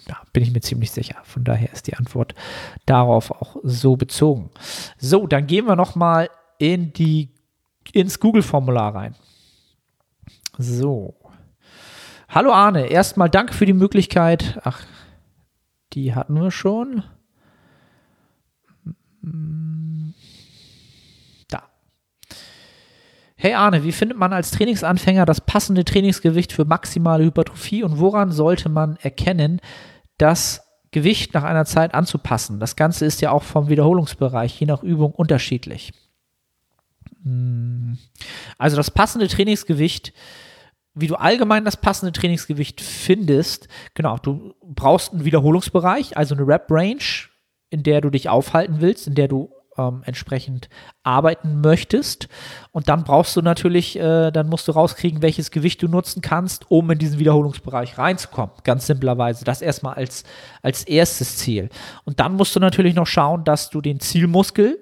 Da 0.06 0.20
bin 0.32 0.44
ich 0.44 0.52
mir 0.52 0.60
ziemlich 0.60 0.92
sicher. 0.92 1.16
Von 1.24 1.42
daher 1.42 1.72
ist 1.72 1.88
die 1.88 1.96
Antwort 1.96 2.36
darauf 2.84 3.32
auch 3.32 3.56
so 3.64 3.96
bezogen. 3.96 4.50
So, 4.96 5.26
dann 5.26 5.48
gehen 5.48 5.66
wir 5.66 5.74
nochmal 5.74 6.30
in 6.58 6.92
ins 7.92 8.20
Google-Formular 8.20 8.94
rein. 8.94 9.16
So. 10.56 11.16
Hallo 12.28 12.50
Arne, 12.52 12.86
erstmal 12.86 13.30
danke 13.30 13.54
für 13.54 13.66
die 13.66 13.72
Möglichkeit. 13.72 14.58
Ach, 14.64 14.84
die 15.92 16.14
hatten 16.14 16.34
wir 16.34 16.50
schon. 16.50 17.04
Da. 21.48 21.62
Hey 23.36 23.54
Arne, 23.54 23.84
wie 23.84 23.92
findet 23.92 24.18
man 24.18 24.32
als 24.32 24.50
Trainingsanfänger 24.50 25.24
das 25.24 25.40
passende 25.40 25.84
Trainingsgewicht 25.84 26.52
für 26.52 26.64
maximale 26.64 27.24
Hypertrophie 27.24 27.84
und 27.84 27.98
woran 28.00 28.32
sollte 28.32 28.68
man 28.68 28.96
erkennen, 28.96 29.60
das 30.18 30.62
Gewicht 30.90 31.32
nach 31.32 31.44
einer 31.44 31.64
Zeit 31.64 31.94
anzupassen? 31.94 32.58
Das 32.58 32.74
Ganze 32.74 33.06
ist 33.06 33.20
ja 33.20 33.30
auch 33.30 33.44
vom 33.44 33.68
Wiederholungsbereich 33.68 34.60
je 34.60 34.66
nach 34.66 34.82
Übung 34.82 35.12
unterschiedlich. 35.12 35.92
Hm. 37.22 37.98
Also 38.58 38.76
das 38.76 38.90
passende 38.90 39.28
Trainingsgewicht 39.28 40.12
wie 40.96 41.06
du 41.06 41.14
allgemein 41.14 41.64
das 41.64 41.76
passende 41.76 42.12
Trainingsgewicht 42.12 42.80
findest, 42.80 43.68
genau, 43.94 44.16
du 44.16 44.54
brauchst 44.62 45.12
einen 45.12 45.24
Wiederholungsbereich, 45.24 46.16
also 46.16 46.34
eine 46.34 46.46
Rep-Range, 46.46 47.28
in 47.68 47.82
der 47.82 48.00
du 48.00 48.10
dich 48.10 48.30
aufhalten 48.30 48.76
willst, 48.80 49.06
in 49.06 49.14
der 49.14 49.28
du 49.28 49.52
ähm, 49.76 50.02
entsprechend 50.06 50.70
arbeiten 51.02 51.60
möchtest. 51.60 52.28
Und 52.72 52.88
dann 52.88 53.04
brauchst 53.04 53.36
du 53.36 53.42
natürlich, 53.42 53.98
äh, 53.98 54.30
dann 54.30 54.48
musst 54.48 54.68
du 54.68 54.72
rauskriegen, 54.72 55.20
welches 55.20 55.50
Gewicht 55.50 55.82
du 55.82 55.88
nutzen 55.88 56.22
kannst, 56.22 56.70
um 56.70 56.90
in 56.90 56.98
diesen 56.98 57.18
Wiederholungsbereich 57.18 57.98
reinzukommen. 57.98 58.54
Ganz 58.64 58.86
simplerweise. 58.86 59.44
Das 59.44 59.60
erstmal 59.60 59.94
als, 59.94 60.24
als 60.62 60.84
erstes 60.84 61.36
Ziel. 61.36 61.68
Und 62.04 62.20
dann 62.20 62.36
musst 62.36 62.56
du 62.56 62.60
natürlich 62.60 62.94
noch 62.94 63.06
schauen, 63.06 63.44
dass 63.44 63.68
du 63.68 63.82
den 63.82 64.00
Zielmuskel 64.00 64.80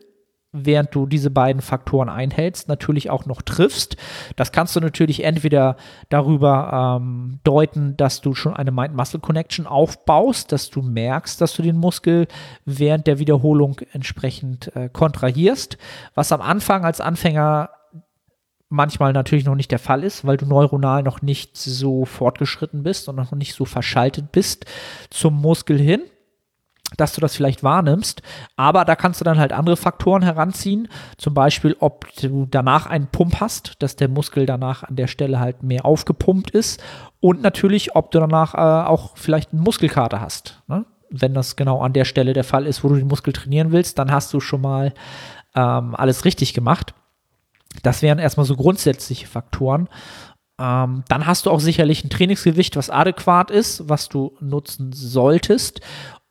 während 0.54 0.94
du 0.94 1.06
diese 1.06 1.30
beiden 1.30 1.60
Faktoren 1.60 2.08
einhältst, 2.08 2.68
natürlich 2.68 3.10
auch 3.10 3.26
noch 3.26 3.42
triffst. 3.42 3.96
Das 4.36 4.52
kannst 4.52 4.76
du 4.76 4.80
natürlich 4.80 5.24
entweder 5.24 5.76
darüber 6.08 6.98
ähm, 7.00 7.40
deuten, 7.42 7.96
dass 7.96 8.20
du 8.20 8.34
schon 8.34 8.54
eine 8.54 8.70
Mind-Muscle-Connection 8.70 9.66
aufbaust, 9.66 10.52
dass 10.52 10.70
du 10.70 10.80
merkst, 10.80 11.40
dass 11.40 11.54
du 11.54 11.62
den 11.62 11.76
Muskel 11.76 12.28
während 12.64 13.08
der 13.08 13.18
Wiederholung 13.18 13.80
entsprechend 13.92 14.74
äh, 14.76 14.88
kontrahierst, 14.88 15.76
was 16.14 16.30
am 16.30 16.40
Anfang 16.40 16.84
als 16.84 17.00
Anfänger 17.00 17.70
manchmal 18.68 19.12
natürlich 19.12 19.44
noch 19.44 19.54
nicht 19.56 19.70
der 19.70 19.78
Fall 19.78 20.04
ist, 20.04 20.24
weil 20.24 20.36
du 20.36 20.46
neuronal 20.46 21.02
noch 21.02 21.20
nicht 21.20 21.56
so 21.56 22.04
fortgeschritten 22.04 22.82
bist 22.82 23.08
und 23.08 23.16
noch 23.16 23.32
nicht 23.32 23.54
so 23.54 23.64
verschaltet 23.64 24.32
bist 24.32 24.66
zum 25.10 25.40
Muskel 25.40 25.78
hin 25.78 26.02
dass 26.96 27.14
du 27.14 27.20
das 27.20 27.36
vielleicht 27.36 27.62
wahrnimmst. 27.62 28.22
Aber 28.56 28.84
da 28.84 28.96
kannst 28.96 29.20
du 29.20 29.24
dann 29.24 29.38
halt 29.38 29.52
andere 29.52 29.76
Faktoren 29.76 30.22
heranziehen. 30.22 30.88
Zum 31.18 31.34
Beispiel, 31.34 31.76
ob 31.80 32.06
du 32.16 32.46
danach 32.50 32.86
einen 32.86 33.08
Pump 33.08 33.40
hast, 33.40 33.74
dass 33.80 33.96
der 33.96 34.08
Muskel 34.08 34.46
danach 34.46 34.82
an 34.82 34.96
der 34.96 35.06
Stelle 35.06 35.40
halt 35.40 35.62
mehr 35.62 35.84
aufgepumpt 35.84 36.50
ist. 36.50 36.82
Und 37.20 37.42
natürlich, 37.42 37.96
ob 37.96 38.10
du 38.10 38.20
danach 38.20 38.54
äh, 38.54 38.88
auch 38.88 39.16
vielleicht 39.16 39.52
einen 39.52 39.62
Muskelkater 39.62 40.20
hast. 40.20 40.62
Ne? 40.68 40.84
Wenn 41.10 41.34
das 41.34 41.56
genau 41.56 41.80
an 41.80 41.92
der 41.92 42.04
Stelle 42.04 42.32
der 42.32 42.44
Fall 42.44 42.66
ist, 42.66 42.84
wo 42.84 42.88
du 42.88 42.96
den 42.96 43.08
Muskel 43.08 43.32
trainieren 43.32 43.72
willst, 43.72 43.98
dann 43.98 44.10
hast 44.10 44.32
du 44.32 44.40
schon 44.40 44.60
mal 44.60 44.92
ähm, 45.54 45.94
alles 45.94 46.24
richtig 46.24 46.54
gemacht. 46.54 46.94
Das 47.82 48.02
wären 48.02 48.18
erstmal 48.18 48.46
so 48.46 48.56
grundsätzliche 48.56 49.26
Faktoren. 49.26 49.88
Ähm, 50.58 51.02
dann 51.08 51.26
hast 51.26 51.46
du 51.46 51.50
auch 51.50 51.60
sicherlich 51.60 52.04
ein 52.04 52.10
Trainingsgewicht, 52.10 52.76
was 52.76 52.90
adäquat 52.90 53.50
ist, 53.50 53.88
was 53.88 54.08
du 54.08 54.36
nutzen 54.40 54.92
solltest. 54.92 55.80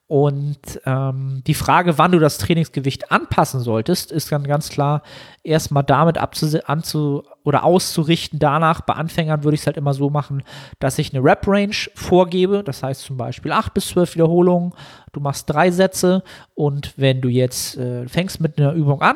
Und 0.07 0.81
ähm, 0.85 1.41
die 1.47 1.53
Frage, 1.53 1.97
wann 1.97 2.11
du 2.11 2.19
das 2.19 2.37
Trainingsgewicht 2.37 3.11
anpassen 3.11 3.61
solltest, 3.61 4.11
ist 4.11 4.31
dann 4.31 4.43
ganz 4.43 4.69
klar 4.69 5.01
erstmal 5.43 5.83
damit 5.83 6.17
anzu 6.17 7.23
oder 7.43 7.63
auszurichten. 7.63 8.37
Danach, 8.37 8.81
bei 8.81 8.93
Anfängern 8.93 9.43
würde 9.43 9.55
ich 9.55 9.61
es 9.61 9.65
halt 9.65 9.77
immer 9.77 9.93
so 9.93 10.09
machen, 10.09 10.43
dass 10.79 10.99
ich 10.99 11.13
eine 11.13 11.23
Rep-Range 11.23 11.75
vorgebe. 11.95 12.63
Das 12.63 12.83
heißt 12.83 13.01
zum 13.01 13.15
Beispiel 13.17 13.51
8 13.51 13.73
bis 13.73 13.87
12 13.87 14.15
Wiederholungen. 14.15 14.73
Du 15.13 15.21
machst 15.21 15.49
drei 15.49 15.71
Sätze 15.71 16.23
und 16.53 16.93
wenn 16.97 17.21
du 17.21 17.29
jetzt 17.29 17.77
äh, 17.77 18.07
fängst 18.07 18.41
mit 18.41 18.59
einer 18.59 18.73
Übung 18.73 19.01
an, 19.01 19.15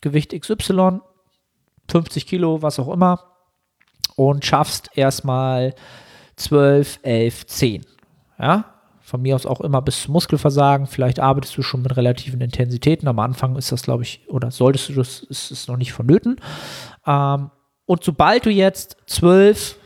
Gewicht 0.00 0.38
XY, 0.38 1.00
50 1.90 2.26
Kilo, 2.26 2.62
was 2.62 2.78
auch 2.78 2.88
immer, 2.88 3.20
und 4.16 4.44
schaffst 4.44 4.90
erstmal 4.94 5.74
12, 6.36 7.00
11, 7.02 7.46
10. 7.46 7.86
Ja, 8.38 8.73
von 9.04 9.20
mir 9.20 9.34
aus 9.34 9.44
auch 9.44 9.60
immer 9.60 9.82
bis 9.82 10.08
Muskelversagen. 10.08 10.86
Vielleicht 10.86 11.20
arbeitest 11.20 11.56
du 11.58 11.62
schon 11.62 11.82
mit 11.82 11.94
relativen 11.94 12.40
Intensitäten. 12.40 13.06
Am 13.06 13.18
Anfang 13.18 13.54
ist 13.56 13.70
das, 13.70 13.82
glaube 13.82 14.02
ich, 14.02 14.22
oder 14.28 14.50
solltest 14.50 14.88
du 14.88 14.94
das, 14.94 15.20
ist 15.20 15.50
es 15.50 15.68
noch 15.68 15.76
nicht 15.76 15.92
vonnöten. 15.92 16.40
Ähm, 17.06 17.50
und 17.84 18.02
sobald 18.02 18.46
du 18.46 18.50
jetzt 18.50 18.96
12, 19.06 19.76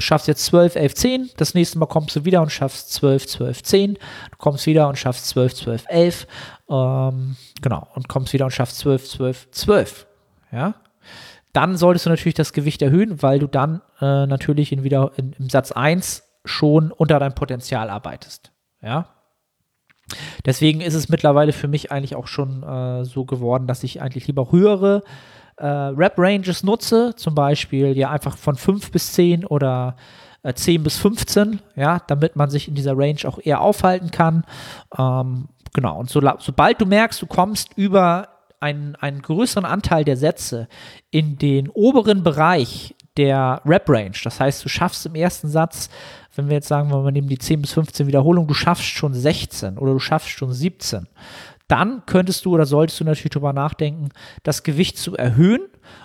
schaffst 0.00 0.26
jetzt 0.26 0.44
12, 0.46 0.74
11, 0.74 0.94
10, 0.96 1.30
das 1.36 1.54
nächste 1.54 1.78
Mal 1.78 1.86
kommst 1.86 2.16
du 2.16 2.24
wieder 2.24 2.42
und 2.42 2.50
schaffst 2.50 2.92
12, 2.94 3.28
12, 3.28 3.62
10, 3.62 3.94
du 3.94 4.00
kommst 4.38 4.66
wieder 4.66 4.88
und 4.88 4.98
schaffst 4.98 5.28
12, 5.28 5.54
12, 5.54 5.84
11, 5.86 6.26
ähm, 6.68 7.36
genau, 7.60 7.86
und 7.94 8.08
kommst 8.08 8.32
wieder 8.32 8.46
und 8.46 8.50
schaffst 8.50 8.78
12, 8.78 9.08
12, 9.08 9.50
12, 9.52 10.06
ja. 10.50 10.74
Dann 11.52 11.76
solltest 11.76 12.06
du 12.06 12.10
natürlich 12.10 12.34
das 12.34 12.54
Gewicht 12.54 12.82
erhöhen, 12.82 13.22
weil 13.22 13.38
du 13.38 13.46
dann 13.46 13.82
äh, 14.00 14.26
natürlich 14.26 14.72
in 14.72 14.82
wieder 14.82 15.12
in, 15.16 15.34
im 15.38 15.48
Satz 15.48 15.70
1 15.70 16.24
schon 16.44 16.90
unter 16.92 17.18
deinem 17.18 17.34
Potenzial 17.34 17.90
arbeitest. 17.90 18.52
Ja. 18.82 19.06
Deswegen 20.44 20.80
ist 20.80 20.94
es 20.94 21.08
mittlerweile 21.08 21.52
für 21.52 21.68
mich 21.68 21.92
eigentlich 21.92 22.16
auch 22.16 22.26
schon 22.26 22.62
äh, 22.62 23.04
so 23.04 23.24
geworden, 23.24 23.66
dass 23.66 23.82
ich 23.84 24.02
eigentlich 24.02 24.26
lieber 24.26 24.50
höhere 24.50 25.02
äh, 25.56 25.66
Rap-Ranges 25.66 26.64
nutze, 26.64 27.14
zum 27.16 27.34
Beispiel 27.34 27.96
ja 27.96 28.10
einfach 28.10 28.36
von 28.36 28.56
5 28.56 28.90
bis 28.90 29.12
10 29.12 29.46
oder 29.46 29.96
äh, 30.42 30.54
10 30.54 30.82
bis 30.82 30.98
15, 30.98 31.60
ja, 31.76 32.00
damit 32.06 32.36
man 32.36 32.50
sich 32.50 32.68
in 32.68 32.74
dieser 32.74 32.96
Range 32.96 33.20
auch 33.26 33.38
eher 33.42 33.60
aufhalten 33.60 34.10
kann. 34.10 34.44
Ähm, 34.98 35.48
genau, 35.72 35.98
und 35.98 36.10
so, 36.10 36.20
sobald 36.38 36.80
du 36.80 36.86
merkst, 36.86 37.22
du 37.22 37.26
kommst 37.26 37.70
über 37.76 38.28
einen, 38.60 38.96
einen 38.96 39.22
größeren 39.22 39.64
Anteil 39.64 40.04
der 40.04 40.16
Sätze 40.16 40.68
in 41.10 41.36
den 41.38 41.68
oberen 41.68 42.22
Bereich 42.22 42.94
der 43.16 43.60
Rap-Range, 43.64 44.16
das 44.24 44.40
heißt, 44.40 44.64
du 44.64 44.68
schaffst 44.68 45.04
im 45.04 45.14
ersten 45.14 45.48
Satz 45.48 45.90
wenn 46.34 46.48
wir 46.48 46.54
jetzt 46.54 46.68
sagen, 46.68 46.90
wir 46.90 47.10
nehmen 47.10 47.28
die 47.28 47.38
10 47.38 47.62
bis 47.62 47.72
15 47.72 48.06
Wiederholungen, 48.06 48.48
du 48.48 48.54
schaffst 48.54 48.84
schon 48.84 49.14
16 49.14 49.78
oder 49.78 49.92
du 49.92 49.98
schaffst 49.98 50.30
schon 50.30 50.52
17, 50.52 51.06
dann 51.68 52.02
könntest 52.06 52.44
du 52.44 52.52
oder 52.52 52.66
solltest 52.66 53.00
du 53.00 53.04
natürlich 53.04 53.30
darüber 53.30 53.52
nachdenken, 53.52 54.10
das 54.42 54.62
Gewicht 54.62 54.98
zu 54.98 55.16
erhöhen 55.16 55.62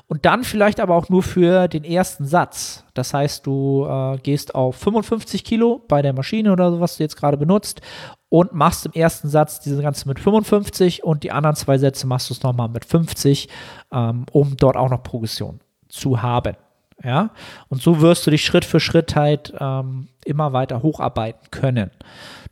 und 0.07 0.25
dann 0.25 0.43
vielleicht 0.43 0.79
aber 0.79 0.95
auch 0.95 1.09
nur 1.09 1.23
für 1.23 1.67
den 1.67 1.83
ersten 1.83 2.25
Satz. 2.25 2.85
Das 2.93 3.13
heißt, 3.13 3.45
du 3.45 3.85
äh, 3.85 4.17
gehst 4.19 4.55
auf 4.55 4.77
55 4.77 5.43
Kilo 5.43 5.83
bei 5.87 6.01
der 6.01 6.13
Maschine 6.13 6.53
oder 6.53 6.71
so, 6.71 6.79
was 6.79 6.97
du 6.97 7.03
jetzt 7.03 7.17
gerade 7.17 7.37
benutzt 7.37 7.81
und 8.29 8.53
machst 8.53 8.85
im 8.85 8.93
ersten 8.93 9.27
Satz 9.29 9.59
diese 9.59 9.81
ganze 9.81 10.07
mit 10.07 10.19
55 10.19 11.03
und 11.03 11.23
die 11.23 11.31
anderen 11.31 11.55
zwei 11.55 11.77
Sätze 11.77 12.07
machst 12.07 12.29
du 12.29 12.33
es 12.33 12.43
nochmal 12.43 12.69
mit 12.69 12.85
50, 12.85 13.49
ähm, 13.91 14.25
um 14.31 14.55
dort 14.57 14.77
auch 14.77 14.89
noch 14.89 15.03
Progression 15.03 15.59
zu 15.89 16.21
haben. 16.21 16.55
Ja, 17.03 17.29
und 17.69 17.81
so 17.81 18.01
wirst 18.01 18.25
du 18.25 18.31
dich 18.31 18.43
Schritt 18.43 18.65
für 18.65 18.79
Schritt 18.79 19.15
halt 19.15 19.53
ähm, 19.59 20.07
immer 20.25 20.51
weiter 20.53 20.81
hocharbeiten 20.81 21.51
können. 21.51 21.91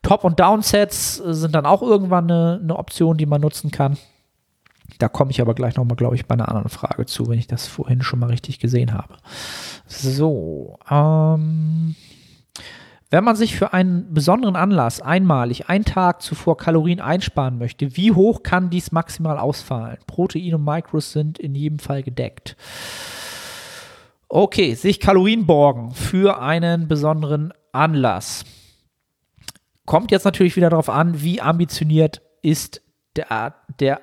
Top- 0.04 0.24
und 0.24 0.40
Downsets 0.40 1.16
sind 1.16 1.56
dann 1.56 1.66
auch 1.66 1.82
irgendwann 1.82 2.30
eine, 2.30 2.60
eine 2.62 2.76
Option, 2.78 3.18
die 3.18 3.26
man 3.26 3.42
nutzen 3.42 3.72
kann. 3.72 3.98
Da 5.00 5.10
komme 5.10 5.32
ich 5.32 5.42
aber 5.42 5.56
gleich 5.56 5.76
nochmal, 5.76 5.98
glaube 5.98 6.16
ich, 6.16 6.28
bei 6.28 6.34
einer 6.34 6.48
anderen 6.48 6.70
Frage 6.70 7.06
zu, 7.06 7.28
wenn 7.28 7.40
ich 7.40 7.48
das 7.48 7.68
vorhin 7.68 8.04
schon 8.04 8.20
mal 8.20 8.30
richtig 8.30 8.60
gesehen 8.60 8.94
habe. 8.94 9.16
So, 9.88 10.78
ähm, 10.90 11.96
wenn 13.10 13.24
man 13.24 13.36
sich 13.36 13.56
für 13.56 13.74
einen 13.74 14.14
besonderen 14.14 14.56
Anlass 14.56 15.02
einmalig 15.02 15.70
einen 15.70 15.86
Tag 15.86 16.22
zuvor 16.22 16.58
Kalorien 16.58 17.00
einsparen 17.00 17.58
möchte, 17.58 17.98
wie 17.98 18.12
hoch 18.12 18.44
kann 18.44 18.70
dies 18.70 18.92
maximal 18.92 19.38
ausfallen? 19.38 19.98
Protein 20.08 20.56
und 20.56 20.64
Mikros 20.64 21.12
sind 21.12 21.40
in 21.40 21.56
jedem 21.56 21.80
Fall 21.80 22.04
gedeckt. 22.04 22.56
Okay, 24.28 24.74
sich 24.74 25.00
Kalorien 25.00 25.46
borgen 25.46 25.94
für 25.94 26.42
einen 26.42 26.88
besonderen 26.88 27.54
Anlass. 27.72 28.44
Kommt 29.86 30.12
jetzt 30.12 30.26
natürlich 30.26 30.56
wieder 30.56 30.70
darauf 30.70 30.90
an, 30.90 31.22
wie 31.22 31.42
ambitioniert 31.42 32.22
ist 32.42 32.82
der, 33.16 33.56
der 33.80 34.02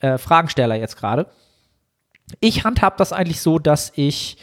äh, 0.00 0.18
Fragensteller 0.18 0.76
jetzt 0.76 0.96
gerade. 0.96 1.26
Ich 2.40 2.64
handhab 2.64 2.96
das 2.96 3.12
eigentlich 3.12 3.40
so, 3.40 3.58
dass 3.58 3.92
ich 3.96 4.38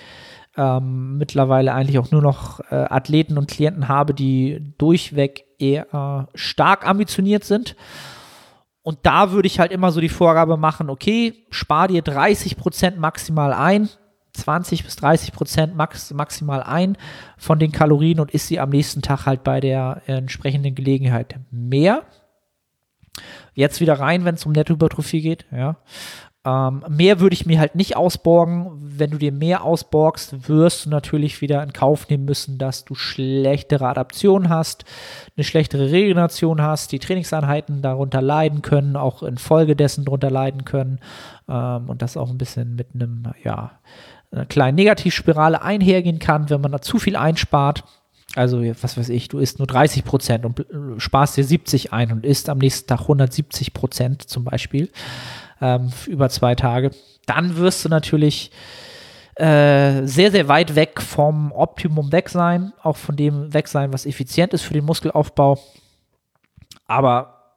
ähm, 0.56 1.18
mittlerweile 1.18 1.74
eigentlich 1.74 2.00
auch 2.00 2.12
nur 2.12 2.22
noch 2.22 2.60
äh, 2.70 2.76
Athleten 2.76 3.38
und 3.38 3.50
Klienten 3.50 3.88
habe, 3.88 4.14
die 4.14 4.74
durchweg 4.78 5.46
eher 5.58 5.94
äh, 5.94 6.38
stark 6.38 6.88
ambitioniert 6.88 7.44
sind. 7.44 7.76
Und 8.82 9.00
da 9.04 9.32
würde 9.32 9.48
ich 9.48 9.60
halt 9.60 9.72
immer 9.72 9.91
so 9.91 10.02
die 10.02 10.10
Vorgabe 10.10 10.58
machen, 10.58 10.89
okay, 10.89 11.46
spar 11.50 11.88
dir 11.88 12.04
30% 12.04 12.98
maximal 12.98 13.54
ein, 13.54 13.89
20 14.34 14.84
bis 14.84 14.96
30 14.96 15.32
Prozent 15.32 15.76
max, 15.76 16.14
maximal 16.14 16.64
ein 16.64 16.98
von 17.38 17.60
den 17.60 17.72
Kalorien 17.72 18.20
und 18.20 18.32
isst 18.32 18.48
sie 18.48 18.60
am 18.60 18.70
nächsten 18.70 19.02
Tag 19.02 19.26
halt 19.26 19.44
bei 19.44 19.60
der 19.60 20.02
entsprechenden 20.08 20.76
Gelegenheit 20.76 21.40
mehr. 21.52 22.04
Jetzt 23.54 23.80
wieder 23.80 24.00
rein, 24.00 24.26
wenn 24.26 24.36
es 24.36 24.46
um 24.46 24.52
Nettohypertrophie 24.52 25.22
geht, 25.22 25.46
ja. 25.52 25.78
Ähm, 26.46 26.84
mehr 26.90 27.22
würde 27.22 27.36
ich 27.36 27.46
mir 27.46 27.60
halt 27.60 27.76
nicht 27.76 27.96
ausborgen. 27.96 28.70
Wenn 28.82 29.12
du 29.12 29.18
dir 29.18 29.32
mehr 29.32 29.64
ausborgst, 29.64 30.50
wirst 30.50 30.86
du 30.86 30.90
natürlich 30.90 31.40
wieder 31.40 31.64
in 31.64 31.72
Kauf 31.72 32.10
nehmen 32.10 32.26
müssen, 32.26 32.58
dass 32.58 32.84
du 32.84 32.96
schlechtere 32.96 33.88
Adaption 33.88 34.50
hast, 34.50 34.84
eine 35.38 35.46
schlechtere 35.46 35.92
Regeneration 35.92 36.62
hast, 36.62 36.92
die 36.92 37.00
Trainingseinheiten 37.00 37.82
darunter 37.82 38.22
leiden 38.22 38.62
können, 38.62 38.98
auch 38.98 39.24
infolgedessen 39.24 40.04
darunter 40.04 40.30
leiden 40.30 40.66
können 40.66 41.00
ähm, 41.48 41.90
und 41.90 42.02
das 42.02 42.18
auch 42.18 42.30
ein 42.30 42.38
bisschen 42.38 42.76
mit 42.76 42.88
einem, 42.94 43.24
ja, 43.44 43.80
einer 44.34 44.46
kleinen 44.46 44.76
Negativspirale 44.76 45.62
einhergehen 45.62 46.20
kann, 46.20 46.50
wenn 46.50 46.62
man 46.62 46.72
da 46.72 46.82
zu 46.82 47.00
viel 47.00 47.16
einspart. 47.16 47.84
Also, 48.36 48.64
was 48.82 48.98
weiß 48.98 49.10
ich, 49.10 49.28
du 49.28 49.38
isst 49.38 49.60
nur 49.60 49.68
30 49.68 50.04
Prozent 50.04 50.46
und 50.46 50.66
sparst 50.98 51.38
dir 51.38 51.44
70 51.44 51.94
ein 51.94 52.12
und 52.12 52.26
isst 52.26 52.50
am 52.50 52.58
nächsten 52.58 52.88
Tag 52.88 53.02
170 53.02 53.74
Prozent 53.74 54.24
zum 54.24 54.44
Beispiel 54.44 54.90
ähm, 55.62 55.92
über 56.08 56.30
zwei 56.30 56.56
Tage. 56.56 56.92
Dann 57.28 57.58
wirst 57.58 57.86
du 57.86 57.90
natürlich 57.90 58.52
äh, 59.36 60.06
sehr, 60.06 60.32
sehr 60.32 60.48
weit 60.48 60.76
weg 60.76 61.00
vom 61.02 61.52
Optimum 61.52 62.12
weg 62.12 62.30
sein, 62.30 62.74
auch 62.82 62.98
von 62.98 63.16
dem 63.16 63.54
weg 63.54 63.68
sein, 63.68 63.94
was 63.94 64.06
effizient 64.08 64.54
ist 64.54 64.64
für 64.64 64.74
den 64.74 64.86
Muskelaufbau. 64.86 65.60
Aber 66.88 67.54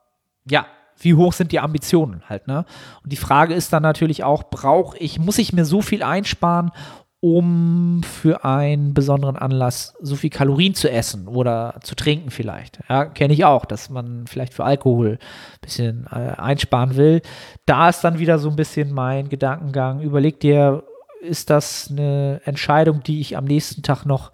ja, 0.49 0.67
wie 0.99 1.13
hoch 1.13 1.33
sind 1.33 1.51
die 1.51 1.59
Ambitionen 1.59 2.23
halt, 2.27 2.47
ne? 2.47 2.65
Und 3.03 3.11
die 3.11 3.17
Frage 3.17 3.53
ist 3.53 3.73
dann 3.73 3.83
natürlich 3.83 4.23
auch, 4.23 4.49
brauche 4.49 4.97
ich, 4.97 5.19
muss 5.19 5.37
ich 5.37 5.53
mir 5.53 5.65
so 5.65 5.81
viel 5.81 6.03
einsparen, 6.03 6.71
um 7.19 8.03
für 8.03 8.45
einen 8.45 8.93
besonderen 8.93 9.37
Anlass 9.37 9.95
so 9.99 10.15
viel 10.15 10.29
Kalorien 10.29 10.75
zu 10.75 10.89
essen 10.89 11.27
oder 11.27 11.79
zu 11.81 11.95
trinken 11.95 12.29
vielleicht. 12.29 12.79
Ja, 12.89 13.05
kenne 13.05 13.33
ich 13.33 13.43
auch, 13.43 13.65
dass 13.65 13.89
man 13.89 14.27
vielleicht 14.27 14.53
für 14.53 14.63
Alkohol 14.63 15.17
ein 15.19 15.59
bisschen 15.61 16.07
äh, 16.11 16.39
einsparen 16.39 16.95
will. 16.95 17.21
Da 17.65 17.89
ist 17.89 18.01
dann 18.03 18.19
wieder 18.19 18.37
so 18.37 18.49
ein 18.49 18.55
bisschen 18.55 18.93
mein 18.93 19.29
Gedankengang. 19.29 20.01
Überleg 20.01 20.39
dir, 20.39 20.83
ist 21.21 21.49
das 21.49 21.89
eine 21.89 22.41
Entscheidung, 22.45 23.01
die 23.01 23.19
ich 23.19 23.35
am 23.35 23.45
nächsten 23.45 23.81
Tag 23.81 24.05
noch 24.05 24.31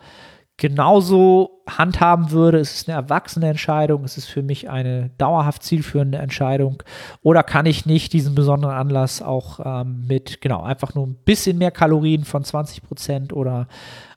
genauso 0.58 1.62
handhaben 1.68 2.32
würde. 2.32 2.60
Es 2.60 2.76
ist 2.76 2.90
eine 2.90 2.98
erwachsene 2.98 3.50
Entscheidung, 3.50 4.04
es 4.04 4.18
ist 4.18 4.28
für 4.28 4.44
mich 4.44 4.70
eine 4.70 5.10
dauerhaft 5.18 5.64
zielführende 5.64 6.20
Entscheidung. 6.20 6.84
Oder 7.22 7.44
kann 7.44 7.66
ich 7.66 7.86
nicht 7.86 8.14
diesen 8.14 8.36
besonderen 8.36 8.76
Anlass 8.76 9.22
auch 9.22 9.60
ähm, 9.64 10.06
mit, 10.08 10.42
genau, 10.42 10.62
einfach 10.62 10.94
nur 10.94 11.08
ein 11.08 11.16
bisschen 11.26 11.58
mehr 11.58 11.72
Kalorien 11.72 12.24
von 12.24 12.44
20 12.44 12.84
Prozent 12.84 13.34
oder 13.34 13.68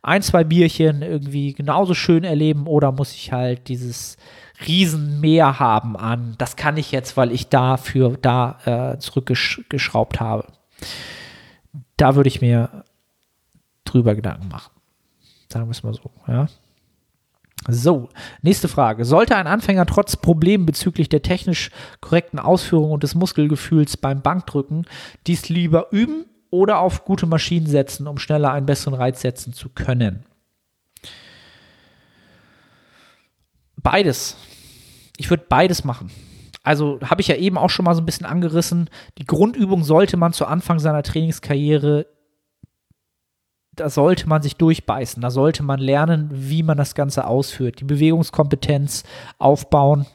ein, 0.03 0.23
zwei 0.23 0.45
Bierchen 0.45 1.03
irgendwie 1.03 1.55
genauso 1.55 1.95
schön 1.95 2.25
erleben? 2.25 2.67
Oder 2.67 2.93
muss 2.93 3.15
ich 3.15 3.33
halt 3.33 3.69
dieses 3.69 4.17
Riesenmeer 4.67 5.59
haben 5.59 5.97
an, 5.97 6.35
das 6.39 6.57
kann 6.57 6.77
ich 6.77 6.93
jetzt, 6.93 7.17
weil 7.17 7.33
ich 7.33 7.49
dafür 7.49 8.17
da 8.21 8.95
äh, 8.95 8.99
zurückgeschraubt 8.99 10.21
habe. 10.21 10.47
Da 11.97 12.15
würde 12.15 12.29
ich 12.29 12.41
mir 12.41 12.85
drüber 13.85 14.15
Gedanken 14.15 14.49
machen. 14.49 14.76
Sagen 15.57 15.69
wir 15.69 15.73
es 15.73 15.83
mal 15.83 15.95
so, 15.95 16.11
ja. 16.29 16.49
So, 17.67 18.11
nächste 18.43 18.69
Frage. 18.69 19.07
Sollte 19.07 19.37
ein 19.37 19.47
Anfänger 19.47 19.87
trotz 19.87 20.15
Problemen 20.19 20.67
bezüglich 20.67 21.09
der 21.09 21.23
technisch 21.23 21.71
korrekten 22.03 22.39
Ausführung 22.39 22.91
und 22.91 23.03
des 23.03 23.15
Muskelgefühls 23.15 23.97
beim 23.97 24.21
Bankdrücken 24.21 24.87
dies 25.27 25.49
lieber 25.49 25.87
üben 25.93 26.27
oder 26.51 26.81
auf 26.81 27.07
gute 27.07 27.25
Maschinen 27.25 27.67
setzen, 27.67 28.07
um 28.07 28.19
schneller 28.19 28.53
einen 28.53 28.67
besseren 28.67 28.93
Reiz 28.93 29.23
setzen 29.23 29.55
zu 29.55 29.71
können? 29.71 30.27
Beides. 33.77 34.37
Ich 35.17 35.31
würde 35.31 35.47
beides 35.49 35.85
machen. 35.85 36.11
Also 36.63 37.01
habe 37.03 37.23
ich 37.23 37.29
ja 37.29 37.37
eben 37.37 37.57
auch 37.57 37.71
schon 37.71 37.87
mal 37.87 37.95
so 37.95 38.03
ein 38.03 38.07
bisschen 38.07 38.27
angerissen. 38.27 38.91
Die 39.17 39.25
Grundübung 39.25 39.85
sollte 39.85 40.19
man 40.19 40.35
zu 40.35 40.45
Anfang 40.45 40.81
seiner 40.81 41.03
Trainingskarriere 41.03 42.07
da 43.77 43.91
sollte 43.91 44.29
man 44.29 44.43
sich 44.43 44.57
durchbeißen, 44.57 45.23
da 45.23 45.31
sollte 45.31 45.63
man 45.63 45.81
lernen, 45.81 46.29
wie 46.33 46.63
man 46.63 46.77
das 46.77 46.95
Ganze 46.95 47.27
ausführt, 47.27 47.81
die 47.81 47.85
Bewegungskompetenz 47.85 49.05
aufbauen. 49.39 50.07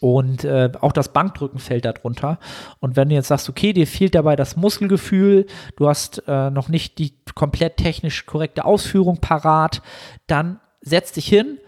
Und 0.00 0.44
äh, 0.44 0.70
auch 0.80 0.92
das 0.92 1.12
Bankdrücken 1.12 1.58
fällt 1.58 1.84
darunter. 1.84 2.38
Und 2.78 2.96
wenn 2.96 3.10
du 3.10 3.14
jetzt 3.14 3.28
sagst, 3.28 3.50
okay, 3.50 3.74
dir 3.74 3.86
fehlt 3.86 4.14
dabei 4.14 4.34
das 4.34 4.56
Muskelgefühl, 4.56 5.46
du 5.76 5.88
hast 5.88 6.22
äh, 6.26 6.48
noch 6.48 6.70
nicht 6.70 6.98
die 6.98 7.12
komplett 7.34 7.76
technisch 7.76 8.24
korrekte 8.24 8.64
Ausführung 8.64 9.18
parat, 9.18 9.82
dann 10.26 10.58
setz 10.80 11.12
dich 11.12 11.28
hin, 11.28 11.58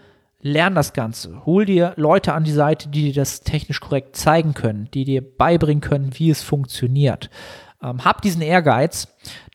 lern 0.41 0.73
das 0.73 0.93
Ganze. 0.93 1.45
Hol 1.45 1.65
dir 1.65 1.93
Leute 1.95 2.33
an 2.33 2.43
die 2.43 2.51
Seite, 2.51 2.89
die 2.89 3.03
dir 3.03 3.13
das 3.13 3.41
technisch 3.41 3.79
korrekt 3.79 4.15
zeigen 4.15 4.55
können, 4.55 4.89
die 4.93 5.05
dir 5.05 5.21
beibringen 5.21 5.81
können, 5.81 6.11
wie 6.13 6.31
es 6.31 6.41
funktioniert. 6.41 7.29
Ähm, 7.83 8.05
hab 8.05 8.21
diesen 8.21 8.41
Ehrgeiz, 8.41 9.07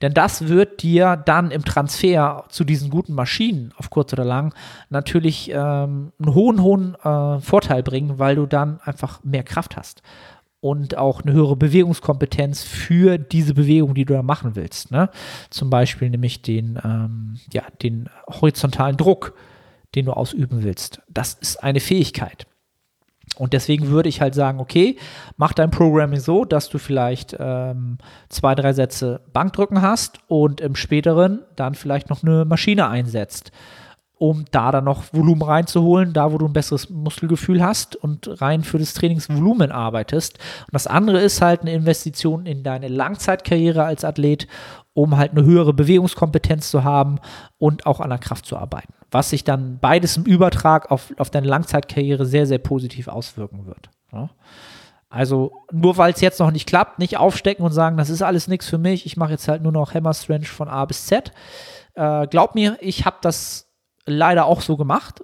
denn 0.03 0.12
das 0.14 0.49
wird 0.49 0.83
dir 0.83 1.16
dann 1.16 1.51
im 1.51 1.64
Transfer 1.64 2.45
zu 2.49 2.64
diesen 2.64 2.91
guten 2.91 3.14
Maschinen 3.14 3.72
auf 3.76 3.91
kurz 3.91 4.12
oder 4.12 4.24
lang 4.24 4.55
natürlich 4.91 5.51
ähm, 5.51 6.12
einen 6.18 6.35
hohen, 6.35 6.62
hohen 6.62 6.95
äh, 6.97 7.41
Vorteil 7.41 7.83
bringen, 7.83 8.18
weil 8.18 8.37
du 8.37 8.47
dann 8.47 8.81
einfach 8.85 9.24
mehr 9.24 9.43
Kraft 9.43 9.76
hast 9.76 10.03
und 10.61 10.97
auch 10.97 11.22
eine 11.22 11.33
höhere 11.33 11.57
Bewegungskompetenz 11.57 12.62
für 12.62 13.16
diese 13.18 13.55
Bewegung, 13.55 13.95
die 13.95 14.05
du 14.05 14.14
da 14.14 14.22
machen 14.22 14.57
willst. 14.57 14.91
Ne? 14.91 15.09
Zum 15.51 15.70
Beispiel 15.70 16.11
nämlich 16.11 16.43
den, 16.43 16.79
ähm, 16.85 17.39
ja, 17.53 17.62
den 17.83 18.09
horizontalen 18.29 18.97
Druck, 18.97 19.35
den 19.95 20.07
du 20.07 20.12
ausüben 20.12 20.62
willst. 20.64 21.01
Das 21.09 21.35
ist 21.35 21.62
eine 21.62 21.81
Fähigkeit. 21.81 22.47
Und 23.39 23.53
deswegen 23.53 23.89
würde 23.89 24.09
ich 24.09 24.20
halt 24.20 24.34
sagen, 24.34 24.59
okay, 24.61 24.97
mach 25.36 25.53
dein 25.53 25.70
Programming 25.70 26.20
so, 26.20 26.45
dass 26.45 26.68
du 26.68 26.78
vielleicht 26.78 27.36
ähm, 27.39 27.99
zwei, 28.28 28.55
drei 28.55 28.72
Sätze 28.72 29.20
Bankdrücken 29.32 29.80
hast 29.80 30.18
und 30.26 30.61
im 30.61 30.74
späteren 30.74 31.41
dann 31.57 31.74
vielleicht 31.74 32.11
noch 32.11 32.22
eine 32.22 32.45
Maschine 32.45 32.89
einsetzt, 32.89 33.53
um 34.14 34.45
da 34.51 34.72
dann 34.72 34.84
noch 34.84 35.05
Volumen 35.12 35.43
reinzuholen, 35.43 36.12
da 36.12 36.32
wo 36.32 36.39
du 36.39 36.47
ein 36.47 36.53
besseres 36.53 36.91
Muskelgefühl 36.91 37.62
hast 37.62 37.95
und 37.95 38.41
rein 38.41 38.64
für 38.64 38.78
das 38.78 38.95
Trainingsvolumen 38.95 39.70
arbeitest. 39.70 40.39
Und 40.39 40.74
das 40.74 40.89
andere 40.89 41.20
ist 41.20 41.41
halt 41.41 41.61
eine 41.61 41.72
Investition 41.72 42.45
in 42.45 42.64
deine 42.64 42.89
Langzeitkarriere 42.89 43.84
als 43.84 44.05
Athlet, 44.05 44.49
um 44.99 45.17
halt 45.17 45.33
eine 45.33 45.45
höhere 45.45 45.73
Bewegungskompetenz 45.73 46.71
zu 46.71 46.85
haben 46.85 47.21
und 47.59 47.87
auch 47.87 48.01
an 48.01 48.11
der 48.11 48.19
Kraft 48.19 48.47
zu 48.47 48.57
arbeiten 48.57 48.93
was 49.11 49.31
sich 49.31 49.45
dann 49.45 49.79
beides 49.79 50.17
im 50.17 50.25
Übertrag 50.25 50.91
auf, 50.91 51.13
auf 51.19 51.31
deine 51.31 51.47
Langzeitkarriere 51.47 52.27
sehr, 52.27 52.47
sehr 52.47 52.59
positiv 52.59 53.09
auswirken 53.09 53.67
wird. 53.67 53.91
Ja? 54.13 54.31
Also 55.09 55.53
nur 55.73 55.97
weil 55.97 56.13
es 56.13 56.21
jetzt 56.21 56.41
noch 56.41 56.51
nicht 56.51 56.69
klappt, 56.69 56.99
nicht 56.99 57.17
aufstecken 57.17 57.65
und 57.65 57.73
sagen, 57.73 57.97
das 57.97 58.11
ist 58.11 58.23
alles 58.23 58.49
nichts 58.49 58.69
für 58.69 58.79
mich, 58.79 59.07
ich 59.07 59.17
mache 59.17 59.33
jetzt 59.33 59.49
halt 59.49 59.63
nur 59.63 59.73
noch 59.73 59.95
Hammer 59.95 60.13
Strength 60.13 60.49
von 60.49 60.69
A 60.69 60.85
bis 60.85 61.07
Z. 61.07 61.33
Äh, 61.95 62.27
glaub 62.27 62.55
mir, 62.55 62.77
ich 62.81 63.07
habe 63.07 63.17
das 63.23 63.71
leider 64.05 64.45
auch 64.45 64.61
so 64.61 64.77
gemacht 64.77 65.23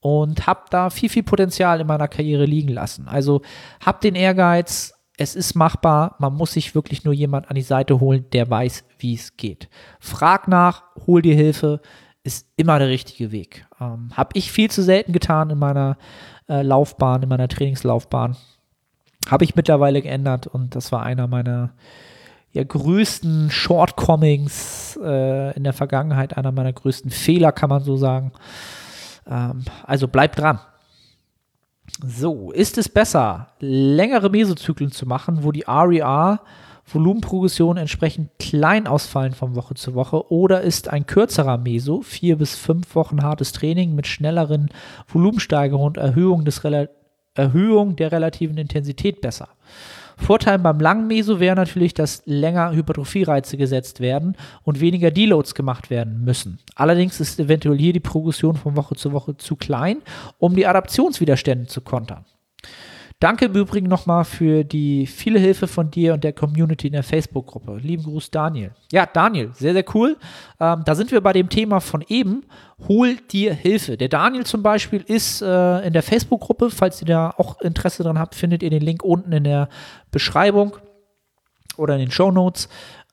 und 0.00 0.46
habe 0.46 0.62
da 0.70 0.88
viel, 0.88 1.10
viel 1.10 1.22
Potenzial 1.22 1.80
in 1.80 1.86
meiner 1.86 2.08
Karriere 2.08 2.46
liegen 2.46 2.72
lassen. 2.72 3.08
Also 3.08 3.42
hab 3.84 4.00
den 4.00 4.14
Ehrgeiz, 4.14 4.94
es 5.18 5.34
ist 5.34 5.54
machbar, 5.54 6.14
man 6.20 6.32
muss 6.34 6.52
sich 6.52 6.74
wirklich 6.74 7.04
nur 7.04 7.12
jemand 7.12 7.50
an 7.50 7.56
die 7.56 7.62
Seite 7.62 8.00
holen, 8.00 8.24
der 8.32 8.48
weiß, 8.48 8.84
wie 8.98 9.14
es 9.14 9.36
geht. 9.36 9.68
Frag 10.00 10.48
nach, 10.48 10.84
hol 11.06 11.20
dir 11.20 11.34
Hilfe 11.34 11.80
ist 12.22 12.46
immer 12.56 12.78
der 12.78 12.88
richtige 12.88 13.32
Weg. 13.32 13.66
Ähm, 13.80 14.10
Habe 14.16 14.30
ich 14.34 14.52
viel 14.52 14.70
zu 14.70 14.82
selten 14.82 15.12
getan 15.12 15.50
in 15.50 15.58
meiner 15.58 15.96
äh, 16.48 16.62
Laufbahn, 16.62 17.22
in 17.22 17.28
meiner 17.28 17.48
Trainingslaufbahn. 17.48 18.36
Habe 19.28 19.44
ich 19.44 19.56
mittlerweile 19.56 20.02
geändert 20.02 20.46
und 20.46 20.76
das 20.76 20.92
war 20.92 21.02
einer 21.02 21.26
meiner 21.26 21.72
ja, 22.52 22.64
größten 22.64 23.50
Shortcomings 23.50 24.98
äh, 25.02 25.56
in 25.56 25.64
der 25.64 25.72
Vergangenheit, 25.72 26.36
einer 26.36 26.52
meiner 26.52 26.72
größten 26.72 27.10
Fehler, 27.10 27.52
kann 27.52 27.70
man 27.70 27.82
so 27.82 27.96
sagen. 27.96 28.32
Ähm, 29.26 29.64
also 29.84 30.06
bleib 30.06 30.36
dran. 30.36 30.60
So, 32.00 32.52
ist 32.52 32.78
es 32.78 32.88
besser, 32.88 33.48
längere 33.58 34.30
Mesozyklen 34.30 34.92
zu 34.92 35.04
machen, 35.04 35.42
wo 35.42 35.50
die 35.50 35.64
RER 35.66 36.40
Volumenprogression 36.86 37.76
entsprechend 37.76 38.30
klein 38.38 38.86
ausfallen 38.86 39.32
von 39.32 39.56
Woche 39.56 39.74
zu 39.74 39.94
Woche 39.94 40.30
oder 40.30 40.62
ist 40.62 40.88
ein 40.88 41.06
kürzerer 41.06 41.58
Meso, 41.58 42.00
vier 42.02 42.38
bis 42.38 42.54
fünf 42.56 42.94
Wochen 42.94 43.22
hartes 43.22 43.52
Training 43.52 43.94
mit 43.94 44.06
schnelleren 44.06 44.70
Volumensteigerungen 45.08 45.88
und 45.88 45.96
Erhöhung, 45.96 46.44
des 46.44 46.62
Erhöhung 47.34 47.96
der 47.96 48.12
relativen 48.12 48.58
Intensität 48.58 49.20
besser? 49.20 49.48
Vorteil 50.18 50.58
beim 50.58 50.80
langen 50.80 51.06
Meso 51.06 51.40
wäre 51.40 51.56
natürlich, 51.56 51.94
dass 51.94 52.22
länger 52.26 52.72
Hypertrophie-Reize 52.72 53.56
gesetzt 53.56 54.00
werden 54.00 54.36
und 54.64 54.80
weniger 54.80 55.10
Deloads 55.10 55.54
gemacht 55.54 55.90
werden 55.90 56.24
müssen. 56.24 56.58
Allerdings 56.74 57.20
ist 57.20 57.38
eventuell 57.38 57.78
hier 57.78 57.92
die 57.92 58.00
Progression 58.00 58.56
von 58.56 58.76
Woche 58.76 58.96
zu 58.96 59.12
Woche 59.12 59.36
zu 59.36 59.56
klein, 59.56 59.98
um 60.38 60.54
die 60.54 60.66
Adaptionswiderstände 60.66 61.66
zu 61.66 61.80
kontern. 61.80 62.24
Danke 63.20 63.46
im 63.46 63.54
Übrigen 63.54 63.88
nochmal 63.88 64.24
für 64.24 64.62
die 64.62 65.04
viele 65.04 65.40
Hilfe 65.40 65.66
von 65.66 65.90
dir 65.90 66.14
und 66.14 66.22
der 66.22 66.32
Community 66.32 66.86
in 66.86 66.92
der 66.92 67.02
Facebook-Gruppe. 67.02 67.78
Lieben 67.78 68.04
Gruß, 68.04 68.30
Daniel. 68.30 68.70
Ja, 68.92 69.06
Daniel, 69.06 69.50
sehr, 69.54 69.72
sehr 69.72 69.84
cool. 69.92 70.16
Ähm, 70.60 70.82
da 70.84 70.94
sind 70.94 71.10
wir 71.10 71.20
bei 71.20 71.32
dem 71.32 71.48
Thema 71.48 71.80
von 71.80 72.04
eben. 72.06 72.44
Hol 72.86 73.16
dir 73.16 73.54
Hilfe. 73.54 73.96
Der 73.96 74.08
Daniel 74.08 74.46
zum 74.46 74.62
Beispiel 74.62 75.02
ist 75.04 75.42
äh, 75.42 75.84
in 75.84 75.94
der 75.94 76.04
Facebook-Gruppe. 76.04 76.70
Falls 76.70 77.02
ihr 77.02 77.08
da 77.08 77.34
auch 77.36 77.60
Interesse 77.60 78.04
dran 78.04 78.20
habt, 78.20 78.36
findet 78.36 78.62
ihr 78.62 78.70
den 78.70 78.82
Link 78.82 79.02
unten 79.02 79.32
in 79.32 79.42
der 79.42 79.68
Beschreibung 80.12 80.76
oder 81.76 81.94
in 81.94 82.00
den 82.00 82.10
Show 82.12 82.30
Notes 82.30 82.68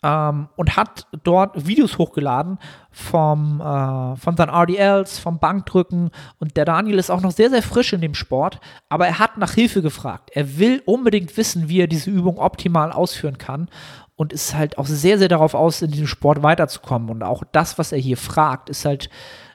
ähm, 0.06 0.50
und 0.56 0.78
hat 0.78 1.08
dort 1.24 1.66
Videos 1.66 1.98
hochgeladen 1.98 2.60
vom, 2.92 3.60
äh, 3.60 4.16
von 4.16 4.38
seinen 4.38 4.50
RDLs, 4.50 5.18
vom 5.18 5.40
Bankdrücken. 5.40 6.12
Und 6.40 6.56
der 6.56 6.66
Daniel 6.66 7.00
ist 7.00 7.10
auch 7.10 7.22
noch 7.22 7.32
sehr, 7.32 7.50
sehr 7.50 7.64
frisch 7.64 7.92
in 7.92 8.02
dem 8.02 8.14
Sport, 8.14 8.60
aber 8.88 9.08
er 9.08 9.18
hat 9.18 9.38
nach 9.38 9.54
Hilfe 9.54 9.82
gefragt. 9.82 10.30
Er 10.34 10.60
will 10.60 10.84
unbedingt 10.86 11.36
wissen, 11.36 11.70
wie 11.70 11.82
er 11.82 11.88
diese 11.88 12.12
Übung 12.12 12.38
optimal 12.38 12.92
ausführen 12.92 13.40
kann. 13.40 13.68
Und 14.18 14.32
ist 14.32 14.56
halt 14.56 14.78
auch 14.78 14.86
sehr, 14.86 15.18
sehr 15.18 15.28
darauf 15.28 15.56
aus, 15.56 15.82
in 15.82 15.92
diesem 15.92 16.08
Sport 16.08 16.42
weiterzukommen. 16.42 17.10
Und 17.10 17.22
auch 17.22 17.44
das, 17.52 17.78
was 17.78 17.92
er 17.92 17.98
hier 17.98 18.16
fragt, 18.16 18.70
ist 18.70 18.86
halt 18.86 19.10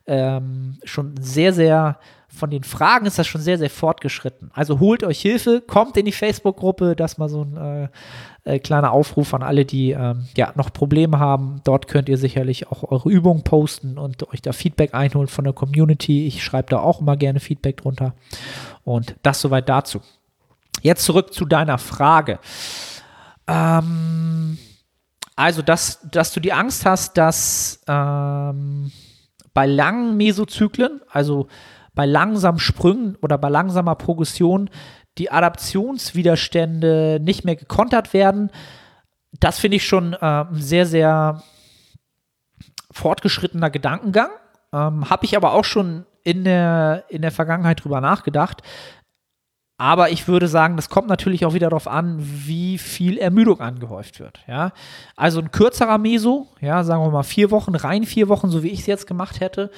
ähm, 0.07 0.79
schon 0.85 1.15
sehr, 1.21 1.53
sehr 1.53 1.99
von 2.33 2.51
den 2.51 2.63
Fragen 2.63 3.07
ist 3.07 3.19
das 3.19 3.27
schon 3.27 3.41
sehr, 3.41 3.59
sehr 3.59 3.71
fortgeschritten. 3.71 4.51
Also 4.55 4.79
holt 4.79 5.03
euch 5.03 5.21
Hilfe, 5.21 5.61
kommt 5.61 5.97
in 5.97 6.05
die 6.05 6.13
Facebook-Gruppe, 6.13 6.95
das 6.95 7.19
mal 7.19 7.29
so 7.29 7.43
ein 7.43 7.57
äh, 7.57 7.89
äh, 8.45 8.59
kleiner 8.61 8.93
Aufruf 8.93 9.35
an 9.35 9.43
alle, 9.43 9.65
die 9.65 9.91
ähm, 9.91 10.27
ja 10.37 10.53
noch 10.55 10.73
Probleme 10.73 11.19
haben. 11.19 11.61
Dort 11.65 11.89
könnt 11.89 12.09
ihr 12.09 12.19
sicherlich 12.19 12.69
auch 12.69 12.91
eure 12.91 13.11
Übungen 13.11 13.43
posten 13.43 13.99
und 13.99 14.33
euch 14.33 14.43
da 14.43 14.53
Feedback 14.53 14.95
einholen 14.95 15.29
von 15.29 15.45
der 15.45 15.53
Community. 15.53 16.27
Ich 16.27 16.45
schreibe 16.45 16.71
da 16.71 16.79
auch 16.79 17.01
immer 17.01 17.17
gerne 17.17 17.41
Feedback 17.41 17.79
drunter. 17.79 18.15
Und 18.85 19.17
das 19.23 19.41
soweit 19.41 19.69
dazu. 19.69 20.01
Jetzt 20.83 21.05
zurück 21.05 21.35
zu 21.35 21.45
deiner 21.45 21.79
Frage. 21.79 22.39
Ähm, 23.49 24.57
also, 25.35 25.63
dass, 25.63 26.01
dass 26.11 26.33
du 26.33 26.41
die 26.41 26.53
Angst 26.53 26.87
hast, 26.87 27.19
dass 27.19 27.83
ähm, 27.89 28.93
bei 29.55 29.67
langen 29.67 30.17
Mesozyklen, 30.17 31.01
also 31.11 31.49
bei 31.95 32.07
langsamen 32.07 32.61
Sprüngen 32.61 33.17
oder 33.21 33.39
bei 33.39 33.49
langsamer 33.49 33.95
Progression, 33.95 34.71
die 35.19 35.31
Adaptionswiderstände 35.31 37.19
nicht 37.21 37.45
mehr 37.45 37.57
gekontert 37.57 38.13
werden. 38.15 38.51
Das 39.33 39.59
finde 39.59 39.77
ich 39.77 39.87
schon 39.87 40.15
äh, 40.15 40.45
sehr, 40.53 40.87
sehr 40.87 41.43
fortgeschrittener 42.91 43.71
Gedankengang. 43.71 44.31
Ähm, 44.73 45.11
Habe 45.11 45.25
ich 45.25 45.37
aber 45.37 45.53
auch 45.55 45.65
schon 45.65 46.07
in 46.23 46.45
der, 46.45 47.05
in 47.09 47.23
der 47.23 47.33
Vergangenheit 47.33 47.85
drüber 47.85 48.01
nachgedacht. 48.01 48.63
Aber 49.81 50.11
ich 50.11 50.29
würde 50.29 50.47
sagen, 50.47 50.77
das 50.77 50.91
kommt 50.91 51.09
natürlich 51.09 51.47
auch 51.47 51.55
wieder 51.55 51.71
darauf 51.71 51.89
an, 51.89 52.19
wie 52.21 52.77
viel 52.77 53.17
Ermüdung 53.17 53.61
angehäuft 53.61 54.21
wird. 54.21 54.39
Ja? 54.47 54.73
Also 55.17 55.41
ein 55.41 55.53
kürzerer 55.53 55.97
Meso, 55.97 56.49
ja, 56.61 56.85
sagen 56.85 57.03
wir 57.03 57.11
mal 57.11 57.23
vier 57.23 57.51
Wochen, 57.51 57.75
rein 57.75 58.05
vier 58.05 58.29
Wochen, 58.29 58.51
so 58.51 58.63
wie 58.63 58.69
ich 58.69 58.81
es 58.81 58.87
jetzt 58.87 59.07
gemacht 59.07 59.41
hätte, 59.41 59.71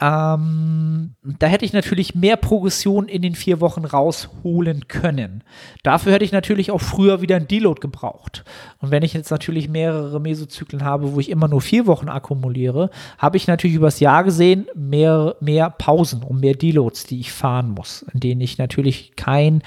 ähm, 0.00 1.14
da 1.22 1.46
hätte 1.46 1.66
ich 1.66 1.74
natürlich 1.74 2.14
mehr 2.14 2.36
Progression 2.36 3.06
in 3.06 3.20
den 3.20 3.34
vier 3.34 3.60
Wochen 3.60 3.84
rausholen 3.84 4.88
können. 4.88 5.44
Dafür 5.82 6.12
hätte 6.12 6.24
ich 6.24 6.32
natürlich 6.32 6.70
auch 6.70 6.80
früher 6.80 7.20
wieder 7.20 7.36
ein 7.36 7.46
Deload 7.46 7.80
gebraucht. 7.80 8.44
Und 8.78 8.90
wenn 8.90 9.02
ich 9.02 9.12
jetzt 9.12 9.30
natürlich 9.30 9.68
mehrere 9.68 10.18
Mesozyklen 10.18 10.84
habe, 10.84 11.12
wo 11.12 11.20
ich 11.20 11.28
immer 11.28 11.48
nur 11.48 11.60
vier 11.60 11.86
Wochen 11.86 12.08
akkumuliere, 12.08 12.88
habe 13.18 13.36
ich 13.36 13.46
natürlich 13.46 13.76
übers 13.76 14.00
Jahr 14.00 14.24
gesehen 14.24 14.68
mehr, 14.74 15.36
mehr 15.40 15.68
Pausen 15.68 16.22
und 16.22 16.40
mehr 16.40 16.54
Deloads, 16.54 17.04
die 17.04 17.20
ich 17.20 17.32
fahren 17.32 17.70
muss, 17.70 18.02
in 18.14 18.20
denen 18.20 18.40
ich 18.40 18.56
natürlich 18.56 19.16
kein 19.16 19.62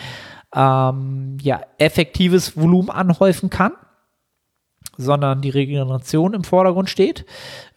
ähm, 0.55 1.37
ja, 1.41 1.61
effektives 1.77 2.57
Volumen 2.57 2.89
anhäufen 2.89 3.51
kann 3.51 3.73
sondern 4.97 5.41
die 5.41 5.49
Regeneration 5.49 6.33
im 6.33 6.43
Vordergrund 6.43 6.89
steht. 6.89 7.25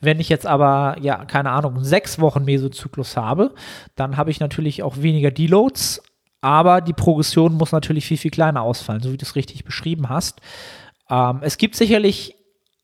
Wenn 0.00 0.20
ich 0.20 0.28
jetzt 0.28 0.46
aber, 0.46 0.96
ja, 1.00 1.24
keine 1.24 1.50
Ahnung, 1.50 1.82
sechs 1.82 2.20
Wochen 2.20 2.44
Mesozyklus 2.44 3.16
habe, 3.16 3.54
dann 3.94 4.16
habe 4.16 4.30
ich 4.30 4.40
natürlich 4.40 4.82
auch 4.82 4.98
weniger 4.98 5.30
Deloads, 5.30 6.02
aber 6.40 6.80
die 6.80 6.92
Progression 6.92 7.54
muss 7.54 7.72
natürlich 7.72 8.06
viel, 8.06 8.18
viel 8.18 8.30
kleiner 8.30 8.62
ausfallen, 8.62 9.02
so 9.02 9.12
wie 9.12 9.16
du 9.16 9.24
es 9.24 9.36
richtig 9.36 9.64
beschrieben 9.64 10.08
hast. 10.08 10.40
Ähm, 11.10 11.40
es 11.42 11.58
gibt 11.58 11.74
sicherlich 11.74 12.36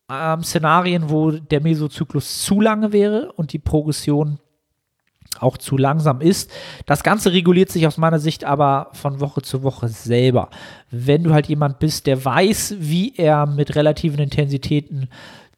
ähm, 0.09 0.43
Szenarien, 0.43 1.09
wo 1.09 1.31
der 1.31 1.61
Mesozyklus 1.61 2.43
zu 2.43 2.59
lange 2.59 2.91
wäre 2.91 3.31
und 3.33 3.53
die 3.53 3.59
Progression 3.59 4.39
auch 5.39 5.57
zu 5.57 5.77
langsam 5.77 6.21
ist. 6.21 6.51
Das 6.85 7.03
Ganze 7.03 7.33
reguliert 7.33 7.69
sich 7.69 7.87
aus 7.87 7.97
meiner 7.97 8.19
Sicht 8.19 8.43
aber 8.43 8.89
von 8.93 9.19
Woche 9.19 9.41
zu 9.41 9.63
Woche 9.63 9.87
selber. 9.87 10.49
Wenn 10.91 11.23
du 11.23 11.33
halt 11.33 11.47
jemand 11.47 11.79
bist, 11.79 12.07
der 12.07 12.23
weiß, 12.23 12.75
wie 12.79 13.15
er 13.15 13.45
mit 13.45 13.75
relativen 13.75 14.19
Intensitäten 14.19 15.09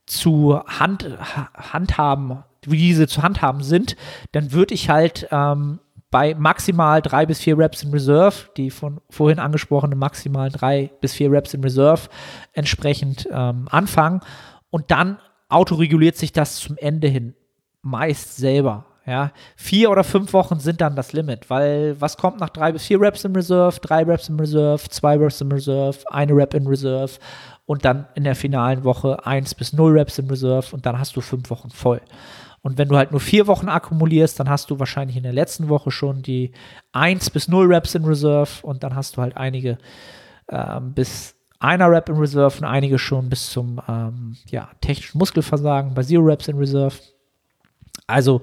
zu 0.06 0.60
Hand, 0.66 1.10
handhaben, 1.54 2.44
wie 2.66 2.78
diese 2.78 3.08
zu 3.08 3.24
handhaben 3.24 3.64
sind, 3.64 3.96
dann 4.32 4.52
würde 4.52 4.74
ich 4.74 4.90
halt 4.90 5.28
ähm, 5.32 5.80
bei 6.12 6.36
maximal 6.36 7.02
drei 7.02 7.26
bis 7.26 7.42
vier 7.42 7.58
Reps 7.58 7.84
in 7.84 7.92
Reserve, 7.92 8.36
die 8.56 8.70
von 8.70 9.02
vorhin 9.10 9.40
angesprochenen 9.40 10.00
maximal 10.00 10.50
drei 10.50 10.92
bis 11.02 11.14
vier 11.14 11.32
Reps 11.32 11.54
in 11.54 11.64
Reserve 11.64 12.10
entsprechend 12.54 13.28
ähm, 13.32 13.68
anfangen 13.70 14.22
und 14.70 14.92
dann 14.92 15.18
autoreguliert 15.50 16.16
sich 16.16 16.32
das 16.32 16.56
zum 16.58 16.78
Ende 16.78 17.08
hin 17.08 17.36
meist 17.86 18.38
selber. 18.38 18.86
Ja, 19.08 19.32
vier 19.56 19.92
oder 19.92 20.04
fünf 20.04 20.34
Wochen 20.34 20.60
sind 20.60 20.82
dann 20.82 20.96
das 20.96 21.14
Limit, 21.14 21.50
weil 21.52 21.96
was 22.02 22.18
kommt 22.18 22.40
nach 22.40 22.50
drei 22.50 22.72
bis 22.72 22.86
vier 22.86 23.00
Reps 23.00 23.24
in 23.24 23.36
Reserve, 23.36 23.80
drei 23.80 24.02
Reps 24.02 24.30
in 24.30 24.40
Reserve, 24.40 24.90
zwei 24.90 25.16
Reps 25.16 25.42
in 25.42 25.52
Reserve, 25.52 26.00
eine 26.08 26.34
Rep 26.34 26.56
in 26.56 26.66
Reserve 26.66 27.12
und 27.68 27.86
dann 27.86 28.08
in 28.16 28.24
der 28.24 28.36
finalen 28.36 28.84
Woche 28.84 29.24
eins 29.24 29.54
bis 29.54 29.74
null 29.74 29.96
Reps 29.96 30.18
in 30.18 30.28
Reserve 30.28 30.76
und 30.76 30.88
dann 30.88 30.98
hast 30.98 31.16
du 31.16 31.22
fünf 31.22 31.52
Wochen 31.52 31.70
voll. 31.70 32.02
Und 32.64 32.80
wenn 32.80 32.88
du 32.88 32.98
halt 32.98 33.12
nur 33.12 33.20
vier 33.20 33.46
Wochen 33.46 33.70
akkumulierst, 33.70 34.40
dann 34.40 34.50
hast 34.50 34.72
du 34.72 34.80
wahrscheinlich 34.80 35.18
in 35.18 35.22
der 35.22 35.34
letzten 35.34 35.70
Woche 35.70 35.92
schon 35.92 36.24
die 36.24 36.52
eins 36.92 37.30
bis 37.30 37.48
null 37.48 37.72
Reps 37.72 37.94
in 37.94 38.06
Reserve 38.06 38.50
und 38.64 38.82
dann 38.84 38.96
hast 38.96 39.18
du 39.18 39.22
halt 39.22 39.38
einige 39.38 39.78
ähm, 40.50 40.94
bis 40.94 41.36
einer 41.60 41.92
Rep 41.92 42.10
in 42.10 42.16
Reserve 42.16 42.58
und 42.58 42.66
einige 42.66 42.98
schon 42.98 43.30
bis 43.30 43.52
zum 43.52 43.80
ähm, 43.88 44.36
ja, 44.50 44.70
technischen 44.82 45.20
Muskelversagen 45.20 45.94
bei 45.94 46.02
Zero 46.02 46.24
Reps 46.24 46.48
in 46.48 46.58
Reserve. 46.58 46.96
Also 48.08 48.42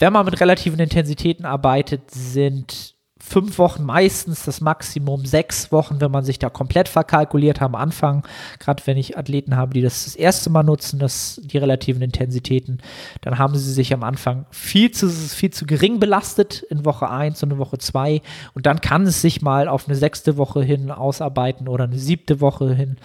wenn 0.00 0.12
man 0.12 0.24
mit 0.24 0.40
relativen 0.40 0.80
Intensitäten 0.80 1.44
arbeitet, 1.44 2.10
sind 2.10 2.96
fünf 3.22 3.58
Wochen 3.58 3.84
meistens 3.84 4.44
das 4.44 4.62
Maximum, 4.62 5.26
sechs 5.26 5.70
Wochen, 5.72 6.00
wenn 6.00 6.10
man 6.10 6.24
sich 6.24 6.38
da 6.38 6.48
komplett 6.48 6.88
verkalkuliert 6.88 7.60
am 7.60 7.74
Anfang. 7.74 8.26
Gerade 8.58 8.82
wenn 8.86 8.96
ich 8.96 9.18
Athleten 9.18 9.56
habe, 9.56 9.74
die 9.74 9.82
das 9.82 10.04
das 10.04 10.16
erste 10.16 10.48
Mal 10.48 10.62
nutzen, 10.62 10.98
das, 10.98 11.38
die 11.44 11.58
relativen 11.58 12.00
Intensitäten, 12.00 12.78
dann 13.20 13.38
haben 13.38 13.54
sie 13.56 13.72
sich 13.72 13.92
am 13.92 14.02
Anfang 14.02 14.46
viel 14.50 14.90
zu, 14.90 15.10
viel 15.10 15.50
zu 15.50 15.66
gering 15.66 16.00
belastet 16.00 16.62
in 16.70 16.86
Woche 16.86 17.10
1 17.10 17.42
und 17.42 17.52
in 17.52 17.58
Woche 17.58 17.76
2. 17.76 18.22
Und 18.54 18.64
dann 18.64 18.80
kann 18.80 19.02
es 19.02 19.20
sich 19.20 19.42
mal 19.42 19.68
auf 19.68 19.86
eine 19.86 19.96
sechste 19.96 20.38
Woche 20.38 20.62
hin 20.62 20.90
ausarbeiten 20.90 21.68
oder 21.68 21.84
eine 21.84 21.98
siebte 21.98 22.40
Woche 22.40 22.74
hin. 22.74 22.96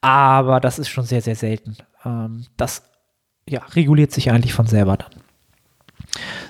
Aber 0.00 0.58
das 0.58 0.80
ist 0.80 0.88
schon 0.88 1.04
sehr, 1.04 1.22
sehr 1.22 1.36
selten. 1.36 1.76
Ähm, 2.04 2.46
das 2.56 2.82
ja, 3.48 3.62
reguliert 3.74 4.10
sich 4.10 4.30
eigentlich 4.30 4.52
von 4.52 4.66
selber 4.66 4.96
dann. 4.96 5.19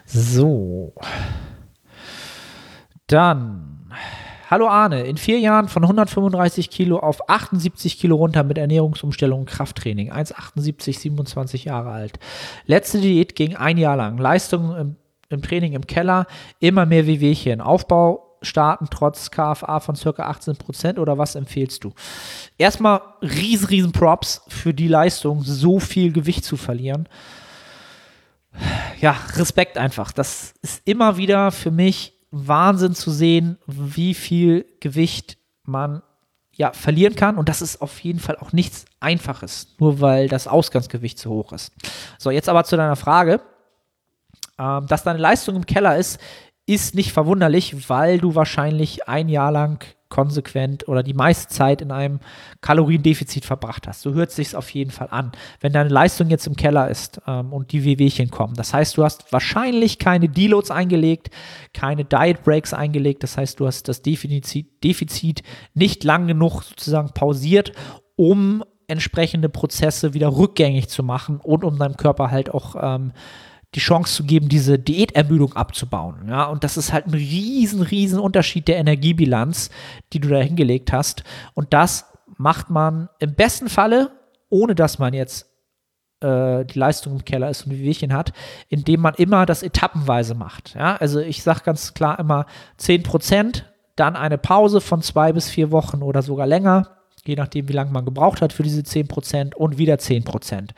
So. 0.07 0.95
Dann. 3.07 3.91
Hallo 4.51 4.67
Arne, 4.67 5.03
in 5.03 5.17
vier 5.17 5.39
Jahren 5.39 5.69
von 5.69 5.85
135 5.85 6.71
Kilo 6.71 6.99
auf 6.99 7.29
78 7.29 8.01
Kilo 8.01 8.17
runter 8.17 8.43
mit 8.43 8.59
Ernährungsumstellung 8.59 9.41
und 9.41 9.47
Krafttraining. 9.47 10.11
1,78, 10.11 10.99
27 10.99 11.65
Jahre 11.67 11.91
alt. 11.91 12.19
Letzte 12.67 13.01
Diät 13.01 13.37
ging 13.37 13.55
ein 13.55 13.79
Jahr 13.79 13.97
lang. 13.97 14.19
Leistung 14.19 14.77
im, 14.77 14.97
im 15.29 15.41
Training 15.41 15.75
im 15.75 15.87
Keller, 15.87 16.27
immer 16.59 16.85
mehr 16.85 17.07
Wehwehchen. 17.07 17.61
Aufbau 17.61 18.37
starten 18.43 18.89
trotz 18.91 19.31
KFA 19.31 19.79
von 19.79 19.95
circa 19.95 20.25
18 20.25 20.57
Prozent 20.57 20.99
oder 20.99 21.17
was 21.17 21.37
empfehlst 21.37 21.85
du? 21.85 21.93
Erstmal 22.59 23.03
riesen, 23.23 23.69
riesen 23.69 23.93
Props 23.93 24.43
für 24.49 24.75
die 24.75 24.89
Leistung, 24.89 25.43
so 25.45 25.79
viel 25.79 26.13
Gewicht 26.13 26.45
zu 26.45 26.57
verlieren 26.57 27.09
ja, 29.01 29.17
Respekt 29.35 29.79
einfach. 29.79 30.13
Das 30.13 30.55
ist 30.63 30.83
immer 30.85 31.17
wieder 31.17 31.51
für 31.51 31.71
mich 31.71 32.15
Wahnsinn 32.31 32.95
zu 32.95 33.11
sehen, 33.11 33.59
wie 33.67 34.15
viel 34.15 34.67
Gewicht 34.81 35.39
man 35.65 36.03
ja 36.55 36.73
verlieren 36.73 37.15
kann. 37.15 37.37
Und 37.37 37.49
das 37.49 37.63
ist 37.63 37.81
auf 37.81 37.99
jeden 38.01 38.21
Fall 38.21 38.37
auch 38.37 38.53
nichts 38.53 38.85
Einfaches, 39.01 39.75
nur 39.79 40.01
weil 40.01 40.29
das 40.29 40.47
Ausgangsgewicht 40.47 41.19
zu 41.19 41.31
hoch 41.31 41.53
ist. 41.53 41.73
So, 42.19 42.31
jetzt 42.31 42.49
aber 42.49 42.65
zu 42.65 42.77
deiner 42.77 42.97
Frage. 42.97 43.41
Ähm, 44.59 44.87
dass 44.87 45.03
deine 45.03 45.19
Leistung 45.19 45.57
im 45.57 45.67
Keller 45.67 45.97
ist, 45.97 46.21
ist 46.67 46.95
nicht 46.95 47.13
verwunderlich, 47.13 47.89
weil 47.89 48.19
du 48.19 48.35
wahrscheinlich 48.35 49.09
ein 49.09 49.29
Jahr 49.29 49.51
lang 49.51 49.85
konsequent 50.11 50.87
oder 50.89 51.03
die 51.03 51.15
meiste 51.15 51.49
Zeit 51.49 51.81
in 51.81 51.91
einem 51.91 52.21
Kaloriendefizit 52.61 53.47
verbracht 53.47 53.89
hast. 53.89 54.03
So 54.03 54.13
hört 54.13 54.31
sich 54.33 54.55
auf 54.55 54.69
jeden 54.71 54.91
Fall 54.91 55.09
an. 55.11 55.33
Wenn 55.61 55.73
deine 55.73 55.89
Leistung 55.89 56.29
jetzt 56.29 56.47
im 56.47 56.57
Keller 56.57 56.91
ist 56.91 57.23
ähm, 57.27 57.53
und 57.53 57.73
die 57.73 57.85
WWchen 57.85 58.31
kommen, 58.31 58.55
das 58.55 58.75
heißt, 58.75 58.99
du 58.99 59.05
hast 59.05 59.33
wahrscheinlich 59.33 59.99
keine 59.99 60.29
Deloads 60.29 60.71
eingelegt, 60.71 61.31
keine 61.73 62.05
Diet 62.05 62.43
Breaks 62.43 62.75
eingelegt, 62.75 63.23
das 63.23 63.39
heißt, 63.39 63.59
du 63.59 63.67
hast 63.67 63.89
das 63.89 64.03
Defizit, 64.03 64.85
Defizit 64.85 65.43
nicht 65.75 66.05
lang 66.05 66.27
genug 66.27 66.63
sozusagen 66.63 67.13
pausiert, 67.15 67.73
um 68.17 68.65
entsprechende 68.89 69.49
Prozesse 69.49 70.15
wieder 70.15 70.37
rückgängig 70.37 70.89
zu 70.89 71.03
machen 71.05 71.39
und 71.41 71.65
um 71.65 71.79
deinem 71.79 71.97
Körper 71.97 72.31
halt 72.31 72.53
auch 72.53 72.75
ähm, 72.79 73.13
die 73.75 73.81
Chance 73.81 74.15
zu 74.15 74.25
geben, 74.25 74.49
diese 74.49 74.79
Diätermüdung 74.79 75.55
abzubauen. 75.55 76.27
Ja, 76.29 76.45
und 76.45 76.65
das 76.65 76.77
ist 76.77 76.93
halt 76.93 77.07
ein 77.07 77.15
riesen, 77.15 77.83
riesen 77.83 78.19
Unterschied 78.19 78.67
der 78.67 78.79
Energiebilanz, 78.79 79.71
die 80.13 80.21
du 80.21 80.29
da 80.29 80.39
hingelegt 80.39 80.93
hast. 80.93 81.23
Und 81.55 81.73
das 81.73 82.07
macht 82.37 82.71
man 82.71 83.09
im 83.21 83.35
besten 83.35 83.69
Falle, 83.69 84.11
ohne 84.49 84.75
dass 84.75 84.99
man 84.99 85.15
jetzt 85.15 85.47
äh, 86.21 86.65
die 86.65 86.79
Leistung 86.79 87.15
im 87.15 87.25
Keller 87.25 87.49
ist 87.49 87.67
und 87.67 87.73
wie 87.73 87.85
Wehchen 87.85 88.13
hat, 88.13 88.33
indem 88.69 89.01
man 89.01 89.15
immer 89.15 89.47
das 89.47 89.63
etappenweise 89.63 90.35
macht. 90.35 90.75
Ja, 90.75 90.97
also 90.97 91.21
ich 91.21 91.43
sage 91.43 91.61
ganz 91.65 91.95
klar 91.95 92.19
immer 92.19 92.47
10 92.79 93.03
Prozent, 93.05 93.73
dann 93.97 94.17
eine 94.17 94.39
Pause 94.39 94.81
von 94.81 95.03
zwei 95.03 95.33
bis 95.33 95.49
vier 95.49 95.71
Wochen 95.71 96.03
oder 96.03 96.23
sogar 96.23 96.47
länger, 96.47 96.97
je 97.25 97.37
nachdem, 97.37 97.69
wie 97.69 97.75
lange 97.75 97.91
man 97.91 98.05
gebraucht 98.05 98.41
hat 98.41 98.53
für 98.53 98.63
diese 98.63 98.83
10 98.83 99.09
Prozent 99.09 99.55
und 99.55 99.79
wieder 99.79 99.99
10 99.99 100.25
Prozent. 100.25 100.75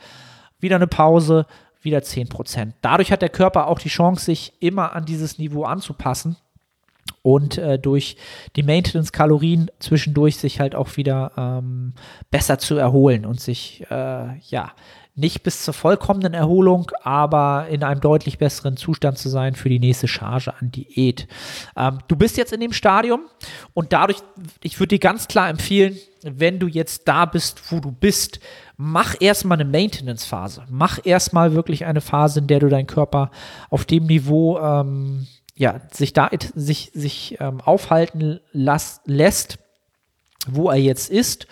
Wieder 0.59 0.75
eine 0.75 0.87
Pause, 0.87 1.45
wieder 1.83 1.99
10%. 1.99 2.73
Dadurch 2.81 3.11
hat 3.11 3.21
der 3.21 3.29
Körper 3.29 3.67
auch 3.67 3.79
die 3.79 3.89
Chance, 3.89 4.25
sich 4.25 4.53
immer 4.59 4.93
an 4.93 5.05
dieses 5.05 5.37
Niveau 5.37 5.63
anzupassen 5.63 6.37
und 7.21 7.57
äh, 7.57 7.79
durch 7.79 8.17
die 8.55 8.63
Maintenance-Kalorien 8.63 9.71
zwischendurch 9.79 10.37
sich 10.37 10.59
halt 10.59 10.75
auch 10.75 10.97
wieder 10.97 11.31
ähm, 11.37 11.93
besser 12.31 12.59
zu 12.59 12.75
erholen 12.75 13.25
und 13.25 13.39
sich 13.39 13.85
äh, 13.89 14.37
ja 14.39 14.71
nicht 15.15 15.43
bis 15.43 15.63
zur 15.63 15.73
vollkommenen 15.73 16.33
Erholung, 16.33 16.91
aber 17.03 17.67
in 17.69 17.83
einem 17.83 18.01
deutlich 18.01 18.39
besseren 18.39 18.77
Zustand 18.77 19.17
zu 19.17 19.29
sein 19.29 19.53
für 19.53 19.69
die 19.69 19.79
nächste 19.79 20.07
Charge 20.07 20.53
an 20.59 20.71
Diät. 20.71 21.27
Ähm, 21.77 21.99
du 22.07 22.15
bist 22.15 22.35
jetzt 22.37 22.51
in 22.51 22.59
dem 22.59 22.73
Stadium 22.73 23.21
und 23.73 23.93
dadurch, 23.93 24.17
ich 24.63 24.79
würde 24.79 24.95
dir 24.95 24.99
ganz 24.99 25.27
klar 25.27 25.49
empfehlen, 25.49 25.97
wenn 26.23 26.57
du 26.57 26.67
jetzt 26.67 27.07
da 27.07 27.25
bist, 27.25 27.71
wo 27.71 27.79
du 27.79 27.91
bist, 27.91 28.39
mach 28.75 29.15
erstmal 29.19 29.59
eine 29.59 29.69
Maintenance-Phase. 29.69 30.63
Mach 30.69 30.99
erstmal 31.03 31.53
wirklich 31.53 31.85
eine 31.85 32.01
Phase, 32.01 32.39
in 32.39 32.47
der 32.47 32.59
du 32.59 32.69
deinen 32.69 32.87
Körper 32.87 33.29
auf 33.69 33.85
dem 33.85 34.05
Niveau 34.05 34.57
ähm, 34.59 35.27
ja, 35.55 35.81
sich 35.91 36.13
da 36.13 36.31
sich, 36.55 36.91
sich 36.93 37.37
ähm, 37.39 37.61
aufhalten 37.61 38.39
las, 38.51 39.01
lässt, 39.05 39.59
wo 40.47 40.69
er 40.71 40.77
jetzt 40.77 41.11
ist 41.11 41.47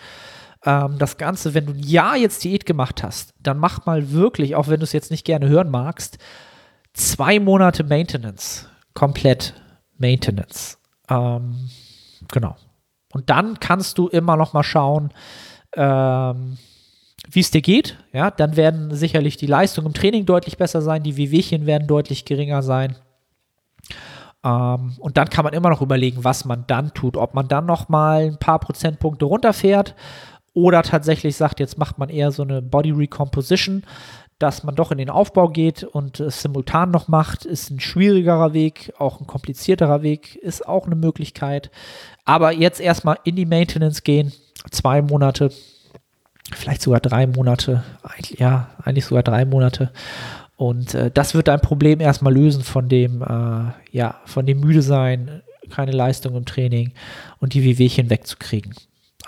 ähm, 0.64 0.98
das 0.98 1.16
Ganze, 1.16 1.54
wenn 1.54 1.66
du 1.66 1.72
ein 1.72 1.82
Jahr 1.82 2.16
jetzt 2.16 2.44
Diät 2.44 2.66
gemacht 2.66 3.02
hast, 3.02 3.34
dann 3.40 3.58
mach 3.58 3.86
mal 3.86 4.12
wirklich, 4.12 4.54
auch 4.54 4.68
wenn 4.68 4.80
du 4.80 4.84
es 4.84 4.92
jetzt 4.92 5.10
nicht 5.10 5.24
gerne 5.24 5.48
hören 5.48 5.70
magst, 5.70 6.18
zwei 6.92 7.40
Monate 7.40 7.84
Maintenance. 7.84 8.68
Komplett 8.94 9.54
Maintenance. 9.98 10.78
Ähm, 11.08 11.70
genau. 12.30 12.56
Und 13.12 13.28
dann 13.30 13.60
kannst 13.60 13.98
du 13.98 14.08
immer 14.08 14.36
noch 14.36 14.52
mal 14.52 14.62
schauen, 14.62 15.12
ähm, 15.74 16.58
wie 17.30 17.40
es 17.40 17.50
dir 17.50 17.62
geht. 17.62 17.98
Ja, 18.12 18.30
dann 18.30 18.56
werden 18.56 18.94
sicherlich 18.94 19.36
die 19.36 19.46
Leistungen 19.46 19.88
im 19.88 19.94
Training 19.94 20.26
deutlich 20.26 20.58
besser 20.58 20.82
sein, 20.82 21.02
die 21.02 21.16
Wehwehchen 21.16 21.66
werden 21.66 21.88
deutlich 21.88 22.24
geringer 22.24 22.62
sein. 22.62 22.96
Ähm, 24.44 24.96
und 24.98 25.16
dann 25.16 25.30
kann 25.30 25.44
man 25.44 25.54
immer 25.54 25.70
noch 25.70 25.82
überlegen, 25.82 26.24
was 26.24 26.44
man 26.44 26.64
dann 26.66 26.92
tut. 26.94 27.16
Ob 27.16 27.34
man 27.34 27.48
dann 27.48 27.66
noch 27.66 27.88
mal 27.88 28.22
ein 28.22 28.38
paar 28.38 28.58
Prozentpunkte 28.58 29.24
runterfährt 29.24 29.94
oder 30.54 30.82
tatsächlich 30.82 31.36
sagt, 31.36 31.60
jetzt 31.60 31.78
macht 31.78 31.98
man 31.98 32.08
eher 32.08 32.30
so 32.30 32.42
eine 32.42 32.60
Body 32.60 32.90
Recomposition, 32.90 33.84
dass 34.38 34.64
man 34.64 34.74
doch 34.74 34.90
in 34.90 34.98
den 34.98 35.10
Aufbau 35.10 35.48
geht 35.48 35.84
und 35.84 36.18
es 36.18 36.42
simultan 36.42 36.90
noch 36.90 37.06
macht, 37.06 37.44
ist 37.44 37.70
ein 37.70 37.80
schwierigerer 37.80 38.52
Weg, 38.52 38.92
auch 38.98 39.20
ein 39.20 39.26
komplizierterer 39.26 40.02
Weg, 40.02 40.34
ist 40.34 40.66
auch 40.66 40.86
eine 40.86 40.96
Möglichkeit. 40.96 41.70
Aber 42.24 42.52
jetzt 42.52 42.80
erstmal 42.80 43.18
in 43.24 43.36
die 43.36 43.46
Maintenance 43.46 44.02
gehen, 44.02 44.32
zwei 44.70 45.00
Monate, 45.00 45.52
vielleicht 46.52 46.82
sogar 46.82 47.00
drei 47.00 47.26
Monate, 47.26 47.84
ja, 48.36 48.70
eigentlich 48.82 49.06
sogar 49.06 49.22
drei 49.22 49.44
Monate. 49.44 49.92
Und 50.56 50.94
äh, 50.94 51.10
das 51.10 51.34
wird 51.34 51.48
dein 51.48 51.60
Problem 51.60 52.00
erstmal 52.00 52.34
lösen 52.34 52.62
von 52.62 52.88
dem, 52.88 53.22
äh, 53.22 53.72
ja, 53.96 54.20
von 54.26 54.44
dem 54.44 54.60
müde 54.60 54.82
sein, 54.82 55.42
keine 55.70 55.92
Leistung 55.92 56.36
im 56.36 56.44
Training 56.44 56.92
und 57.38 57.54
die 57.54 57.62
Wehwehchen 57.62 58.10
wegzukriegen. 58.10 58.74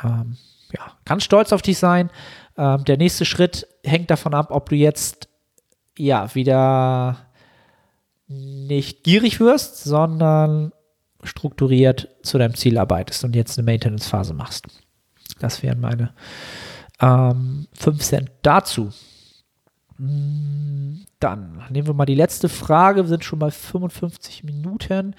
Ähm, 0.03 0.37
ja, 0.77 0.93
kannst 1.05 1.27
stolz 1.27 1.53
auf 1.53 1.63
dich 1.63 1.79
sein. 1.79 2.11
Ähm, 2.57 2.85
der 2.85 2.97
nächste 2.97 3.25
Schritt 3.25 3.67
hängt 3.85 4.11
davon 4.11 4.35
ab, 4.35 4.49
ob 4.51 4.69
du 4.69 4.77
jetzt 4.77 5.29
ja 5.97 6.35
wieder 6.35 7.19
nicht 8.27 9.05
gierig 9.05 9.41
wirst, 9.41 9.85
sondern 9.85 10.73
strukturiert 11.23 12.09
zu 12.23 12.39
deinem 12.39 12.55
Ziel 12.55 12.79
arbeitest 12.79 13.25
und 13.25 13.37
jetzt 13.37 13.59
eine 13.59 13.65
Maintenance-Phase 13.71 14.35
machst. 14.35 14.67
Das 15.39 15.63
wären 15.63 15.81
meine 15.81 16.13
ähm, 17.01 17.67
5 17.75 18.03
Cent 18.03 18.31
dazu. 18.43 18.91
Mm, 19.99 21.03
dann 21.21 21.63
nehmen 21.71 21.87
wir 21.87 21.95
mal 21.95 22.05
die 22.07 22.15
letzte 22.15 22.49
Frage. 22.49 23.05
Wir 23.05 23.09
sind 23.09 23.25
schon 23.25 23.39
bei 23.39 23.51
55 23.51 24.45
Minuten. 24.45 25.15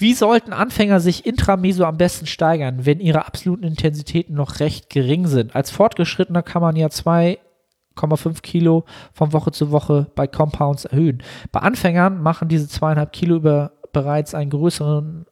Wie 0.00 0.14
sollten 0.14 0.54
Anfänger 0.54 0.98
sich 0.98 1.26
intrameso 1.26 1.84
am 1.84 1.98
besten 1.98 2.24
steigern, 2.24 2.86
wenn 2.86 3.00
ihre 3.00 3.26
absoluten 3.26 3.64
Intensitäten 3.64 4.34
noch 4.34 4.58
recht 4.58 4.88
gering 4.88 5.26
sind? 5.26 5.54
Als 5.54 5.70
Fortgeschrittener 5.70 6.42
kann 6.42 6.62
man 6.62 6.74
ja 6.74 6.86
2,5 6.86 8.40
Kilo 8.40 8.86
von 9.12 9.34
Woche 9.34 9.52
zu 9.52 9.72
Woche 9.72 10.10
bei 10.14 10.26
Compounds 10.26 10.86
erhöhen. 10.86 11.22
Bei 11.52 11.60
Anfängern 11.60 12.22
machen 12.22 12.48
diese 12.48 12.66
zweieinhalb 12.66 13.12
Kilo 13.12 13.36
über 13.36 13.72
bereits 13.92 14.34
einen 14.34 14.48
größeren, 14.48 15.26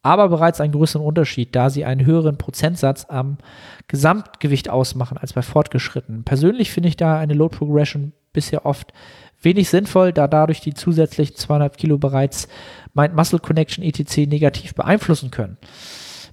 aber 0.00 0.30
bereits 0.30 0.62
einen 0.62 0.72
größeren 0.72 1.04
Unterschied, 1.04 1.54
da 1.54 1.68
sie 1.68 1.84
einen 1.84 2.06
höheren 2.06 2.38
Prozentsatz 2.38 3.04
am 3.06 3.36
Gesamtgewicht 3.86 4.70
ausmachen 4.70 5.18
als 5.18 5.34
bei 5.34 5.42
Fortgeschrittenen. 5.42 6.24
Persönlich 6.24 6.72
finde 6.72 6.88
ich 6.88 6.96
da 6.96 7.18
eine 7.18 7.34
Load 7.34 7.54
Progression 7.58 8.14
bisher 8.32 8.64
oft 8.64 8.94
wenig 9.42 9.68
sinnvoll, 9.68 10.12
da 10.12 10.28
dadurch 10.28 10.60
die 10.60 10.74
zusätzlichen 10.74 11.36
zweieinhalb 11.36 11.76
Kilo 11.76 11.98
bereits 11.98 12.48
Mind-Muscle 12.94 13.38
Connection 13.38 13.84
etc. 13.84 14.28
negativ 14.28 14.74
beeinflussen 14.74 15.30
können. 15.30 15.58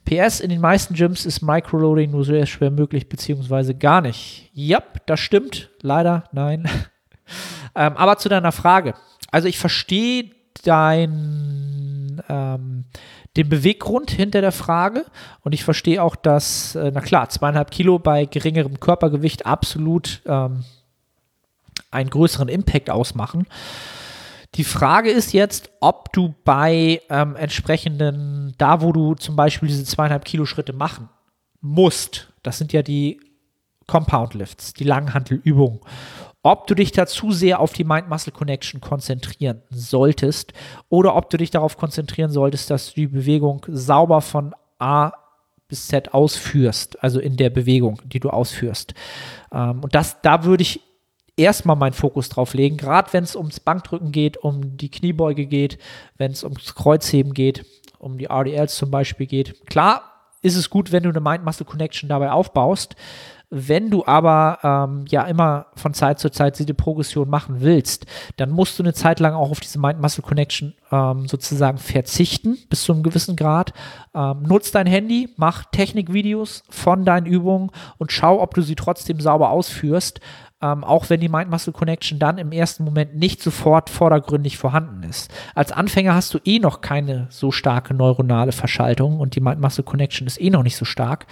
PS, 0.06 0.40
in 0.40 0.50
den 0.50 0.62
meisten 0.62 0.94
Gyms 0.96 1.26
ist 1.26 1.42
Microloading 1.42 2.12
nur 2.12 2.26
sehr 2.26 2.46
schwer 2.46 2.72
möglich, 2.72 3.10
beziehungsweise 3.10 3.76
gar 3.76 4.02
nicht. 4.02 4.50
Ja, 4.54 4.82
das 5.06 5.20
stimmt. 5.20 5.70
Leider, 5.82 6.24
nein. 6.32 6.68
ähm, 7.76 7.96
aber 7.96 8.18
zu 8.18 8.30
deiner 8.30 8.52
Frage. 8.52 8.96
Also 9.32 9.48
ich 9.48 9.60
verstehe 9.60 10.32
dein, 10.64 12.22
ähm, 12.28 12.86
den 13.38 13.50
Beweggrund 13.50 14.10
hinter 14.10 14.42
der 14.42 14.52
Frage 14.52 15.06
und 15.42 15.54
ich 15.54 15.64
verstehe 15.64 16.02
auch, 16.02 16.16
dass, 16.16 16.76
äh, 16.76 16.92
na 16.94 17.02
klar, 17.02 17.30
zweieinhalb 17.30 17.70
Kilo 17.70 18.00
bei 18.00 18.26
geringerem 18.26 18.80
Körpergewicht 18.80 19.46
absolut 19.46 20.22
ähm, 20.26 20.64
einen 21.92 22.10
größeren 22.10 22.50
Impact 22.50 22.90
ausmachen. 22.90 23.48
Die 24.56 24.64
Frage 24.64 25.12
ist 25.12 25.34
jetzt, 25.34 25.70
ob 25.80 26.12
du 26.12 26.34
bei 26.44 27.02
ähm, 27.10 27.36
entsprechenden, 27.36 28.56
da 28.58 28.82
wo 28.82 28.92
du 28.92 29.14
zum 29.14 29.36
Beispiel 29.36 29.70
diese 29.70 29.86
zweieinhalb 29.86 30.26
Kilo 30.26 30.46
Schritte 30.46 30.74
machen 30.74 31.10
musst, 31.62 32.34
das 32.42 32.58
sind 32.58 32.74
ja 32.74 32.82
die 32.82 33.20
Compound 33.86 34.34
Lifts, 34.34 34.74
die 34.74 34.84
Langhantelübungen, 34.86 35.82
ob 36.42 36.68
du 36.68 36.76
dich 36.76 36.92
da 36.92 37.06
zu 37.06 37.32
sehr 37.32 37.60
auf 37.60 37.74
die 37.74 37.84
Mind-Muscle-Connection 37.84 38.82
konzentrieren 38.82 39.62
solltest 39.70 40.54
oder 40.88 41.16
ob 41.16 41.30
du 41.30 41.38
dich 41.38 41.52
darauf 41.52 41.78
konzentrieren 41.78 42.32
solltest, 42.32 42.70
dass 42.70 42.94
du 42.94 43.02
die 43.02 43.08
Bewegung 43.08 43.66
sauber 43.68 44.22
von 44.22 44.56
A 44.80 45.12
bis 45.68 45.88
Z 45.88 46.14
ausführst, 46.14 47.04
also 47.04 47.20
in 47.20 47.38
der 47.38 47.50
Bewegung, 47.50 48.02
die 48.06 48.20
du 48.20 48.30
ausführst. 48.30 48.94
Ähm, 49.52 49.82
und 49.84 49.94
das, 49.94 50.22
da 50.22 50.44
würde 50.44 50.64
ich 50.64 50.82
erstmal 51.40 51.76
meinen 51.76 51.94
Fokus 51.94 52.30
drauf 52.30 52.54
legen, 52.54 52.78
gerade 52.78 53.12
wenn 53.14 53.24
es 53.24 53.36
ums 53.36 53.60
Bankdrücken 53.60 54.12
geht, 54.12 54.38
um 54.38 54.78
die 54.78 54.92
Kniebeuge 54.92 55.46
geht, 55.46 55.80
wenn 56.18 56.32
es 56.32 56.44
ums 56.44 56.76
Kreuzheben 56.76 57.34
geht, 57.34 57.66
um 57.98 58.18
die 58.18 58.26
RDLs 58.26 58.76
zum 58.76 58.92
Beispiel 58.92 59.26
geht. 59.26 59.66
Klar 59.66 60.04
ist 60.42 60.56
es 60.56 60.70
gut, 60.70 60.92
wenn 60.92 61.04
du 61.04 61.10
eine 61.10 61.20
Mind-Muscle-Connection 61.20 62.10
dabei 62.10 62.32
aufbaust. 62.32 62.96
Wenn 63.52 63.90
du 63.90 64.06
aber 64.06 64.60
ähm, 64.62 65.06
ja 65.10 65.24
immer 65.24 65.68
von 65.76 65.96
Zeit 65.96 66.20
zu 66.20 66.30
Zeit 66.30 66.60
diese 66.60 66.76
Progression 66.76 67.28
machen 67.30 67.62
willst, 67.62 68.06
dann 68.38 68.52
musst 68.52 68.78
du 68.78 68.84
eine 68.84 68.94
Zeit 68.94 69.20
lang 69.20 69.34
auch 69.34 69.50
auf 69.50 69.60
diese 69.60 69.80
Mind-Muscle-Connection 69.80 70.76
ähm, 70.92 71.28
sozusagen 71.28 71.80
verzichten, 71.80 72.60
bis 72.70 72.84
zu 72.84 72.94
einem 72.94 73.02
gewissen 73.02 73.36
Grad. 73.36 73.74
Ähm, 74.14 74.44
nutz 74.44 74.70
dein 74.70 74.86
Handy, 74.86 75.34
mach 75.36 75.66
Technikvideos 75.72 76.64
von 76.70 77.06
deinen 77.06 77.26
Übungen 77.26 77.72
und 77.98 78.12
schau, 78.12 78.40
ob 78.40 78.54
du 78.54 78.62
sie 78.62 78.76
trotzdem 78.76 79.20
sauber 79.20 79.50
ausführst 79.50 80.22
ähm, 80.62 80.84
auch 80.84 81.10
wenn 81.10 81.22
die 81.22 81.30
Mind-Muscle-Connection 81.30 82.20
dann 82.20 82.38
im 82.38 82.52
ersten 82.52 82.84
Moment 82.84 83.16
nicht 83.16 83.42
sofort 83.42 83.90
vordergründig 83.90 84.58
vorhanden 84.58 85.04
ist. 85.04 85.32
Als 85.56 85.72
Anfänger 85.72 86.14
hast 86.14 86.34
du 86.34 86.40
eh 86.44 86.60
noch 86.60 86.82
keine 86.82 87.28
so 87.30 87.52
starke 87.52 87.94
neuronale 87.94 88.52
Verschaltung 88.52 89.20
und 89.20 89.36
die 89.36 89.42
Mind-Muscle-Connection 89.42 90.28
ist 90.28 90.42
eh 90.42 90.50
noch 90.50 90.64
nicht 90.64 90.76
so 90.76 90.86
stark. 90.86 91.28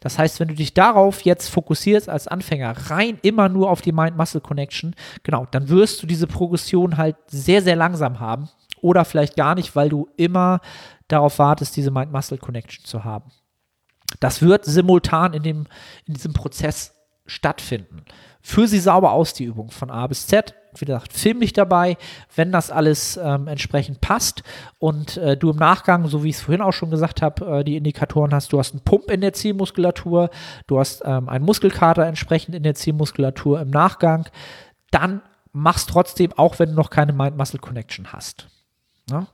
Das 0.00 0.18
heißt, 0.18 0.40
wenn 0.40 0.48
du 0.48 0.54
dich 0.54 0.72
darauf 0.72 1.22
jetzt 1.22 1.48
fokussierst 1.48 2.08
als 2.08 2.26
Anfänger, 2.26 2.74
rein 2.88 3.18
immer 3.22 3.48
nur 3.48 3.70
auf 3.70 3.82
die 3.82 3.92
Mind-Muscle-Connection, 3.92 4.94
genau, 5.22 5.46
dann 5.50 5.68
wirst 5.68 6.02
du 6.02 6.06
diese 6.06 6.26
Progression 6.26 6.96
halt 6.96 7.16
sehr, 7.26 7.60
sehr 7.60 7.76
langsam 7.76 8.18
haben 8.18 8.48
oder 8.80 9.04
vielleicht 9.04 9.36
gar 9.36 9.54
nicht, 9.54 9.76
weil 9.76 9.90
du 9.90 10.08
immer 10.16 10.60
darauf 11.08 11.38
wartest, 11.38 11.76
diese 11.76 11.90
Mind-Muscle-Connection 11.90 12.86
zu 12.86 13.04
haben. 13.04 13.30
Das 14.20 14.42
wird 14.42 14.64
simultan 14.64 15.34
in, 15.34 15.42
dem, 15.42 15.66
in 16.06 16.14
diesem 16.14 16.32
Prozess 16.32 16.94
stattfinden. 17.30 18.04
Führ 18.42 18.66
sie 18.66 18.80
sauber 18.80 19.12
aus, 19.12 19.32
die 19.34 19.44
Übung 19.44 19.70
von 19.70 19.90
A 19.90 20.06
bis 20.06 20.26
Z. 20.26 20.54
Wie 20.76 20.84
gesagt, 20.84 21.12
film 21.12 21.40
dich 21.40 21.52
dabei, 21.52 21.96
wenn 22.34 22.52
das 22.52 22.70
alles 22.70 23.16
ähm, 23.16 23.48
entsprechend 23.48 24.00
passt 24.00 24.42
und 24.78 25.16
äh, 25.16 25.36
du 25.36 25.50
im 25.50 25.56
Nachgang, 25.56 26.06
so 26.06 26.22
wie 26.22 26.28
ich 26.28 26.36
es 26.36 26.42
vorhin 26.42 26.62
auch 26.62 26.72
schon 26.72 26.90
gesagt 26.90 27.22
habe, 27.22 27.58
äh, 27.58 27.64
die 27.64 27.76
Indikatoren 27.76 28.32
hast, 28.32 28.52
du 28.52 28.58
hast 28.58 28.72
einen 28.72 28.82
Pump 28.82 29.10
in 29.10 29.20
der 29.20 29.32
Zielmuskulatur, 29.32 30.30
du 30.68 30.78
hast 30.78 31.02
ähm, 31.04 31.28
einen 31.28 31.44
Muskelkater 31.44 32.06
entsprechend 32.06 32.54
in 32.54 32.62
der 32.62 32.76
Zielmuskulatur 32.76 33.60
im 33.60 33.70
Nachgang, 33.70 34.28
dann 34.92 35.22
mach's 35.52 35.86
trotzdem, 35.86 36.32
auch 36.36 36.58
wenn 36.60 36.70
du 36.70 36.74
noch 36.76 36.90
keine 36.90 37.12
Mind-Muscle-Connection 37.12 38.12
hast. 38.12 38.46
Ja? 39.10 39.26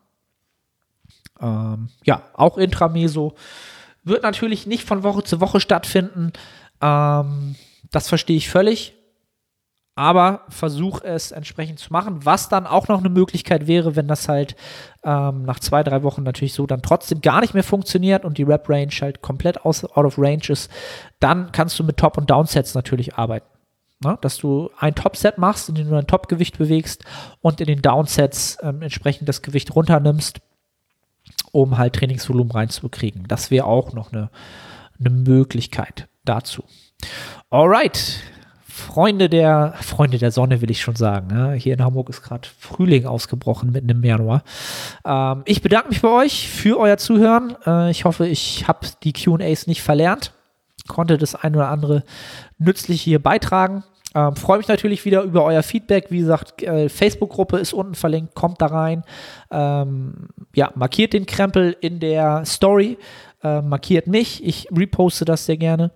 Ähm, 1.41 1.91
ja, 2.05 2.23
auch 2.33 2.57
Intrameso 2.57 3.35
wird 4.05 4.23
natürlich 4.23 4.67
nicht 4.67 4.85
von 4.85 5.03
Woche 5.03 5.23
zu 5.23 5.41
Woche 5.41 5.61
stattfinden. 5.61 6.33
Ähm, 6.81 7.57
das 7.91 8.09
verstehe 8.09 8.37
ich 8.37 8.49
völlig. 8.49 8.95
Aber 9.99 10.43
versuch 10.51 11.01
es 11.03 11.33
entsprechend 11.33 11.79
zu 11.79 11.91
machen, 11.91 12.27
was 12.27 12.51
dann 12.51 12.67
auch 12.67 12.87
noch 12.87 12.99
eine 12.99 13.09
Möglichkeit 13.09 13.67
wäre, 13.67 13.97
wenn 13.97 14.07
das 14.07 14.29
halt 14.29 14.55
ähm, 15.05 15.45
nach 15.45 15.59
zwei, 15.59 15.83
drei 15.83 16.03
Wochen 16.03 16.23
natürlich 16.23 16.53
so 16.53 16.67
dann 16.67 16.83
trotzdem 16.83 17.23
gar 17.23 17.41
nicht 17.41 17.55
mehr 17.55 17.65
funktioniert 17.65 18.27
und 18.27 18.37
die 18.37 18.43
Rap-Range 18.43 18.93
halt 19.01 19.23
komplett 19.23 19.65
aus, 19.65 19.87
out 19.87 20.05
of 20.05 20.19
range 20.19 20.49
ist, 20.51 20.71
dann 21.19 21.51
kannst 21.51 21.79
du 21.79 21.85
mit 21.85 21.97
Top- 21.97 22.19
und 22.19 22.29
Downsets 22.29 22.75
natürlich 22.75 23.15
arbeiten. 23.15 23.47
Ne? 24.05 24.19
Dass 24.21 24.37
du 24.37 24.71
ein 24.79 24.95
Top-Set 24.95 25.39
machst, 25.39 25.71
in 25.71 25.77
dem 25.77 25.89
du 25.89 25.97
ein 25.97 26.07
Top-Gewicht 26.07 26.59
bewegst 26.59 27.05
und 27.41 27.63
in 27.63 27.67
den 27.67 27.81
Downsets 27.81 28.59
ähm, 28.61 28.83
entsprechend 28.83 29.31
das 29.31 29.41
Gewicht 29.41 29.75
runternimmst, 29.75 30.41
um 31.53 31.79
halt 31.79 31.95
Trainingsvolumen 31.95 32.51
reinzukriegen. 32.51 33.25
Das 33.29 33.51
wäre 33.51 33.65
auch 33.65 33.95
noch 33.95 34.13
eine, 34.13 34.31
eine 35.01 35.09
Möglichkeit 35.09 36.09
dazu. 36.27 36.65
Alright, 37.57 38.21
Freunde 38.69 39.31
der, 39.31 39.73
Freunde 39.81 40.19
der 40.19 40.31
Sonne 40.31 40.61
will 40.61 40.71
ich 40.71 40.83
schon 40.83 40.95
sagen. 40.95 41.29
Ja. 41.31 41.53
Hier 41.53 41.73
in 41.73 41.83
Hamburg 41.83 42.11
ist 42.11 42.21
gerade 42.21 42.47
Frühling 42.59 43.07
ausgebrochen 43.07 43.73
mitten 43.73 43.89
im 43.89 44.05
Januar. 44.05 44.43
Ähm, 45.07 45.41
ich 45.47 45.63
bedanke 45.63 45.89
mich 45.89 46.03
bei 46.03 46.11
euch 46.11 46.51
für 46.51 46.79
euer 46.79 46.99
Zuhören. 46.99 47.57
Äh, 47.67 47.91
ich 47.91 48.05
hoffe, 48.05 48.27
ich 48.27 48.69
habe 48.69 48.87
die 49.03 49.15
QAs 49.15 49.69
nicht 49.69 49.81
verlernt. 49.81 50.33
Konnte 50.87 51.17
das 51.17 51.35
ein 51.35 51.57
oder 51.57 51.71
andere 51.71 52.05
nützlich 52.59 53.01
hier 53.01 53.23
beitragen. 53.23 53.85
Ähm, 54.15 54.37
Freue 54.37 54.59
mich 54.59 54.69
natürlich 54.69 55.07
wieder 55.07 55.23
über 55.23 55.43
euer 55.43 55.63
Feedback. 55.63 56.11
Wie 56.11 56.19
gesagt, 56.19 56.63
äh, 56.63 56.91
Facebook-Gruppe 56.91 57.57
ist 57.57 57.73
unten 57.73 57.95
verlinkt, 57.95 58.35
kommt 58.35 58.61
da 58.61 58.67
rein. 58.67 59.03
Ähm, 59.51 60.29
ja, 60.55 60.73
markiert 60.75 61.15
den 61.15 61.25
Krempel 61.25 61.75
in 61.81 62.01
der 62.01 62.45
Story, 62.45 62.99
äh, 63.43 63.63
markiert 63.63 64.09
mich. 64.09 64.45
Ich 64.45 64.69
reposte 64.71 65.25
das 65.25 65.47
sehr 65.47 65.57
gerne. 65.57 65.93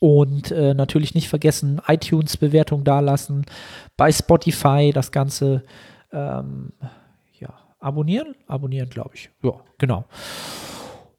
Und 0.00 0.50
äh, 0.50 0.74
natürlich 0.74 1.14
nicht 1.14 1.28
vergessen, 1.28 1.80
iTunes-Bewertung 1.86 2.84
dalassen, 2.84 3.44
bei 3.96 4.10
Spotify 4.10 4.92
das 4.92 5.12
Ganze 5.12 5.62
ähm, 6.10 6.72
ja, 7.38 7.50
abonnieren. 7.78 8.34
Abonnieren, 8.46 8.88
glaube 8.88 9.10
ich. 9.14 9.30
Ja, 9.42 9.52
genau. 9.78 10.06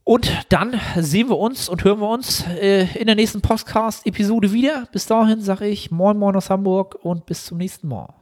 Und 0.03 0.31
dann 0.49 0.79
sehen 0.97 1.29
wir 1.29 1.37
uns 1.37 1.69
und 1.69 1.83
hören 1.83 1.99
wir 1.99 2.09
uns 2.09 2.43
äh, 2.47 2.87
in 2.97 3.05
der 3.05 3.15
nächsten 3.15 3.41
Podcast-Episode 3.41 4.51
wieder. 4.51 4.87
Bis 4.91 5.05
dahin 5.05 5.41
sage 5.41 5.67
ich 5.67 5.91
Moin 5.91 6.17
Moin 6.17 6.35
aus 6.35 6.49
Hamburg 6.49 6.97
und 7.03 7.27
bis 7.27 7.45
zum 7.45 7.59
nächsten 7.59 7.87
Mal. 7.87 8.20